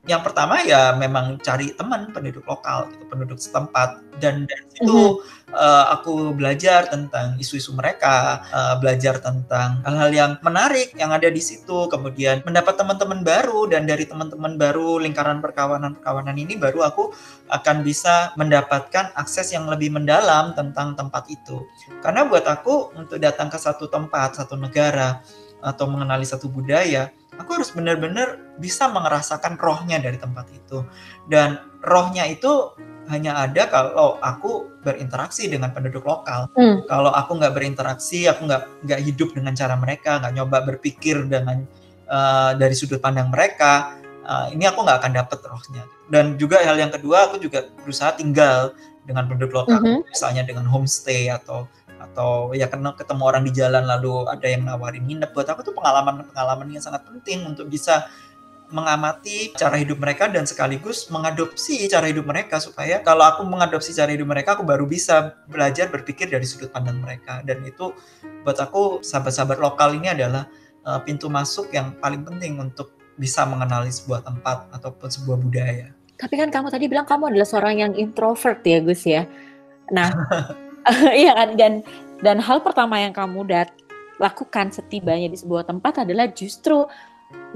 yang 0.08 0.24
pertama 0.24 0.64
ya 0.64 0.96
memang 0.96 1.36
cari 1.44 1.76
teman 1.76 2.08
penduduk 2.08 2.48
lokal, 2.48 2.88
gitu, 2.88 3.04
penduduk 3.04 3.36
setempat. 3.36 4.00
Dan 4.16 4.48
dari 4.48 4.64
situ 4.72 5.20
eh, 5.52 5.84
aku 5.92 6.32
belajar 6.32 6.88
tentang 6.88 7.36
isu-isu 7.36 7.76
mereka, 7.76 8.40
eh, 8.48 8.74
belajar 8.80 9.20
tentang 9.20 9.84
hal-hal 9.84 10.10
yang 10.12 10.32
menarik 10.40 10.96
yang 10.96 11.12
ada 11.12 11.28
di 11.28 11.44
situ. 11.44 11.84
Kemudian 11.92 12.40
mendapat 12.48 12.80
teman-teman 12.80 13.20
baru 13.20 13.68
dan 13.68 13.84
dari 13.84 14.08
teman-teman 14.08 14.56
baru 14.56 15.04
lingkaran 15.04 15.44
perkawanan-perkawanan 15.44 16.36
ini 16.36 16.56
baru 16.56 16.88
aku 16.88 17.12
akan 17.52 17.84
bisa 17.84 18.32
mendapatkan 18.40 19.12
akses 19.20 19.52
yang 19.52 19.68
lebih 19.68 19.92
mendalam 19.92 20.56
tentang 20.56 20.96
tempat 20.96 21.28
itu. 21.28 21.60
Karena 22.00 22.24
buat 22.24 22.48
aku 22.48 22.96
untuk 22.96 23.20
datang 23.20 23.52
ke 23.52 23.60
satu 23.60 23.84
tempat, 23.92 24.40
satu 24.40 24.56
negara 24.56 25.20
atau 25.60 25.84
mengenali 25.92 26.24
satu 26.24 26.48
budaya, 26.48 27.12
aku 27.40 27.56
harus 27.56 27.72
benar-benar 27.72 28.36
bisa 28.60 28.84
merasakan 28.92 29.56
rohnya 29.56 29.96
dari 29.96 30.20
tempat 30.20 30.46
itu. 30.52 30.84
Dan 31.24 31.56
rohnya 31.80 32.28
itu 32.28 32.76
hanya 33.08 33.42
ada 33.42 33.66
kalau 33.66 34.20
aku 34.22 34.70
berinteraksi 34.84 35.50
dengan 35.50 35.72
penduduk 35.74 36.04
lokal. 36.06 36.52
Hmm. 36.54 36.84
Kalau 36.86 37.10
aku 37.10 37.40
nggak 37.40 37.56
berinteraksi, 37.56 38.28
aku 38.28 38.46
nggak 38.46 38.86
nggak 38.86 39.00
hidup 39.02 39.34
dengan 39.34 39.56
cara 39.56 39.74
mereka, 39.74 40.20
nggak 40.20 40.32
nyoba 40.36 40.58
berpikir 40.68 41.24
dengan 41.26 41.64
eh, 42.10 42.52
dari 42.58 42.74
sudut 42.74 42.98
pandang 42.98 43.30
mereka, 43.30 43.94
eh, 44.26 44.46
ini 44.54 44.66
aku 44.66 44.82
nggak 44.82 44.98
akan 45.02 45.12
dapet 45.14 45.38
rohnya. 45.46 45.84
Dan 46.10 46.34
juga 46.38 46.58
hal 46.62 46.74
yang 46.74 46.90
kedua, 46.90 47.30
aku 47.30 47.38
juga 47.38 47.70
berusaha 47.82 48.14
tinggal 48.18 48.74
dengan 49.06 49.26
penduduk 49.26 49.54
lokal, 49.64 49.78
Mhm. 49.80 50.10
misalnya 50.10 50.42
dengan 50.46 50.66
homestay 50.66 51.30
atau 51.30 51.66
atau 52.00 52.56
ya 52.56 52.66
kena 52.66 52.96
ketemu 52.96 53.22
orang 53.22 53.42
di 53.44 53.52
jalan 53.52 53.84
lalu 53.84 54.24
ada 54.26 54.46
yang 54.48 54.64
nawarin 54.64 55.04
nginep 55.04 55.30
buat 55.36 55.46
aku 55.52 55.60
tuh 55.60 55.76
pengalaman-pengalaman 55.76 56.72
yang 56.72 56.80
sangat 56.80 57.04
penting 57.04 57.44
untuk 57.44 57.68
bisa 57.68 58.08
mengamati 58.70 59.50
cara 59.58 59.74
hidup 59.76 59.98
mereka 59.98 60.30
dan 60.30 60.46
sekaligus 60.46 61.10
mengadopsi 61.10 61.90
cara 61.90 62.06
hidup 62.06 62.22
mereka 62.22 62.62
supaya 62.62 63.02
kalau 63.02 63.26
aku 63.26 63.42
mengadopsi 63.42 63.90
cara 63.90 64.14
hidup 64.14 64.30
mereka 64.30 64.54
aku 64.54 64.62
baru 64.62 64.86
bisa 64.86 65.34
belajar 65.50 65.90
berpikir 65.90 66.30
dari 66.30 66.46
sudut 66.46 66.70
pandang 66.70 67.02
mereka 67.02 67.42
dan 67.42 67.60
itu 67.66 67.90
buat 68.46 68.56
aku 68.56 69.02
sahabat-sahabat 69.02 69.58
lokal 69.58 69.92
ini 69.98 70.14
adalah 70.14 70.46
uh, 70.86 71.02
pintu 71.02 71.26
masuk 71.26 71.68
yang 71.74 71.92
paling 71.98 72.22
penting 72.22 72.62
untuk 72.62 72.94
bisa 73.18 73.44
mengenali 73.44 73.92
sebuah 73.92 74.24
tempat 74.24 74.70
ataupun 74.72 75.08
sebuah 75.12 75.36
budaya. 75.36 75.92
Tapi 76.16 76.34
kan 76.40 76.48
kamu 76.48 76.68
tadi 76.72 76.84
bilang 76.88 77.04
kamu 77.04 77.36
adalah 77.36 77.48
seorang 77.48 77.74
yang 77.80 77.92
introvert 77.96 78.64
ya 78.64 78.78
Gus 78.80 79.02
ya. 79.04 79.28
Nah, 79.92 80.08
iya 81.22 81.32
kan 81.36 81.56
dan 81.56 81.72
dan 82.20 82.36
hal 82.40 82.60
pertama 82.60 83.00
yang 83.00 83.12
kamu 83.12 83.48
dat 83.48 83.68
lakukan 84.20 84.68
setibanya 84.68 85.32
di 85.32 85.38
sebuah 85.40 85.64
tempat 85.64 86.04
adalah 86.04 86.28
justru 86.28 86.84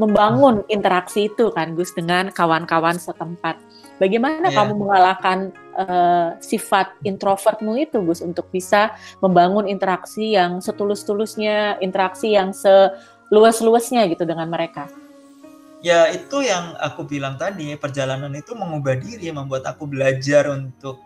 membangun 0.01 0.67
interaksi 0.67 1.31
itu 1.31 1.51
kan 1.55 1.75
Gus 1.79 1.95
dengan 1.95 2.31
kawan-kawan 2.31 2.99
setempat. 2.99 3.59
Bagaimana 4.03 4.51
Iya. 4.51 4.59
kamu 4.59 4.73
mengalahkan 4.75 5.39
eh, 5.75 6.29
sifat 6.39 6.95
introvertmu 7.03 7.79
itu 7.79 7.99
Gus 8.03 8.23
untuk 8.23 8.51
bisa 8.51 8.95
membangun 9.19 9.67
interaksi 9.67 10.35
yang 10.35 10.63
setulus-tulusnya, 10.63 11.79
interaksi 11.83 12.35
yang 12.35 12.55
seluas-luasnya 12.55 14.07
gitu 14.11 14.23
dengan 14.27 14.51
mereka? 14.51 14.87
Ya 15.85 16.09
itu 16.11 16.41
yang 16.41 16.75
aku 16.81 17.05
bilang 17.05 17.37
tadi 17.37 17.75
perjalanan 17.77 18.33
itu 18.35 18.57
mengubah 18.57 18.99
diri, 18.99 19.29
membuat 19.35 19.69
aku 19.69 19.85
belajar 19.85 20.49
untuk 20.49 21.03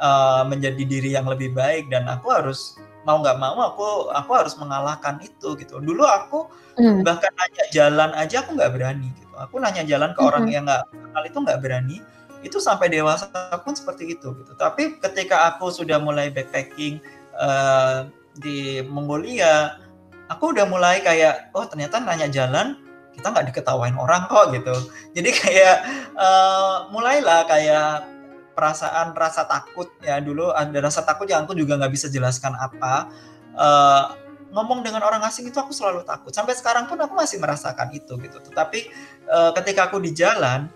uh, 0.00 0.42
menjadi 0.48 0.82
diri 0.82 1.10
yang 1.14 1.28
lebih 1.28 1.52
baik 1.54 1.92
dan 1.92 2.08
aku 2.08 2.32
harus 2.32 2.74
mau 3.04 3.16
nggak 3.20 3.36
mau 3.40 3.56
aku 3.64 4.12
aku 4.12 4.30
harus 4.36 4.54
mengalahkan 4.60 5.20
itu 5.24 5.56
gitu. 5.56 5.80
Dulu 5.80 6.04
aku 6.04 6.48
Hmm. 6.80 7.04
bahkan 7.04 7.28
nanya 7.36 7.64
jalan 7.74 8.10
aja 8.16 8.40
aku 8.40 8.56
nggak 8.56 8.72
berani 8.72 9.12
gitu. 9.12 9.34
Aku 9.36 9.60
nanya 9.60 9.84
jalan 9.84 10.16
ke 10.16 10.20
orang 10.24 10.48
Mhm. 10.48 10.52
yang 10.52 10.64
nggak 10.64 10.82
kenal 10.88 11.22
itu 11.24 11.38
nggak 11.44 11.60
berani. 11.60 11.96
Itu 12.40 12.56
sampai 12.56 12.88
dewasa 12.88 13.28
pun 13.60 13.76
seperti 13.76 14.16
itu 14.16 14.32
gitu. 14.40 14.52
Tapi 14.56 14.96
ketika 15.00 15.52
aku 15.52 15.68
sudah 15.68 16.00
mulai 16.00 16.32
backpacking 16.32 17.00
uh, 17.36 18.08
di 18.40 18.80
Mongolia 18.86 19.76
aku 20.30 20.54
udah 20.54 20.64
mulai 20.64 21.02
kayak 21.02 21.50
oh 21.52 21.66
ternyata 21.66 21.98
nanya 21.98 22.30
jalan 22.30 22.78
kita 23.10 23.26
nggak 23.34 23.50
diketawain 23.50 23.98
orang 23.98 24.24
kok 24.30 24.54
gitu 24.54 24.72
jadi 25.18 25.30
kayak 25.34 25.76
uh, 26.14 26.86
mulailah 26.94 27.44
kayak 27.50 28.06
perasaan 28.60 29.16
rasa 29.16 29.48
takut 29.48 29.88
ya 30.04 30.20
dulu 30.20 30.52
ada 30.52 30.76
rasa 30.84 31.00
takut 31.00 31.24
yang 31.24 31.48
aku 31.48 31.56
juga 31.56 31.80
nggak 31.80 31.92
bisa 31.96 32.12
jelaskan 32.12 32.52
apa 32.60 33.08
uh, 33.56 34.12
ngomong 34.52 34.84
dengan 34.84 35.00
orang 35.00 35.24
asing 35.24 35.48
itu 35.48 35.56
aku 35.56 35.72
selalu 35.72 36.04
takut 36.04 36.28
sampai 36.36 36.52
sekarang 36.52 36.84
pun 36.84 37.00
aku 37.00 37.16
masih 37.16 37.40
merasakan 37.40 37.88
itu 37.96 38.20
gitu 38.20 38.36
tetapi 38.52 38.92
uh, 39.32 39.56
ketika 39.56 39.88
aku 39.88 39.96
di 39.96 40.12
jalan 40.12 40.68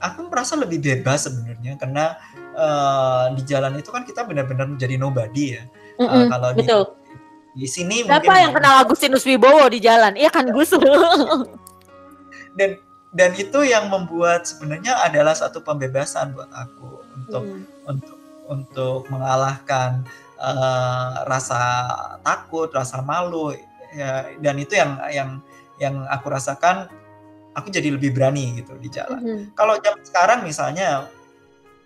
aku 0.00 0.26
merasa 0.26 0.56
lebih 0.58 0.80
bebas 0.82 1.28
sebenarnya 1.28 1.76
karena 1.76 2.18
uh, 2.56 3.30
di 3.36 3.42
jalan 3.44 3.76
itu 3.78 3.92
kan 3.92 4.02
kita 4.02 4.24
benar-benar 4.24 4.66
menjadi 4.66 4.96
nobody 4.96 5.60
ya. 5.60 5.64
Mm 6.00 6.08
-mm, 6.08 6.16
uh, 6.16 6.24
kalau 6.32 6.48
betul. 6.56 6.82
di, 7.54 7.60
di 7.60 7.68
sini 7.68 7.96
Siapa 8.08 8.24
mungkin 8.24 8.40
yang 8.40 8.54
kenal 8.56 8.74
Agustinus 8.80 9.24
Wibowo 9.28 9.68
di 9.68 9.78
jalan? 9.84 10.16
Iya 10.16 10.32
kan 10.32 10.48
Gus. 10.48 10.72
dan 12.58 12.80
dan 13.10 13.30
itu 13.36 13.60
yang 13.66 13.90
membuat 13.92 14.48
sebenarnya 14.48 14.96
adalah 15.04 15.36
satu 15.36 15.60
pembebasan 15.60 16.32
buat 16.32 16.48
aku 16.50 16.99
untuk 17.30 17.44
mm. 17.46 17.62
untuk 17.86 18.18
untuk 18.50 19.00
mengalahkan 19.06 20.02
uh, 20.42 21.22
rasa 21.30 21.62
takut, 22.26 22.66
rasa 22.74 22.98
malu 23.06 23.54
ya 23.94 24.34
dan 24.42 24.58
itu 24.58 24.74
yang 24.74 24.98
yang 25.14 25.30
yang 25.78 25.94
aku 26.10 26.26
rasakan 26.34 26.90
aku 27.54 27.70
jadi 27.70 27.94
lebih 27.94 28.10
berani 28.10 28.58
gitu 28.58 28.74
di 28.82 28.90
jalan. 28.90 29.22
Mm 29.22 29.30
-hmm. 29.30 29.46
Kalau 29.54 29.78
jam 29.78 29.94
sekarang 30.02 30.42
misalnya 30.42 31.06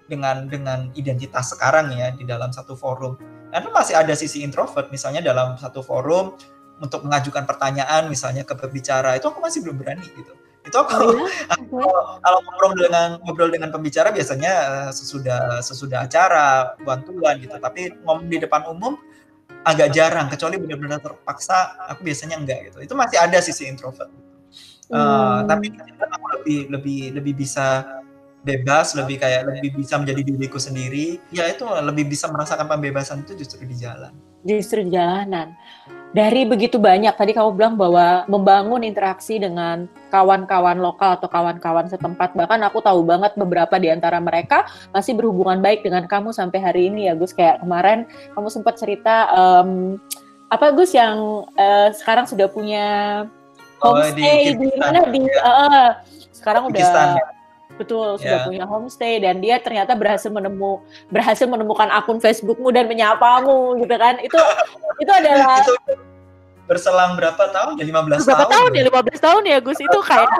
dengan 0.09 0.49
dengan 0.49 0.89
identitas 0.97 1.53
sekarang 1.53 1.93
ya 1.93 2.13
di 2.13 2.25
dalam 2.25 2.53
satu 2.53 2.77
forum, 2.77 3.17
karena 3.53 3.69
masih 3.73 3.97
ada 3.97 4.13
sisi 4.17 4.41
introvert 4.45 4.89
misalnya 4.93 5.25
dalam 5.25 5.57
satu 5.57 5.81
forum 5.81 6.37
untuk 6.81 7.07
mengajukan 7.07 7.47
pertanyaan 7.49 8.11
misalnya 8.11 8.43
ke 8.45 8.53
pembicara 8.59 9.17
itu 9.17 9.31
aku 9.31 9.41
masih 9.41 9.65
belum 9.65 9.81
berani 9.81 10.05
gitu. 10.13 10.33
Itu 10.65 10.77
aku, 10.81 10.97
oh, 10.97 11.29
ya? 11.29 11.53
aku 11.53 11.77
kalau 12.25 12.39
ngobrol 12.41 12.73
dengan 12.73 13.09
ngobrol 13.21 13.51
dengan 13.53 13.69
pembicara 13.69 14.09
biasanya 14.09 14.53
eh, 14.89 14.91
sesudah 14.97 15.61
sesudah 15.61 16.09
acara 16.09 16.73
bantuan 16.81 17.37
gitu, 17.37 17.53
tapi 17.61 17.93
ngomong 18.01 18.33
di 18.33 18.41
depan 18.41 18.65
umum 18.73 18.97
agak 19.65 19.93
jarang 19.93 20.29
kecuali 20.29 20.57
benar-benar 20.61 21.01
terpaksa 21.01 21.77
aku 21.89 22.05
biasanya 22.05 22.41
enggak 22.41 22.73
gitu. 22.73 22.79
Itu 22.81 22.95
masih 22.97 23.21
ada 23.21 23.37
sisi 23.45 23.69
introvert. 23.69 24.09
Uh, 24.93 25.41
tapi 25.49 25.73
aku 25.73 26.27
lebih 26.41 26.59
lebih 26.69 27.01
lebih 27.17 27.33
bisa 27.41 27.85
bebas, 28.45 28.93
lebih 28.93 29.17
kayak 29.17 29.49
lebih 29.49 29.81
bisa 29.81 29.97
menjadi 29.97 30.21
diriku 30.21 30.61
sendiri. 30.61 31.21
Ya 31.33 31.49
itu 31.49 31.65
lebih 31.65 32.13
bisa 32.13 32.29
merasakan 32.29 32.69
pembebasan 32.69 33.25
itu 33.25 33.41
justru 33.41 33.65
di 33.65 33.77
jalan. 33.81 34.13
Justru 34.45 34.85
di 34.85 34.93
jalanan. 34.93 35.57
Dari 36.15 36.47
begitu 36.47 36.79
banyak 36.79 37.11
tadi 37.19 37.35
kamu 37.35 37.59
bilang 37.59 37.75
bahwa 37.75 38.23
membangun 38.31 38.87
interaksi 38.87 39.35
dengan 39.43 39.91
kawan-kawan 40.15 40.79
lokal 40.79 41.19
atau 41.19 41.27
kawan-kawan 41.27 41.91
setempat 41.91 42.39
bahkan 42.39 42.63
aku 42.63 42.79
tahu 42.79 43.03
banget 43.03 43.35
beberapa 43.35 43.75
di 43.83 43.91
antara 43.91 44.23
mereka 44.23 44.63
masih 44.95 45.19
berhubungan 45.19 45.59
baik 45.59 45.83
dengan 45.83 46.07
kamu 46.07 46.31
sampai 46.31 46.63
hari 46.63 46.87
ini 46.87 47.11
ya 47.11 47.19
Gus 47.19 47.35
kayak 47.35 47.67
kemarin 47.67 48.07
kamu 48.31 48.47
sempat 48.47 48.79
cerita 48.79 49.27
um, 49.35 49.99
apa 50.55 50.71
Gus 50.71 50.95
yang 50.95 51.51
uh, 51.59 51.91
sekarang 51.91 52.31
sudah 52.31 52.47
punya 52.47 52.87
homestay 53.83 54.55
oh, 54.55 54.63
di, 54.63 54.71
di 54.71 54.79
mana 54.79 55.11
di 55.11 55.19
uh, 55.43 55.99
sekarang 56.31 56.71
udah. 56.71 57.19
Betul 57.75 58.17
sudah 58.19 58.43
yeah. 58.43 58.47
punya 58.47 58.65
homestay 58.65 59.19
dan 59.19 59.43
dia 59.43 59.59
ternyata 59.59 59.99
berhasil 59.99 60.31
menemu 60.31 60.83
berhasil 61.11 61.47
menemukan 61.47 61.91
akun 61.91 62.23
Facebookmu 62.23 62.71
dan 62.71 62.87
menyapamu 62.87 63.79
gitu 63.83 63.95
kan? 63.99 64.19
Itu 64.23 64.39
itu 65.03 65.11
adalah 65.11 65.63
itu 65.63 65.75
berselang 66.65 67.15
berapa 67.19 67.45
tahun 67.53 67.77
ya? 67.81 67.85
15 67.85 68.25
berapa 68.25 68.45
tahun. 68.49 68.53
tahun 68.53 68.71
ya? 68.73 68.83
15 68.89 69.27
tahun 69.27 69.43
ya 69.45 69.59
Gus? 69.61 69.79
Itu 69.83 69.99
kayak 70.01 70.31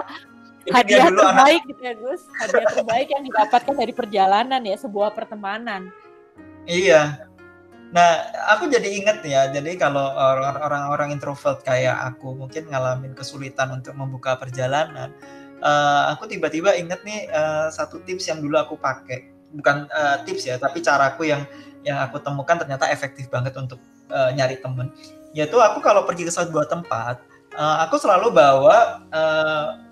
hadiah 0.73 1.09
terbaik 1.13 1.61
anak... 1.63 1.71
gitu 1.71 1.83
ya 1.85 1.95
Gus. 1.99 2.23
Hadiah 2.41 2.69
terbaik 2.73 3.09
yang 3.13 3.23
didapatkan 3.27 3.75
dari 3.77 3.93
perjalanan 3.93 4.61
ya 4.65 4.77
sebuah 4.81 5.13
pertemanan. 5.13 5.93
Iya. 6.65 7.29
Nah, 7.95 8.27
aku 8.51 8.67
jadi 8.67 8.91
inget 8.91 9.23
ya, 9.23 9.55
jadi 9.55 9.79
kalau 9.79 10.03
orang-orang 10.19 11.15
introvert 11.15 11.63
kayak 11.63 11.95
aku 12.11 12.35
mungkin 12.35 12.67
ngalamin 12.67 13.15
kesulitan 13.15 13.71
untuk 13.71 13.95
membuka 13.95 14.35
perjalanan, 14.35 15.15
uh, 15.61 16.11
aku 16.17 16.27
tiba-tiba 16.27 16.75
inget 16.75 17.05
nih 17.05 17.31
uh, 17.31 17.69
satu 17.71 18.01
tips 18.03 18.27
yang 18.31 18.43
dulu 18.43 18.59
aku 18.59 18.75
pakai, 18.81 19.31
bukan 19.55 19.87
uh, 19.93 20.23
tips 20.27 20.51
ya, 20.51 20.57
tapi 20.59 20.83
caraku 20.83 21.31
yang 21.31 21.47
yang 21.85 22.01
aku 22.01 22.17
temukan 22.19 22.57
ternyata 22.57 22.89
efektif 22.89 23.29
banget 23.29 23.53
untuk 23.61 23.79
uh, 24.09 24.33
nyari 24.33 24.57
temen. 24.59 24.89
Yaitu 25.37 25.59
aku 25.61 25.83
kalau 25.85 26.07
pergi 26.09 26.25
ke 26.25 26.33
sebuah 26.33 26.71
tempat, 26.71 27.21
uh, 27.59 27.85
aku 27.85 27.99
selalu 27.99 28.31
bawa 28.33 29.03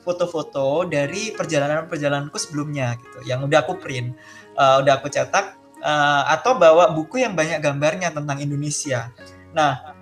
foto-foto 0.06 0.82
uh, 0.82 0.88
dari 0.88 1.34
perjalanan-perjalananku 1.34 2.38
sebelumnya 2.38 2.94
gitu, 2.98 3.26
yang 3.26 3.42
udah 3.44 3.60
aku 3.60 3.76
print, 3.78 4.14
uh, 4.54 4.78
udah 4.82 5.02
aku 5.02 5.10
cetak 5.10 5.58
uh, 5.82 6.22
atau 6.30 6.54
bawa 6.54 6.94
buku 6.94 7.22
yang 7.22 7.34
banyak 7.34 7.58
gambarnya 7.58 8.14
tentang 8.14 8.38
Indonesia. 8.38 9.10
Nah, 9.50 9.98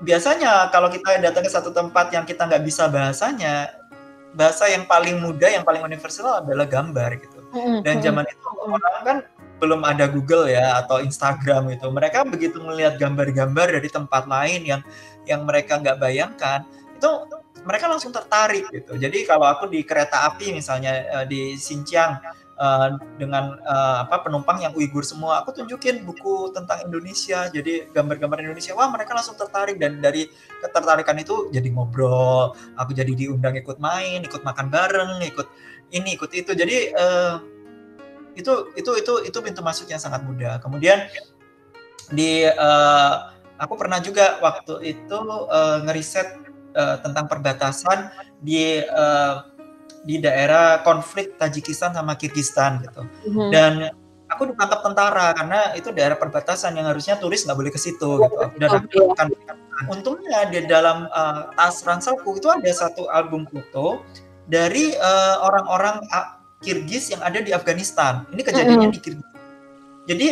biasanya 0.00 0.72
kalau 0.72 0.88
kita 0.88 1.20
datang 1.20 1.44
ke 1.44 1.50
satu 1.52 1.74
tempat 1.74 2.14
yang 2.14 2.24
kita 2.24 2.46
nggak 2.48 2.64
bisa 2.64 2.88
bahasanya, 2.88 3.79
bahasa 4.34 4.70
yang 4.70 4.86
paling 4.86 5.18
mudah, 5.18 5.50
yang 5.50 5.66
paling 5.66 5.82
universal 5.82 6.42
adalah 6.42 6.66
gambar 6.66 7.18
gitu. 7.18 7.38
Dan 7.82 7.98
zaman 7.98 8.24
itu 8.30 8.46
orang 8.62 9.02
kan 9.02 9.18
belum 9.60 9.84
ada 9.84 10.08
Google 10.08 10.48
ya 10.48 10.80
atau 10.80 11.04
Instagram 11.04 11.68
itu. 11.76 11.86
Mereka 11.90 12.24
begitu 12.26 12.58
melihat 12.64 12.96
gambar-gambar 12.96 13.76
dari 13.76 13.88
tempat 13.92 14.24
lain 14.24 14.64
yang 14.64 14.80
yang 15.28 15.44
mereka 15.44 15.76
nggak 15.76 16.00
bayangkan, 16.00 16.64
itu 16.96 17.10
mereka 17.64 17.92
langsung 17.92 18.08
tertarik 18.10 18.64
gitu. 18.72 18.96
Jadi 18.96 19.28
kalau 19.28 19.44
aku 19.44 19.68
di 19.68 19.84
kereta 19.84 20.24
api 20.32 20.56
misalnya 20.56 21.20
eh, 21.20 21.26
di 21.28 21.40
Xinjiang 21.60 22.16
uh, 22.60 23.00
dengan 23.16 23.56
uh, 23.64 24.04
apa 24.04 24.22
penumpang 24.28 24.60
yang 24.60 24.76
Uighur 24.76 25.02
semua. 25.02 25.40
Aku 25.42 25.56
tunjukin 25.56 26.04
buku 26.04 26.52
tentang 26.52 26.84
Indonesia, 26.84 27.48
jadi 27.48 27.88
gambar-gambar 27.90 28.44
Indonesia. 28.44 28.76
Wah, 28.76 28.92
mereka 28.92 29.16
langsung 29.16 29.34
tertarik 29.40 29.80
dan 29.80 29.98
dari 30.04 30.28
ketertarikan 30.60 31.16
itu 31.16 31.48
jadi 31.50 31.72
ngobrol. 31.72 32.52
Aku 32.76 32.92
jadi 32.92 33.10
diundang 33.16 33.56
ikut 33.56 33.80
main, 33.80 34.20
ikut 34.20 34.44
makan 34.44 34.68
bareng, 34.68 35.24
ikut 35.24 35.48
ini, 35.90 36.14
ikut 36.14 36.30
itu. 36.36 36.52
Jadi 36.52 36.92
uh, 36.94 37.40
itu 38.36 38.70
itu 38.78 38.90
itu 39.00 39.12
itu 39.26 39.38
pintu 39.40 39.64
masuk 39.64 39.88
yang 39.88 39.98
sangat 39.98 40.22
mudah. 40.22 40.60
Kemudian 40.62 41.08
di 42.12 42.46
uh, 42.46 43.14
aku 43.58 43.74
pernah 43.74 43.98
juga 43.98 44.38
waktu 44.44 44.94
itu 44.94 45.18
uh, 45.18 45.82
ngeriset 45.86 46.38
uh, 46.76 46.96
tentang 47.02 47.26
perbatasan 47.26 48.10
di 48.40 48.80
uh, 48.82 49.49
di 50.04 50.16
daerah 50.20 50.80
konflik 50.80 51.36
Tajikistan 51.36 51.92
sama 51.92 52.16
Kirgistan 52.16 52.80
gitu. 52.84 53.04
Mm-hmm. 53.04 53.48
Dan 53.52 53.72
aku 54.30 54.52
ditangkap 54.52 54.80
tentara 54.80 55.26
karena 55.36 55.60
itu 55.76 55.92
daerah 55.92 56.16
perbatasan 56.16 56.78
yang 56.78 56.88
harusnya 56.88 57.18
turis 57.20 57.44
nggak 57.44 57.58
boleh 57.58 57.72
ke 57.72 57.80
situ 57.80 58.20
oh, 58.20 58.24
gitu. 58.24 58.36
Dan 58.56 58.68
aku 58.80 59.12
kan 59.16 59.28
untungnya 59.88 60.48
di 60.48 60.64
dalam 60.64 61.08
uh, 61.12 61.52
tas 61.56 61.84
ranselku 61.84 62.36
itu 62.36 62.48
ada 62.48 62.70
satu 62.72 63.08
album 63.12 63.48
foto 63.48 64.04
dari 64.48 64.96
uh, 64.96 65.40
orang-orang 65.44 66.00
uh, 66.12 66.40
Kirgis 66.60 67.08
yang 67.12 67.24
ada 67.24 67.40
di 67.40 67.56
Afghanistan. 67.56 68.28
Ini 68.32 68.42
kejadiannya 68.44 68.88
mm-hmm. 68.88 68.96
di 68.96 69.00
Kirgis. 69.00 69.30
Jadi 70.08 70.28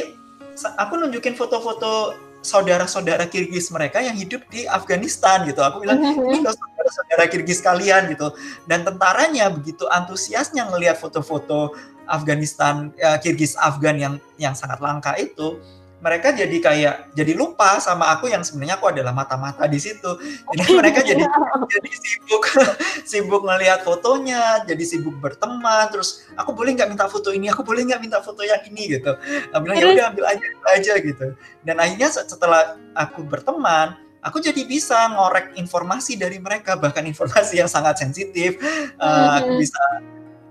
aku 0.77 0.99
nunjukin 0.99 1.39
foto-foto 1.39 2.17
saudara-saudara 2.43 3.27
Kirgis 3.27 3.69
mereka 3.75 3.99
yang 3.99 4.15
hidup 4.15 4.47
di 4.49 4.65
Afghanistan 4.65 5.45
gitu. 5.45 5.61
Aku 5.63 5.83
bilang 5.83 5.99
ini 6.01 6.39
loh 6.41 6.55
saudara-saudara 6.55 7.25
Kirgis 7.31 7.61
kalian 7.61 8.11
gitu. 8.13 8.33
Dan 8.65 8.87
tentaranya 8.87 9.51
begitu 9.51 9.85
antusiasnya 9.91 10.71
ngelihat 10.71 10.99
foto-foto 10.99 11.75
Afghanistan 12.09 12.95
ya, 12.97 13.21
Kirgis 13.21 13.59
Afgan 13.59 13.97
yang 14.01 14.15
yang 14.41 14.55
sangat 14.57 14.81
langka 14.81 15.13
itu 15.21 15.61
mereka 15.99 16.31
jadi 16.31 16.57
kayak 16.63 16.95
jadi 17.11 17.35
lupa 17.35 17.83
sama 17.83 18.15
aku 18.15 18.31
yang 18.31 18.47
sebenarnya 18.47 18.79
aku 18.79 18.95
adalah 18.95 19.11
mata-mata 19.11 19.67
di 19.67 19.83
situ. 19.83 20.07
Jadi 20.55 20.71
mereka 20.79 21.03
jadi 21.03 21.27
jadi 21.67 21.91
sibuk 21.91 22.45
sibuk 23.11 23.43
ngelihat 23.43 23.83
fotonya, 23.83 24.63
jadi 24.63 24.85
sibuk 24.87 25.19
berteman. 25.19 25.91
Terus 25.91 26.23
aku 26.39 26.55
boleh 26.55 26.79
nggak 26.79 26.91
minta 26.91 27.11
foto 27.11 27.35
ini? 27.35 27.51
Aku 27.51 27.67
boleh 27.67 27.83
nggak 27.83 27.99
minta 27.99 28.23
foto 28.23 28.47
yang 28.47 28.63
ini 28.71 28.99
gitu. 28.99 29.11
Aku 29.51 29.61
bilang 29.67 29.79
ya 29.83 29.87
udah 29.91 30.07
ambil 30.15 30.25
aja 30.31 30.47
aja 30.71 30.93
gitu. 31.03 31.27
Dan 31.67 31.77
akhirnya 31.83 32.09
setelah 32.15 32.79
aku 32.95 33.27
berteman, 33.27 33.99
aku 34.23 34.39
jadi 34.39 34.63
bisa 34.63 35.11
ngorek 35.19 35.59
informasi 35.59 36.15
dari 36.15 36.39
mereka 36.39 36.79
bahkan 36.79 37.03
informasi 37.11 37.59
yang 37.59 37.71
sangat 37.71 37.99
sensitif. 37.99 38.55
Uh, 39.03 39.43
aku 39.43 39.59
bisa 39.59 39.83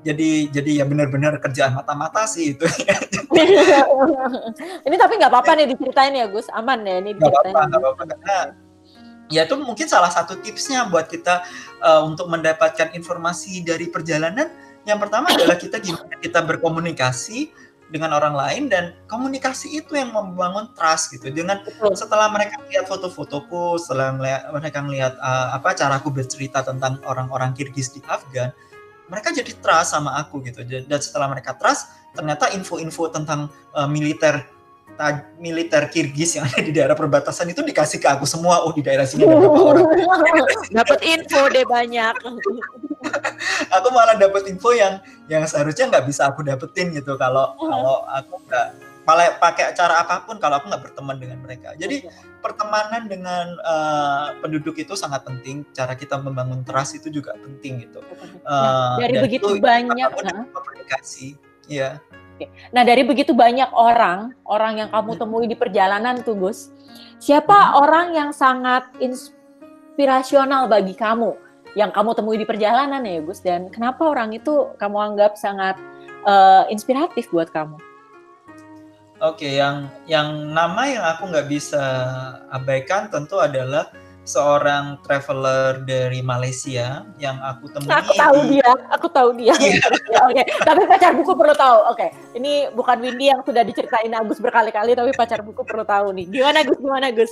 jadi 0.07 0.47
jadi 0.47 0.71
ya 0.79 0.85
benar-benar 0.87 1.35
kerjaan 1.43 1.75
mata-mata 1.75 2.23
sih 2.23 2.55
itu. 2.55 2.63
ini 4.87 4.95
tapi 4.95 5.19
nggak 5.19 5.27
apa-apa 5.27 5.59
nih 5.59 5.75
diceritain 5.75 6.15
ya 6.15 6.31
Gus, 6.31 6.47
aman 6.55 6.87
ya 6.87 7.03
ini. 7.03 7.11
Nggak 7.11 7.27
apa-apa, 7.27 7.59
nggak 7.67 7.81
apa-apa 7.83 8.03
karena 8.15 8.37
ya 9.27 9.43
itu 9.43 9.59
mungkin 9.59 9.91
salah 9.91 10.07
satu 10.07 10.39
tipsnya 10.39 10.87
buat 10.87 11.11
kita 11.11 11.43
uh, 11.83 12.07
untuk 12.07 12.31
mendapatkan 12.31 12.95
informasi 12.95 13.59
dari 13.67 13.91
perjalanan. 13.91 14.47
Yang 14.87 15.03
pertama 15.03 15.27
adalah 15.27 15.59
kita 15.59 15.83
gimana 15.83 16.15
kita 16.23 16.39
berkomunikasi 16.47 17.51
dengan 17.91 18.11
orang 18.15 18.35
lain 18.35 18.63
dan 18.67 18.91
komunikasi 19.07 19.79
itu 19.79 19.95
yang 19.95 20.11
membangun 20.11 20.71
trust 20.75 21.15
gitu 21.15 21.31
dengan 21.31 21.63
Betul. 21.63 21.95
setelah 21.95 22.27
mereka 22.31 22.59
lihat 22.67 22.87
foto-fotoku 22.87 23.79
setelah 23.79 24.11
mereka 24.51 24.83
melihat 24.83 25.15
uh, 25.23 25.55
apa 25.55 25.71
caraku 25.71 26.11
bercerita 26.11 26.63
tentang 26.67 26.99
orang-orang 27.07 27.55
Kirgis 27.55 27.95
di 27.95 28.03
Afgan 28.03 28.51
mereka 29.07 29.31
jadi 29.31 29.51
trust 29.59 29.95
sama 29.95 30.15
aku 30.19 30.43
gitu 30.43 30.63
dan 30.63 30.99
setelah 30.99 31.27
mereka 31.31 31.55
trust 31.55 31.91
ternyata 32.11 32.51
info-info 32.51 33.11
tentang 33.13 33.47
uh, 33.75 33.87
militer 33.87 34.43
militer 35.37 35.85
Kirgis 35.93 36.41
yang 36.41 36.49
ada 36.49 36.57
di 36.57 36.73
daerah 36.73 36.97
perbatasan 36.97 37.53
itu 37.53 37.61
dikasih 37.61 38.01
ke 38.01 38.09
aku 38.09 38.25
semua. 38.25 38.65
Oh 38.65 38.73
di 38.73 38.81
daerah 38.81 39.05
sini 39.05 39.29
ada 39.29 39.37
berapa 39.37 39.61
orang. 39.61 39.85
dapat 40.81 40.99
info 41.05 41.41
deh 41.53 41.65
banyak. 41.69 42.15
aku 43.77 43.87
malah 43.93 44.17
dapat 44.17 44.49
info 44.49 44.73
yang 44.73 44.97
yang 45.29 45.45
seharusnya 45.45 45.93
nggak 45.93 46.05
bisa 46.09 46.25
aku 46.25 46.41
dapetin 46.41 46.89
gitu 46.97 47.13
kalau 47.13 47.53
-huh. 47.53 47.69
kalau 47.69 47.97
aku 48.09 48.41
nggak 48.49 48.67
malah 49.07 49.39
pakai 49.39 49.71
cara 49.71 50.03
apa 50.03 50.27
pun 50.27 50.35
kalau 50.35 50.59
aku 50.59 50.67
nggak 50.67 50.83
berteman 50.91 51.15
dengan 51.15 51.39
mereka. 51.39 51.71
Jadi 51.79 52.03
pertemanan 52.43 53.07
dengan 53.07 53.55
uh, 53.63 54.35
penduduk 54.43 54.75
itu 54.75 54.99
sangat 54.99 55.23
penting. 55.23 55.63
Cara 55.71 55.95
kita 55.95 56.19
membangun 56.19 56.67
trust 56.67 56.99
itu 56.99 57.07
juga 57.07 57.31
penting 57.39 57.87
gitu. 57.87 58.03
Uh, 58.43 58.99
dari 58.99 59.15
begitu 59.23 59.63
banyak 59.63 60.11
komunikasi, 60.51 61.39
ya. 61.71 62.03
Nah 62.75 62.83
dari 62.83 63.07
begitu 63.07 63.31
banyak 63.31 63.71
orang, 63.71 64.35
orang 64.43 64.83
yang 64.83 64.89
kamu 64.91 65.15
temui 65.15 65.47
di 65.47 65.55
perjalanan 65.55 66.19
tuh 66.21 66.35
Gus, 66.35 66.69
siapa 67.17 67.55
hmm. 67.55 67.73
orang 67.79 68.07
yang 68.11 68.29
sangat 68.35 68.91
inspirasional 68.99 70.67
bagi 70.67 70.93
kamu? 70.93 71.47
yang 71.77 71.93
kamu 71.93 72.17
temui 72.17 72.41
di 72.41 72.47
perjalanan 72.47 73.05
ya 73.05 73.21
Gus 73.21 73.37
dan 73.45 73.69
kenapa 73.69 74.01
orang 74.09 74.33
itu 74.33 74.73
kamu 74.81 75.13
anggap 75.13 75.37
sangat 75.37 75.77
uh, 76.25 76.65
inspiratif 76.73 77.29
buat 77.29 77.53
kamu? 77.53 77.77
Oke, 79.27 79.43
okay, 79.43 79.59
yang 79.59 79.91
yang 80.07 80.55
nama 80.55 80.87
yang 80.87 81.03
aku 81.03 81.27
nggak 81.27 81.51
bisa 81.51 81.83
abaikan 82.47 83.11
tentu 83.11 83.35
adalah 83.43 83.91
seorang 84.23 84.99
traveler 85.03 85.83
dari 85.83 86.23
Malaysia 86.23 87.03
yang 87.19 87.35
aku 87.43 87.67
temui. 87.75 87.91
Aku 87.91 88.11
tahu 88.15 88.39
di... 88.47 88.59
dia, 88.59 88.71
aku 88.87 89.07
tahu 89.11 89.29
dia. 89.35 89.55
Yeah. 89.59 89.83
Oke, 90.27 90.31
okay. 90.31 90.45
tapi 90.63 90.87
pacar 90.87 91.11
buku 91.11 91.31
perlu 91.35 91.55
tahu. 91.59 91.91
Oke, 91.91 92.07
okay. 92.07 92.09
ini 92.39 92.71
bukan 92.71 93.03
Windy 93.03 93.27
yang 93.27 93.43
sudah 93.43 93.67
diceritain 93.67 94.15
Agus 94.15 94.39
berkali-kali, 94.39 94.95
tapi 94.95 95.11
pacar 95.11 95.43
buku 95.43 95.63
perlu 95.67 95.83
tahu 95.83 96.15
nih. 96.15 96.27
Gimana 96.31 96.63
Gus? 96.63 96.79
Gimana 96.79 97.07
Gus? 97.11 97.31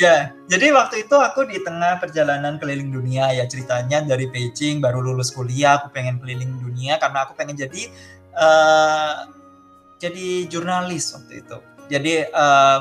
Ya, 0.00 0.34
jadi 0.50 0.74
waktu 0.74 1.06
itu 1.06 1.14
aku 1.14 1.46
di 1.46 1.62
tengah 1.62 2.02
perjalanan 2.02 2.58
keliling 2.58 2.90
dunia 2.90 3.30
ya 3.30 3.44
ceritanya 3.44 4.02
dari 4.02 4.24
Beijing 4.26 4.80
baru 4.80 5.04
lulus 5.04 5.30
kuliah 5.30 5.78
aku 5.78 5.92
pengen 5.92 6.16
keliling 6.16 6.58
dunia 6.58 6.96
karena 6.96 7.28
aku 7.28 7.36
pengen 7.36 7.60
jadi 7.60 7.92
uh, 8.32 9.28
jadi 10.02 10.50
jurnalis 10.50 11.14
waktu 11.14 11.46
itu. 11.46 11.56
Jadi 11.86 12.26
uh, 12.34 12.78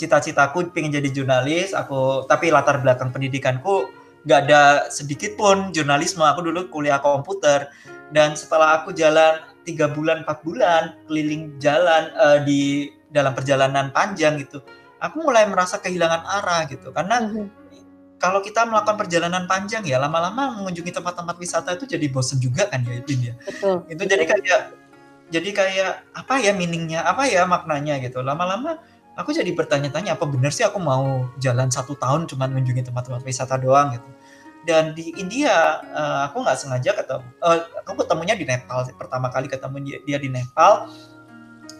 cita-citaku 0.00 0.72
pengen 0.72 0.96
jadi 0.96 1.12
jurnalis, 1.12 1.76
aku 1.76 2.24
tapi 2.24 2.48
latar 2.48 2.80
belakang 2.80 3.12
pendidikanku 3.12 3.92
nggak 4.24 4.40
ada 4.48 4.88
sedikit 4.88 5.36
pun 5.36 5.76
jurnalisme. 5.76 6.24
Aku 6.24 6.40
dulu 6.40 6.72
kuliah 6.72 6.96
komputer 6.96 7.68
dan 8.16 8.32
setelah 8.32 8.80
aku 8.80 8.96
jalan 8.96 9.44
tiga 9.68 9.90
bulan 9.92 10.24
empat 10.24 10.40
bulan 10.46 10.96
keliling 11.10 11.58
jalan 11.60 12.08
uh, 12.16 12.40
di 12.40 12.94
dalam 13.10 13.34
perjalanan 13.34 13.90
panjang 13.90 14.38
gitu 14.38 14.62
aku 15.02 15.22
mulai 15.22 15.44
merasa 15.50 15.82
kehilangan 15.82 16.22
arah 16.22 16.60
gitu 16.70 16.94
karena 16.94 17.22
mm 17.22 17.28
-hmm. 17.28 17.46
kalau 18.16 18.40
kita 18.40 18.64
melakukan 18.64 18.96
perjalanan 18.96 19.44
panjang 19.50 19.82
ya 19.84 20.00
lama-lama 20.00 20.56
mengunjungi 20.62 20.94
tempat-tempat 20.94 21.36
wisata 21.36 21.76
itu 21.76 21.84
jadi 21.84 22.06
bosen 22.08 22.38
juga 22.40 22.70
kan 22.70 22.82
ya 22.86 22.94
itu 23.02 23.12
dia 23.18 23.34
Betul. 23.42 23.84
itu 23.90 24.02
jadi 24.06 24.24
kayak 24.24 24.60
jadi 25.30 25.50
kayak 25.50 25.92
apa 26.14 26.34
ya 26.38 26.52
meaningnya 26.54 27.02
apa 27.02 27.26
ya 27.26 27.42
maknanya 27.44 27.98
gitu 27.98 28.22
lama-lama 28.22 28.78
aku 29.18 29.34
jadi 29.34 29.48
bertanya-tanya 29.50 30.14
apa 30.14 30.24
benar 30.28 30.52
sih 30.54 30.62
aku 30.62 30.78
mau 30.78 31.26
jalan 31.42 31.72
satu 31.72 31.98
tahun 31.98 32.30
cuma 32.30 32.46
mengunjungi 32.46 32.86
tempat-tempat 32.86 33.22
wisata 33.26 33.58
doang 33.58 33.96
gitu 33.96 34.08
dan 34.66 34.94
di 34.98 35.14
India 35.14 35.82
uh, 35.94 36.30
aku 36.30 36.42
nggak 36.42 36.58
sengaja 36.58 36.90
ketemu 36.94 37.26
uh, 37.42 37.58
aku 37.82 38.06
ketemunya 38.06 38.34
di 38.38 38.44
Nepal 38.46 38.86
pertama 38.94 39.30
kali 39.30 39.50
ketemu 39.50 39.76
dia, 39.82 39.98
dia 40.06 40.18
di 40.22 40.28
Nepal 40.30 40.90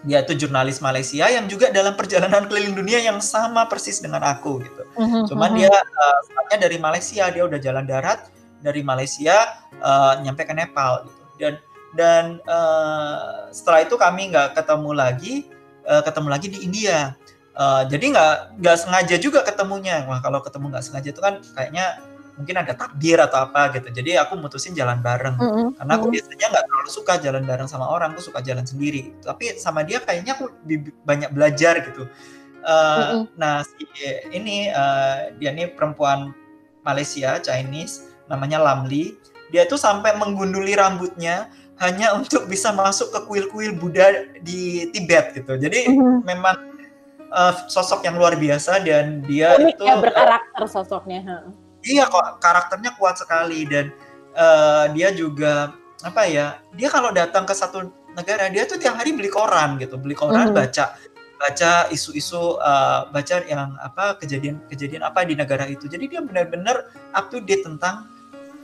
dia 0.07 0.23
itu 0.23 0.47
jurnalis 0.47 0.79
Malaysia 0.79 1.27
yang 1.27 1.51
juga 1.51 1.75
dalam 1.75 1.99
perjalanan 1.99 2.47
keliling 2.47 2.79
dunia 2.79 3.03
yang 3.03 3.19
sama 3.19 3.67
persis 3.67 3.99
dengan 3.99 4.23
aku 4.23 4.63
gitu. 4.63 4.83
Mm-hmm. 4.95 5.23
Cuman 5.31 5.51
mm-hmm. 5.51 5.67
dia 5.67 5.75
uh, 6.55 6.59
dari 6.63 6.79
Malaysia, 6.79 7.27
dia 7.27 7.43
udah 7.43 7.59
jalan 7.59 7.83
darat 7.83 8.31
dari 8.63 8.87
Malaysia 8.87 9.67
uh, 9.83 10.15
nyampe 10.23 10.47
ke 10.47 10.55
Nepal 10.55 11.11
gitu. 11.11 11.23
Dan 11.43 11.53
dan 11.97 12.39
uh, 12.45 13.49
setelah 13.51 13.83
itu 13.83 13.97
kami 13.97 14.31
nggak 14.31 14.53
ketemu 14.53 14.91
lagi, 14.93 15.35
uh, 15.89 16.05
ketemu 16.05 16.29
lagi 16.29 16.47
di 16.53 16.59
India. 16.63 17.17
Uh, 17.57 17.89
jadi 17.89 18.13
nggak 18.13 18.61
nggak 18.61 18.77
sengaja 18.77 19.17
juga 19.17 19.41
ketemunya. 19.41 20.05
Wah 20.05 20.21
kalau 20.21 20.45
ketemu 20.45 20.77
nggak 20.77 20.85
sengaja 20.85 21.09
itu 21.09 21.23
kan 21.25 21.41
kayaknya 21.57 22.05
mungkin 22.37 22.57
ada 22.61 22.77
takdir 22.77 23.17
atau 23.17 23.49
apa 23.49 23.73
gitu 23.73 23.89
jadi 23.89 24.21
aku 24.21 24.37
mutusin 24.37 24.77
jalan 24.77 25.01
bareng 25.01 25.41
mm 25.41 25.49
-hmm. 25.49 25.69
karena 25.81 25.93
aku 25.97 26.07
biasanya 26.13 26.47
nggak 26.53 26.65
terlalu 26.69 26.91
suka 26.93 27.15
jalan 27.17 27.45
bareng 27.49 27.65
sama 27.65 27.89
orang 27.89 28.13
aku 28.13 28.29
suka 28.29 28.45
jalan 28.45 28.69
sendiri 28.69 29.17
tapi 29.25 29.57
sama 29.57 29.81
dia 29.83 30.05
kayaknya 30.05 30.37
aku 30.37 30.53
banyak 31.09 31.33
belajar 31.33 31.81
gitu 31.81 32.05
uh, 32.05 32.77
mm 32.77 33.05
-hmm. 33.09 33.23
nah 33.41 33.65
si 33.65 33.89
ini 34.37 34.69
uh, 34.69 35.33
dia 35.41 35.57
ini 35.57 35.73
perempuan 35.73 36.37
Malaysia 36.85 37.41
Chinese 37.41 38.13
namanya 38.29 38.61
Lamli 38.61 39.17
dia 39.49 39.65
tuh 39.65 39.81
sampai 39.81 40.13
menggunduli 40.21 40.77
rambutnya 40.77 41.49
hanya 41.77 42.17
untuk 42.17 42.49
bisa 42.49 42.73
masuk 42.73 43.13
ke 43.13 43.21
kuil-kuil 43.29 43.77
Buddha 43.77 44.33
di 44.41 44.89
Tibet 44.93 45.37
gitu 45.37 45.61
jadi 45.61 45.93
mm 45.93 45.97
-hmm. 45.97 46.17
memang 46.25 46.57
uh, 47.33 47.53
sosok 47.69 48.05
yang 48.07 48.17
luar 48.17 48.37
biasa 48.39 48.81
dan 48.85 49.21
dia 49.25 49.57
Unik 49.57 49.77
itu 49.77 49.85
ya 49.85 49.97
berkarakter 50.01 50.65
sosoknya 50.65 51.21
iya 51.85 52.09
kok 52.09 52.41
karakternya 52.41 52.97
kuat 52.97 53.21
sekali 53.21 53.69
dan 53.69 53.93
uh, 54.35 54.89
dia 54.97 55.13
juga 55.13 55.77
apa 56.05 56.29
ya 56.29 56.61
dia 56.77 56.89
kalau 56.93 57.13
datang 57.13 57.49
ke 57.49 57.53
satu 57.57 57.89
negara 58.17 58.49
dia 58.49 58.65
tuh 58.65 58.81
tiap 58.81 58.97
hari 58.97 59.13
beli 59.13 59.29
koran 59.29 59.77
gitu 59.81 59.97
beli 60.01 60.17
koran 60.17 60.53
mm. 60.53 60.57
baca 60.57 60.97
baca 61.37 61.73
isu-isu 61.93 62.57
uh, 62.57 63.09
baca 63.13 63.45
yang 63.45 63.77
apa 63.81 64.17
kejadian-kejadian 64.17 65.05
apa 65.05 65.25
di 65.29 65.37
negara 65.37 65.69
itu 65.69 65.85
jadi 65.85 66.05
dia 66.09 66.21
benar-benar 66.25 66.89
up 67.13 67.29
to 67.29 67.45
date 67.45 67.61
tentang 67.61 68.09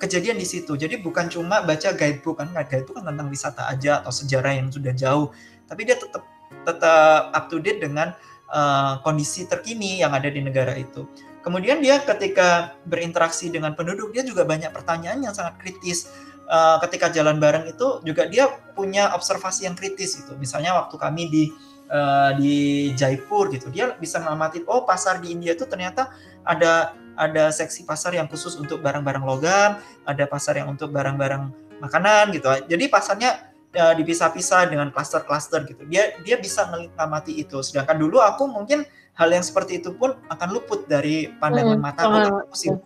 kejadian 0.03 0.35
di 0.35 0.47
situ 0.47 0.75
jadi 0.75 0.99
bukan 0.99 1.31
cuma 1.31 1.63
baca 1.63 1.95
guidebook 1.95 2.43
kan 2.43 2.51
guidebook 2.51 2.99
kan 2.99 3.07
tentang 3.07 3.31
wisata 3.31 3.71
aja 3.71 4.03
atau 4.03 4.11
sejarah 4.11 4.59
yang 4.59 4.67
sudah 4.67 4.91
jauh 4.91 5.31
tapi 5.71 5.87
dia 5.87 5.95
tetap 5.95 6.27
tetap 6.67 7.31
up 7.31 7.47
to 7.47 7.63
date 7.63 7.79
dengan 7.79 8.11
uh, 8.51 8.99
kondisi 9.07 9.47
terkini 9.47 10.03
yang 10.03 10.11
ada 10.11 10.27
di 10.27 10.43
negara 10.43 10.75
itu 10.75 11.07
Kemudian 11.43 11.83
dia 11.83 11.99
ketika 11.99 12.79
berinteraksi 12.87 13.51
dengan 13.51 13.75
penduduk, 13.75 14.15
dia 14.15 14.23
juga 14.23 14.47
banyak 14.47 14.71
pertanyaan 14.71 15.27
yang 15.27 15.35
sangat 15.35 15.59
kritis. 15.59 16.07
Uh, 16.47 16.79
ketika 16.87 17.11
jalan 17.11 17.43
bareng 17.43 17.67
itu 17.67 18.03
juga 18.07 18.29
dia 18.31 18.47
punya 18.79 19.11
observasi 19.15 19.67
yang 19.67 19.75
kritis 19.75 20.23
gitu. 20.23 20.39
Misalnya 20.39 20.79
waktu 20.79 20.95
kami 20.95 21.27
di 21.27 21.45
uh, 21.91 22.31
di 22.39 22.91
Jaipur 22.95 23.51
gitu, 23.51 23.75
dia 23.75 23.91
bisa 23.99 24.23
mengamati 24.23 24.63
oh 24.71 24.87
pasar 24.87 25.19
di 25.19 25.35
India 25.35 25.59
itu 25.59 25.67
ternyata 25.67 26.15
ada 26.47 26.95
ada 27.17 27.53
seksi 27.53 27.85
pasar 27.85 28.17
yang 28.17 28.27
khusus 28.29 28.57
untuk 28.57 28.81
barang-barang 28.81 29.25
logam, 29.25 29.79
ada 30.07 30.25
pasar 30.25 30.59
yang 30.59 30.73
untuk 30.73 30.91
barang-barang 30.91 31.53
makanan 31.83 32.31
gitu. 32.33 32.47
Jadi 32.71 32.85
pasarnya 32.89 33.53
uh, 33.77 33.95
dipisah-pisah 33.97 34.71
dengan 34.71 34.89
klaster-klaster 34.95 35.65
gitu. 35.69 35.83
Dia 35.89 36.17
dia 36.23 36.39
bisa 36.39 36.69
mengamati 36.71 37.37
itu. 37.37 37.61
Sedangkan 37.61 37.99
dulu 37.99 38.23
aku 38.23 38.49
mungkin 38.49 38.87
hal 39.19 39.29
yang 39.29 39.45
seperti 39.45 39.83
itu 39.83 39.93
pun 39.93 40.17
akan 40.33 40.49
luput 40.53 40.89
dari 40.89 41.29
pandangan 41.37 41.77
hmm. 41.77 41.85
mata 41.85 42.01
aku. 42.09 42.17
Aku 42.49 42.57
sibuk, 42.57 42.83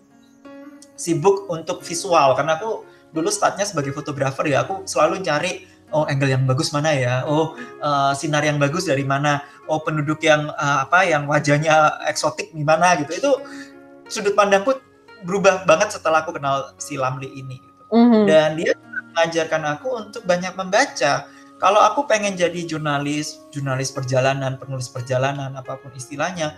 sibuk 0.97 1.37
untuk 1.53 1.85
visual 1.87 2.35
karena 2.35 2.59
aku 2.59 2.83
dulu 3.14 3.29
startnya 3.31 3.68
sebagai 3.68 3.95
fotografer 3.95 4.51
ya. 4.51 4.66
Aku 4.66 4.83
selalu 4.89 5.22
cari 5.22 5.77
oh 5.95 6.03
angle 6.11 6.35
yang 6.35 6.43
bagus 6.51 6.74
mana 6.74 6.91
ya, 6.91 7.22
oh 7.31 7.55
uh, 7.79 8.11
sinar 8.11 8.43
yang 8.43 8.59
bagus 8.59 8.91
dari 8.91 9.07
mana, 9.07 9.47
oh 9.70 9.79
penduduk 9.79 10.18
yang 10.18 10.51
uh, 10.51 10.83
apa 10.83 11.07
yang 11.07 11.31
wajahnya 11.31 12.03
eksotik 12.11 12.51
di 12.51 12.66
mana 12.66 12.99
gitu. 12.99 13.14
Itu 13.14 13.33
sudut 14.07 14.34
pandangku 14.38 14.78
berubah 15.24 15.64
banget 15.64 15.96
setelah 15.96 16.22
aku 16.22 16.36
kenal 16.36 16.74
si 16.78 17.00
Lamli 17.00 17.32
ini. 17.32 17.59
Gitu. 17.59 17.82
Mm 17.92 18.07
-hmm. 18.07 18.22
Dan 18.26 18.48
dia 18.59 18.72
mengajarkan 19.14 19.62
aku 19.78 19.88
untuk 19.96 20.22
banyak 20.28 20.52
membaca 20.59 21.26
kalau 21.57 21.80
aku 21.80 22.04
pengen 22.04 22.36
jadi 22.36 22.68
jurnalis, 22.68 23.40
jurnalis 23.48 23.88
perjalanan, 23.88 24.61
penulis 24.61 24.92
perjalanan, 24.92 25.57
apa 25.57 25.80
pun 25.80 25.88
istilahnya, 25.96 26.52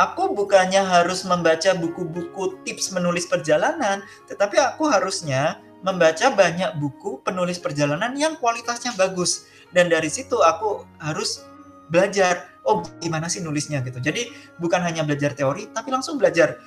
aku 0.00 0.32
bukannya 0.32 0.80
harus 0.80 1.28
membaca 1.28 1.76
buku-buku 1.76 2.64
tips 2.64 2.96
menulis 2.96 3.28
perjalanan, 3.28 4.00
tetapi 4.24 4.56
aku 4.56 4.88
harusnya 4.88 5.60
membaca 5.84 6.32
banyak 6.32 6.80
buku 6.80 7.20
penulis 7.20 7.60
perjalanan 7.60 8.16
yang 8.16 8.40
kualitasnya 8.40 8.96
bagus. 8.96 9.44
Dan 9.68 9.92
dari 9.92 10.08
situ 10.08 10.40
aku 10.40 10.88
harus 10.96 11.44
belajar, 11.92 12.51
oh 12.66 12.86
gimana 13.02 13.26
sih 13.26 13.42
nulisnya 13.42 13.82
gitu. 13.82 13.98
Jadi 13.98 14.30
bukan 14.58 14.82
hanya 14.82 15.02
belajar 15.02 15.34
teori, 15.34 15.70
tapi 15.70 15.90
langsung 15.90 16.18
belajar 16.18 16.58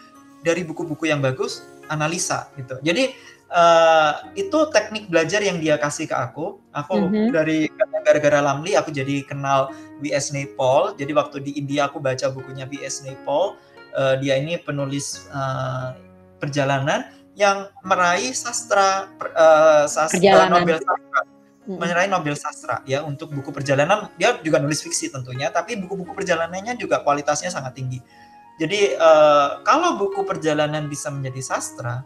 dari 0.45 0.61
buku-buku 0.61 1.09
yang 1.09 1.23
bagus 1.23 1.65
analisa 1.89 2.49
gitu. 2.57 2.77
Jadi 2.85 3.13
uh, 3.49 4.29
itu 4.37 4.69
teknik 4.73 5.09
belajar 5.09 5.41
yang 5.41 5.57
dia 5.57 5.79
kasih 5.79 6.09
ke 6.09 6.15
aku. 6.15 6.61
Aku 6.73 6.93
mm-hmm. 7.09 7.27
dari 7.33 7.69
gara-gara 8.05 8.41
Lamli 8.41 8.77
aku 8.77 8.93
jadi 8.93 9.25
kenal 9.25 9.73
W.S. 10.05 10.35
Naipaul. 10.35 10.93
Jadi 10.97 11.11
waktu 11.13 11.41
di 11.41 11.51
India 11.57 11.89
aku 11.89 11.97
baca 11.97 12.29
bukunya 12.29 12.69
W.S. 12.69 13.05
Naipaul. 13.05 13.57
Uh, 13.95 14.19
dia 14.19 14.35
ini 14.35 14.59
penulis 14.59 15.23
uh, 15.31 15.95
perjalanan 16.43 17.07
yang 17.35 17.67
meraih 17.83 18.31
sastra 18.35 19.11
uh, 19.35 19.87
sastra 19.87 20.51
Nobel 20.51 20.79
meraih 21.65 22.09
Nobel 22.09 22.37
sastra 22.37 22.85
ya 22.85 23.01
untuk 23.01 23.33
buku 23.33 23.49
perjalanan 23.49 24.09
dia 24.17 24.37
juga 24.41 24.61
nulis 24.61 24.81
fiksi 24.85 25.09
tentunya 25.09 25.49
tapi 25.49 25.77
buku-buku 25.77 26.13
perjalanannya 26.13 26.77
juga 26.77 27.01
kualitasnya 27.01 27.49
sangat 27.49 27.77
tinggi 27.77 27.99
jadi 28.61 28.95
uh, 28.97 29.65
kalau 29.65 29.97
buku 29.97 30.21
perjalanan 30.23 30.85
bisa 30.85 31.09
menjadi 31.09 31.41
sastra 31.41 32.05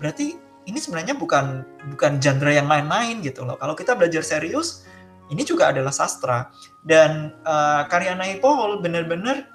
berarti 0.00 0.48
ini 0.68 0.78
sebenarnya 0.78 1.16
bukan 1.16 1.64
bukan 1.96 2.20
genre 2.20 2.52
yang 2.52 2.68
main-main 2.68 3.24
gitu 3.24 3.48
loh. 3.48 3.56
Kalau 3.56 3.72
kita 3.72 3.96
belajar 3.96 4.20
serius, 4.20 4.84
ini 5.32 5.40
juga 5.42 5.72
adalah 5.72 5.90
sastra. 5.90 6.52
Dan 6.84 7.32
uh, 7.48 7.88
karya 7.88 8.12
Naipaul 8.12 8.84
benar-benar 8.84 9.48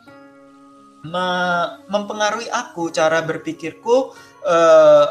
me 1.05 1.27
mempengaruhi 1.85 2.49
aku 2.49 2.89
cara 2.89 3.21
berpikirku, 3.21 4.17
uh, 4.49 5.05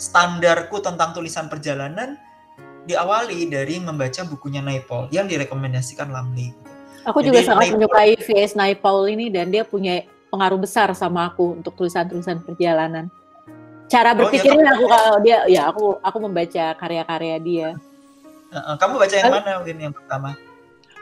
standarku 0.00 0.80
tentang 0.80 1.12
tulisan 1.12 1.52
perjalanan 1.52 2.16
diawali 2.84 3.48
dari 3.48 3.80
membaca 3.80 4.22
bukunya 4.28 4.60
Naipaul 4.60 5.08
yang 5.12 5.28
direkomendasikan 5.28 6.12
Lamli. 6.12 6.52
Aku 7.04 7.20
Jadi, 7.20 7.28
juga 7.32 7.40
sangat 7.44 7.68
Naipaul, 7.68 7.76
menyukai 7.80 8.12
V.S. 8.16 8.52
Naipaul 8.56 9.04
ini 9.12 9.28
dan 9.28 9.52
dia 9.52 9.64
punya 9.64 10.04
pengaruh 10.32 10.60
besar 10.60 10.92
sama 10.96 11.28
aku 11.32 11.60
untuk 11.60 11.76
tulisan-tulisan 11.76 12.42
perjalanan 12.42 13.08
cara 13.88 14.10
berpikirnya 14.16 14.64
oh, 14.64 14.66
ya, 14.66 14.74
aku 14.74 14.84
kalau 14.88 15.14
dia 15.20 15.38
ya 15.46 15.62
aku 15.68 15.84
aku 16.00 16.18
membaca 16.20 16.64
karya-karya 16.76 17.36
dia. 17.40 17.68
Kamu 18.54 18.94
baca 19.02 19.14
yang 19.18 19.34
mana 19.34 19.58
mungkin 19.58 19.76
yang 19.82 19.94
pertama? 19.94 20.38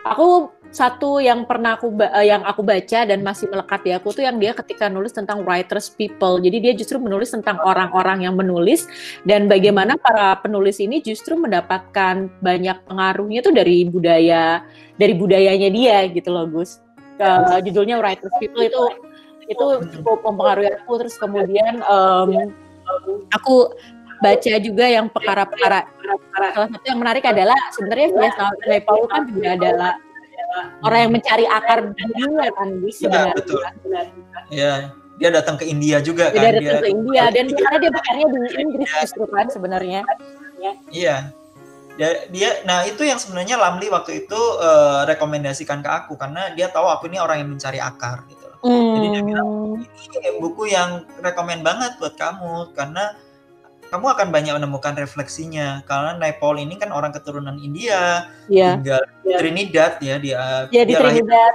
Aku 0.03 0.50
satu 0.72 1.20
yang 1.20 1.44
pernah 1.44 1.76
aku 1.76 1.92
uh, 2.00 2.24
yang 2.24 2.42
aku 2.48 2.64
baca 2.64 3.05
dan 3.05 3.20
masih 3.20 3.46
melekat 3.53 3.80
di 3.84 3.92
aku 3.92 4.09
tuh 4.11 4.24
yang 4.24 4.40
dia 4.40 4.57
ketika 4.57 4.88
nulis 4.88 5.12
tentang 5.12 5.44
writers 5.44 5.92
people. 5.92 6.40
Jadi 6.40 6.59
dia 6.59 6.72
justru 6.72 6.96
menulis 6.96 7.30
tentang 7.30 7.61
orang-orang 7.61 8.24
yang 8.24 8.34
menulis 8.34 8.88
dan 9.28 9.46
bagaimana 9.46 10.00
para 10.00 10.40
penulis 10.40 10.80
ini 10.80 11.05
justru 11.05 11.36
mendapatkan 11.36 12.32
banyak 12.40 12.76
pengaruhnya 12.88 13.44
tuh 13.44 13.53
dari 13.53 13.84
budaya 13.84 14.64
dari 14.96 15.12
budayanya 15.12 15.68
dia 15.68 16.09
gitu 16.09 16.32
loh 16.32 16.48
Gus. 16.48 16.80
Uh, 17.20 17.61
judulnya 17.62 18.00
writers 18.00 18.32
people 18.40 18.64
itu 18.64 18.82
itu 19.46 19.66
cukup 20.00 20.24
mempengaruhi 20.24 20.72
aku 20.80 21.05
terus 21.05 21.14
kemudian 21.20 21.84
um, 21.84 22.50
aku 23.30 23.70
baca 24.23 24.53
juga 24.62 24.87
yang 24.87 25.11
perkara-perkara 25.11 25.91
salah 26.55 26.68
satu 26.70 26.87
yang 26.87 27.01
menarik 27.03 27.27
adalah 27.27 27.59
sebenarnya 27.75 28.09
Fias 28.14 28.37
Paul 28.87 29.05
kan 29.11 29.27
juga 29.27 29.59
adalah 29.59 29.93
orang 30.85 31.01
yang 31.09 31.12
mencari 31.12 31.45
akar 31.49 31.79
dunia 31.91 32.47
kan 32.55 32.68
bisa 32.79 33.09
ya, 33.09 33.33
betul. 33.35 33.61
Ya, 34.53 34.73
dia 35.16 35.29
datang 35.33 35.57
ke 35.57 35.64
India 35.66 35.99
juga 36.05 36.31
dia 36.31 36.39
kan. 36.39 36.43
Dia 36.43 36.61
datang 36.61 36.83
ke 36.85 36.91
India 36.93 37.25
dan 37.33 37.45
karena 37.51 37.79
dia 37.81 37.91
bekerja 37.91 38.25
di 38.29 38.39
Inggris 38.61 38.91
justru 39.03 39.25
kan 39.29 39.47
sebenarnya. 39.49 40.01
Iya. 40.93 41.16
Dia, 41.93 42.25
dia 42.33 42.64
nah 42.64 42.89
itu 42.89 43.05
yang 43.05 43.20
sebenarnya 43.20 43.61
Lamli 43.61 43.93
waktu 43.93 44.25
itu 44.25 44.41
uh, 44.57 45.05
rekomendasikan 45.05 45.85
ke 45.85 45.91
aku 45.93 46.16
karena 46.16 46.49
dia 46.57 46.73
tahu 46.73 46.89
aku 46.89 47.05
ini 47.05 47.20
orang 47.20 47.45
yang 47.45 47.51
mencari 47.53 47.77
akar 47.85 48.25
gitu. 48.33 48.49
Hmm. 48.64 48.97
Jadi 48.97 49.07
dia 49.12 49.23
bilang 49.27 49.51
ini 49.85 50.29
buku 50.41 50.73
yang 50.73 51.05
rekomend 51.20 51.61
banget 51.61 52.01
buat 52.01 52.16
kamu 52.16 52.73
karena 52.73 53.12
kamu 53.93 54.07
akan 54.09 54.28
banyak 54.32 54.57
menemukan 54.57 54.97
refleksinya 54.97 55.84
karena 55.84 56.16
Naipaul 56.16 56.57
ini 56.57 56.80
kan 56.80 56.88
orang 56.97 57.12
keturunan 57.12 57.61
India 57.61 58.32
yeah. 58.49 58.80
tinggal 58.80 59.05
yeah. 59.20 59.38
Trinidad 59.38 59.93
ya 60.01 60.16
dia 60.16 60.66
yeah, 60.72 60.84
dia 60.88 60.88
di 60.88 60.95
Trinidad. 60.97 61.53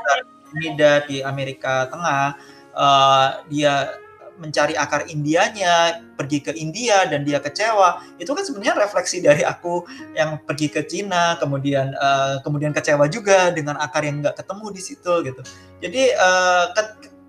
Trinidad 0.53 1.01
di 1.09 1.17
Amerika 1.25 1.89
Tengah 1.89 2.37
uh, 2.77 3.41
dia 3.49 3.97
mencari 4.37 4.77
akar 4.77 5.09
Indianya, 5.09 6.05
pergi 6.13 6.45
ke 6.45 6.53
India 6.53 7.09
dan 7.09 7.25
dia 7.25 7.41
kecewa. 7.41 8.05
Itu 8.21 8.37
kan 8.37 8.45
sebenarnya 8.45 8.77
refleksi 8.77 9.17
dari 9.17 9.41
aku 9.41 9.81
yang 10.13 10.37
pergi 10.45 10.69
ke 10.69 10.85
Cina, 10.85 11.41
kemudian 11.41 11.91
uh, 11.97 12.37
kemudian 12.45 12.69
kecewa 12.69 13.09
juga 13.09 13.49
dengan 13.49 13.81
akar 13.81 14.05
yang 14.05 14.21
nggak 14.21 14.37
ketemu 14.37 14.65
di 14.69 14.81
situ 14.81 15.13
gitu. 15.25 15.41
Jadi 15.81 16.13
uh, 16.13 16.69
ke 16.69 16.83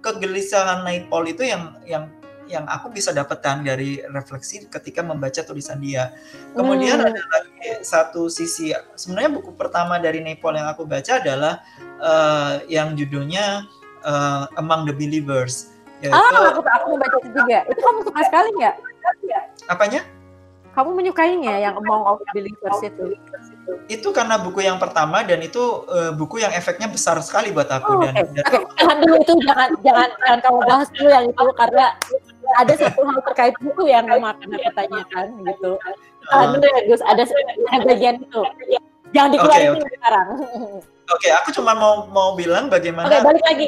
kegelisahan 0.05 0.85
Naipaul 0.85 1.33
itu 1.33 1.43
yang 1.49 1.75
yang 1.89 2.13
yang 2.49 2.65
aku 2.65 2.89
bisa 2.89 3.13
dapatkan 3.13 3.63
dari 3.63 4.01
refleksi 4.09 4.67
ketika 4.67 5.05
membaca 5.05 5.45
tulisan 5.45 5.79
dia. 5.79 6.17
Kemudian 6.57 6.99
hmm. 6.99 7.09
ada 7.13 7.23
lagi 7.23 7.85
satu 7.85 8.27
sisi 8.33 8.73
sebenarnya 8.97 9.39
buku 9.39 9.53
pertama 9.55 10.01
dari 10.01 10.25
Naipaul 10.25 10.57
yang 10.57 10.69
aku 10.73 10.89
baca 10.89 11.21
adalah 11.21 11.61
uh, 12.01 12.65
yang 12.67 12.97
judulnya 12.97 13.69
uh, 14.03 14.49
Among 14.57 14.89
the 14.89 14.95
Believers. 14.97 15.71
Yaitu, 16.01 16.15
ah, 16.15 16.55
aku 16.55 16.63
aku 16.65 16.87
membaca 16.95 17.17
itu 17.21 17.31
juga. 17.37 17.59
Itu 17.69 17.81
kamu 17.85 18.01
suka 18.07 18.21
sekali 18.27 18.49
nggak? 18.57 18.75
Apanya? 19.69 20.01
Kamu 20.73 20.95
menyukainya 20.95 21.55
yang 21.59 21.75
Among 21.77 22.07
of 22.07 22.19
the 22.23 22.31
Believers 22.33 22.81
itu? 22.81 23.15
itu 23.89 24.09
karena 24.13 24.37
buku 24.41 24.65
yang 24.65 24.77
pertama 24.77 25.25
dan 25.25 25.41
itu 25.41 25.61
uh, 25.89 26.13
buku 26.13 26.41
yang 26.41 26.53
efeknya 26.53 26.89
besar 26.89 27.17
sekali 27.25 27.53
buat 27.53 27.69
aku 27.69 28.01
oh, 28.01 28.01
dan, 28.05 28.15
okay. 28.17 28.25
dan 28.37 28.45
okay. 28.45 28.63
jangan 28.81 28.97
dulu 29.01 29.15
itu 29.21 29.33
jangan 29.45 29.69
jangan 29.81 30.09
jangan 30.25 30.39
kamu 30.45 30.59
bahas 30.69 30.89
dulu 30.93 31.09
yang 31.09 31.25
itu 31.29 31.45
karena 31.57 31.87
ada 32.57 32.73
satu 32.79 33.01
hal 33.05 33.19
terkait 33.33 33.55
buku 33.61 33.93
yang 33.93 34.09
kamu 34.09 34.25
akan 34.25 34.49
aku 34.57 34.71
tanyakan 34.73 35.27
gitu. 35.45 35.71
Uh, 36.33 36.57
uh, 36.57 36.61
ya 36.61 36.81
Gus, 36.89 37.03
ada 37.05 37.23
bagian 37.85 38.17
itu. 38.25 38.43
Jangan 39.13 39.31
dikeluarin 39.33 39.69
okay, 39.73 39.81
okay. 39.81 39.97
sekarang. 39.97 40.27
Oke, 40.37 40.81
okay, 41.09 41.31
aku 41.33 41.49
cuma 41.57 41.73
mau 41.73 42.09
mau 42.09 42.37
bilang 42.37 42.69
bagaimana 42.69 43.09
okay, 43.09 43.25
balik 43.25 43.45
lagi 43.45 43.67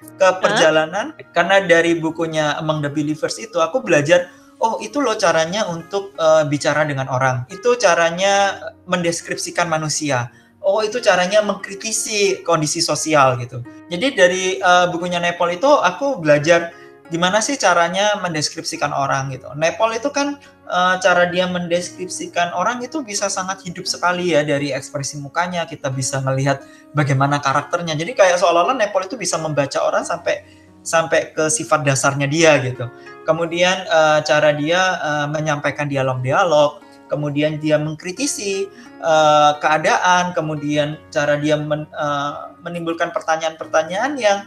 ke 0.00 0.28
perjalanan 0.40 1.12
huh? 1.12 1.28
karena 1.36 1.60
dari 1.64 1.96
bukunya 1.96 2.56
Among 2.56 2.80
the 2.80 2.88
Believers 2.88 3.36
itu 3.36 3.60
aku 3.60 3.84
belajar 3.84 4.32
oh 4.60 4.80
itu 4.80 5.00
loh 5.00 5.16
caranya 5.16 5.68
untuk 5.68 6.12
uh, 6.20 6.44
bicara 6.44 6.84
dengan 6.84 7.08
orang. 7.08 7.48
Itu 7.48 7.76
caranya 7.80 8.60
mendeskripsikan 8.84 9.68
manusia. 9.68 10.28
Oh 10.60 10.84
itu 10.84 11.00
caranya 11.00 11.40
mengkritisi 11.40 12.44
kondisi 12.44 12.84
sosial 12.84 13.40
gitu. 13.40 13.64
Jadi 13.88 14.06
dari 14.12 14.44
uh, 14.60 14.92
bukunya 14.92 15.16
Nepal 15.16 15.48
itu 15.56 15.68
aku 15.68 16.20
belajar 16.20 16.76
gimana 17.10 17.42
sih 17.42 17.58
caranya 17.58 18.16
mendeskripsikan 18.22 18.94
orang 18.94 19.34
gitu. 19.34 19.50
Nepal 19.58 19.90
itu 19.92 20.08
kan 20.14 20.38
uh, 20.70 20.96
cara 21.02 21.26
dia 21.26 21.50
mendeskripsikan 21.50 22.54
orang 22.54 22.80
itu 22.86 23.02
bisa 23.02 23.26
sangat 23.26 23.66
hidup 23.66 23.84
sekali 23.84 24.32
ya 24.32 24.46
dari 24.46 24.70
ekspresi 24.70 25.18
mukanya 25.18 25.66
kita 25.66 25.90
bisa 25.90 26.22
melihat 26.22 26.62
bagaimana 26.94 27.42
karakternya. 27.42 27.98
Jadi 27.98 28.14
kayak 28.14 28.38
seolah-olah 28.38 28.78
Nepal 28.78 29.04
itu 29.04 29.18
bisa 29.18 29.36
membaca 29.36 29.82
orang 29.82 30.06
sampai 30.06 30.46
sampai 30.80 31.36
ke 31.36 31.50
sifat 31.52 31.84
dasarnya 31.84 32.24
dia 32.30 32.56
gitu. 32.62 32.88
Kemudian 33.28 33.84
uh, 33.90 34.24
cara 34.24 34.56
dia 34.56 34.96
uh, 35.02 35.26
menyampaikan 35.28 35.90
dialog-dialog, 35.90 36.80
kemudian 37.10 37.60
dia 37.60 37.76
mengkritisi 37.76 38.70
uh, 39.04 39.58
keadaan, 39.60 40.32
kemudian 40.32 40.96
cara 41.12 41.36
dia 41.36 41.58
men, 41.60 41.84
uh, 41.92 42.54
menimbulkan 42.64 43.12
pertanyaan-pertanyaan 43.12 44.16
yang 44.16 44.38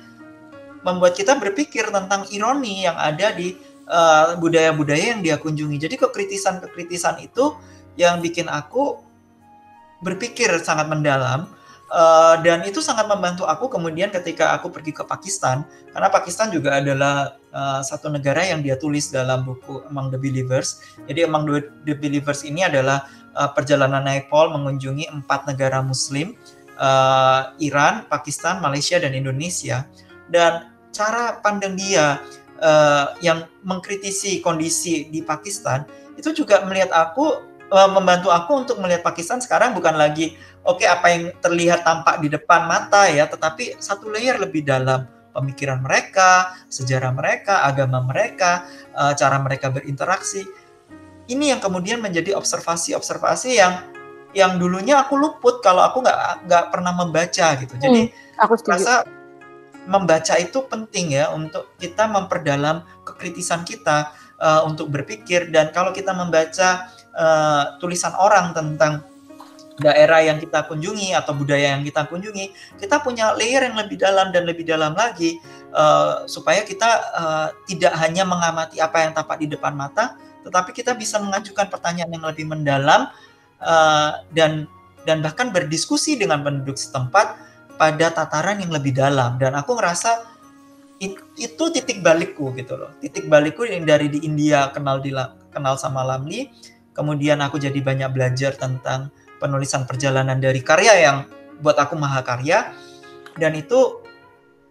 membuat 0.84 1.16
kita 1.16 1.40
berpikir 1.40 1.88
tentang 1.90 2.28
ironi 2.32 2.86
yang 2.86 2.96
ada 3.00 3.32
di 3.32 3.56
budaya-budaya 4.40 5.04
uh, 5.04 5.10
yang 5.18 5.22
dia 5.24 5.36
kunjungi. 5.36 5.76
Jadi 5.76 6.00
kekritisan-kekritisan 6.00 7.20
itu 7.20 7.52
yang 8.00 8.24
bikin 8.24 8.48
aku 8.48 9.00
berpikir 10.04 10.52
sangat 10.64 10.88
mendalam 10.88 11.52
Uh, 11.94 12.42
dan 12.42 12.66
itu 12.66 12.82
sangat 12.82 13.06
membantu 13.06 13.46
aku 13.46 13.70
kemudian 13.70 14.10
ketika 14.10 14.50
aku 14.58 14.74
pergi 14.74 14.98
ke 14.98 15.06
Pakistan 15.06 15.62
karena 15.94 16.10
Pakistan 16.10 16.50
juga 16.50 16.82
adalah 16.82 17.38
uh, 17.54 17.86
satu 17.86 18.10
negara 18.10 18.42
yang 18.42 18.66
dia 18.66 18.74
tulis 18.82 19.14
dalam 19.14 19.46
buku 19.46 19.86
Among 19.94 20.10
the 20.10 20.18
Believers. 20.18 20.82
Jadi 21.06 21.22
Among 21.22 21.46
the 21.86 21.94
Believers 21.94 22.42
ini 22.50 22.66
adalah 22.66 23.06
uh, 23.38 23.54
perjalanan 23.54 24.10
Paul 24.26 24.58
mengunjungi 24.58 25.06
empat 25.14 25.46
negara 25.46 25.86
Muslim, 25.86 26.34
uh, 26.82 27.54
Iran, 27.62 28.10
Pakistan, 28.10 28.58
Malaysia, 28.58 28.98
dan 28.98 29.14
Indonesia. 29.14 29.86
Dan 30.34 30.73
cara 30.94 31.42
pandang 31.42 31.74
dia 31.76 32.22
uh, 32.62 33.18
yang 33.20 33.50
mengkritisi 33.66 34.40
kondisi 34.40 35.10
di 35.10 35.26
Pakistan 35.26 35.84
itu 36.16 36.32
juga 36.32 36.62
melihat 36.70 36.94
aku 36.94 37.42
uh, 37.74 37.90
membantu 37.90 38.30
aku 38.30 38.64
untuk 38.64 38.78
melihat 38.78 39.02
Pakistan 39.02 39.42
sekarang 39.42 39.74
bukan 39.74 39.98
lagi 39.98 40.38
oke 40.64 40.82
okay, 40.82 40.88
apa 40.88 41.06
yang 41.12 41.24
terlihat 41.44 41.84
tampak 41.84 42.24
di 42.24 42.32
depan 42.32 42.66
mata 42.68 43.08
ya, 43.12 43.28
tetapi 43.28 43.78
satu 43.80 44.10
layer 44.10 44.40
lebih 44.40 44.64
dalam 44.64 45.08
pemikiran 45.36 45.82
mereka, 45.84 46.56
sejarah 46.72 47.12
mereka, 47.12 47.68
agama 47.68 48.00
mereka, 48.04 48.70
uh, 48.96 49.12
cara 49.18 49.42
mereka 49.42 49.70
berinteraksi. 49.74 50.46
Ini 51.28 51.56
yang 51.56 51.62
kemudian 51.64 52.04
menjadi 52.04 52.36
observasi-observasi 52.36 53.52
yang 53.56 53.74
yang 54.34 54.58
dulunya 54.58 54.98
aku 54.98 55.14
luput 55.14 55.62
kalau 55.62 55.86
aku 55.86 56.02
nggak 56.02 56.50
nggak 56.50 56.66
pernah 56.74 56.94
membaca 56.94 57.48
gitu. 57.58 57.74
Jadi 57.80 58.02
hmm, 58.10 58.42
aku 58.44 58.54
rasa 58.66 59.06
membaca 59.86 60.40
itu 60.40 60.64
penting 60.68 61.20
ya 61.20 61.32
untuk 61.32 61.76
kita 61.80 62.08
memperdalam 62.08 62.84
kekritisan 63.04 63.68
kita 63.68 64.12
uh, 64.40 64.64
untuk 64.68 64.92
berpikir. 64.92 65.52
Dan 65.52 65.72
kalau 65.76 65.92
kita 65.92 66.16
membaca 66.16 66.88
uh, 67.16 67.76
tulisan 67.80 68.16
orang 68.16 68.56
tentang 68.56 69.04
daerah 69.82 70.22
yang 70.22 70.38
kita 70.38 70.70
kunjungi 70.70 71.18
atau 71.18 71.34
budaya 71.34 71.74
yang 71.74 71.82
kita 71.82 72.06
kunjungi, 72.06 72.78
kita 72.78 73.02
punya 73.02 73.34
layer 73.34 73.66
yang 73.66 73.78
lebih 73.78 73.98
dalam 73.98 74.30
dan 74.30 74.46
lebih 74.46 74.62
dalam 74.68 74.94
lagi 74.94 75.42
uh, 75.74 76.30
supaya 76.30 76.62
kita 76.62 76.90
uh, 77.18 77.48
tidak 77.66 77.94
hanya 77.98 78.22
mengamati 78.22 78.78
apa 78.78 79.02
yang 79.02 79.12
tampak 79.18 79.42
di 79.42 79.50
depan 79.50 79.74
mata, 79.74 80.14
tetapi 80.46 80.70
kita 80.78 80.94
bisa 80.94 81.18
mengajukan 81.18 81.66
pertanyaan 81.74 82.12
yang 82.14 82.26
lebih 82.26 82.46
mendalam 82.46 83.10
uh, 83.58 84.12
dan 84.30 84.70
dan 85.04 85.20
bahkan 85.20 85.52
berdiskusi 85.52 86.16
dengan 86.16 86.46
penduduk 86.46 86.78
setempat 86.78 87.36
pada 87.76 88.14
tataran 88.14 88.62
yang 88.62 88.72
lebih 88.72 88.94
dalam. 88.96 89.38
Dan 89.42 89.58
aku 89.58 89.78
ngerasa 89.78 90.34
itu 91.36 91.64
titik 91.74 92.00
balikku 92.00 92.54
gitu 92.56 92.80
loh. 92.80 92.92
Titik 93.04 93.28
balikku 93.28 93.68
yang 93.68 93.84
dari 93.84 94.08
di 94.08 94.24
India 94.24 94.72
kenal 94.72 95.04
di 95.04 95.12
kenal 95.52 95.76
sama 95.76 96.06
Lamli, 96.06 96.48
kemudian 96.96 97.42
aku 97.44 97.60
jadi 97.60 97.76
banyak 97.76 98.10
belajar 98.14 98.56
tentang 98.56 99.12
penulisan 99.42 99.84
perjalanan 99.84 100.40
dari 100.40 100.64
karya 100.64 100.94
yang 101.04 101.18
buat 101.60 101.76
aku 101.76 102.00
mahakarya 102.00 102.72
dan 103.36 103.52
itu 103.58 104.04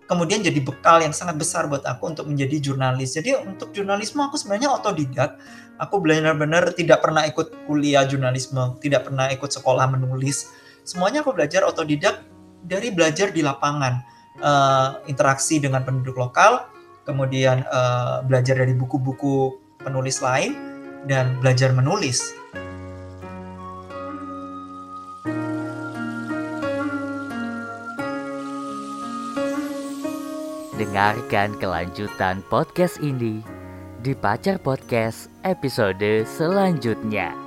kemudian 0.08 0.40
jadi 0.44 0.60
bekal 0.60 1.00
yang 1.04 1.14
sangat 1.14 1.36
besar 1.38 1.68
buat 1.68 1.84
aku 1.84 2.16
untuk 2.16 2.26
menjadi 2.28 2.72
jurnalis. 2.72 3.16
Jadi 3.16 3.36
untuk 3.36 3.72
jurnalisme 3.76 4.22
aku 4.22 4.40
sebenarnya 4.40 4.72
otodidak. 4.72 5.36
Aku 5.80 5.98
benar-benar 5.98 6.70
tidak 6.78 7.02
pernah 7.02 7.26
ikut 7.26 7.66
kuliah 7.66 8.06
jurnalisme, 8.06 8.78
tidak 8.78 9.08
pernah 9.08 9.32
ikut 9.34 9.50
sekolah 9.50 9.90
menulis. 9.90 10.52
Semuanya 10.86 11.26
aku 11.26 11.34
belajar 11.34 11.66
otodidak 11.66 12.22
dari 12.62 12.94
belajar 12.94 13.34
di 13.34 13.42
lapangan, 13.42 13.94
uh, 14.38 15.02
interaksi 15.10 15.58
dengan 15.58 15.82
penduduk 15.82 16.16
lokal, 16.16 16.66
kemudian 17.02 17.66
uh, 17.66 18.22
belajar 18.22 18.62
dari 18.62 18.72
buku-buku 18.78 19.58
penulis 19.82 20.22
lain 20.22 20.54
dan 21.10 21.38
belajar 21.42 21.74
menulis. 21.74 22.38
Dengarkan 30.78 31.54
kelanjutan 31.62 32.42
podcast 32.50 32.98
ini 32.98 33.38
di 34.02 34.18
Pacar 34.18 34.58
Podcast 34.58 35.30
episode 35.46 36.26
selanjutnya. 36.26 37.41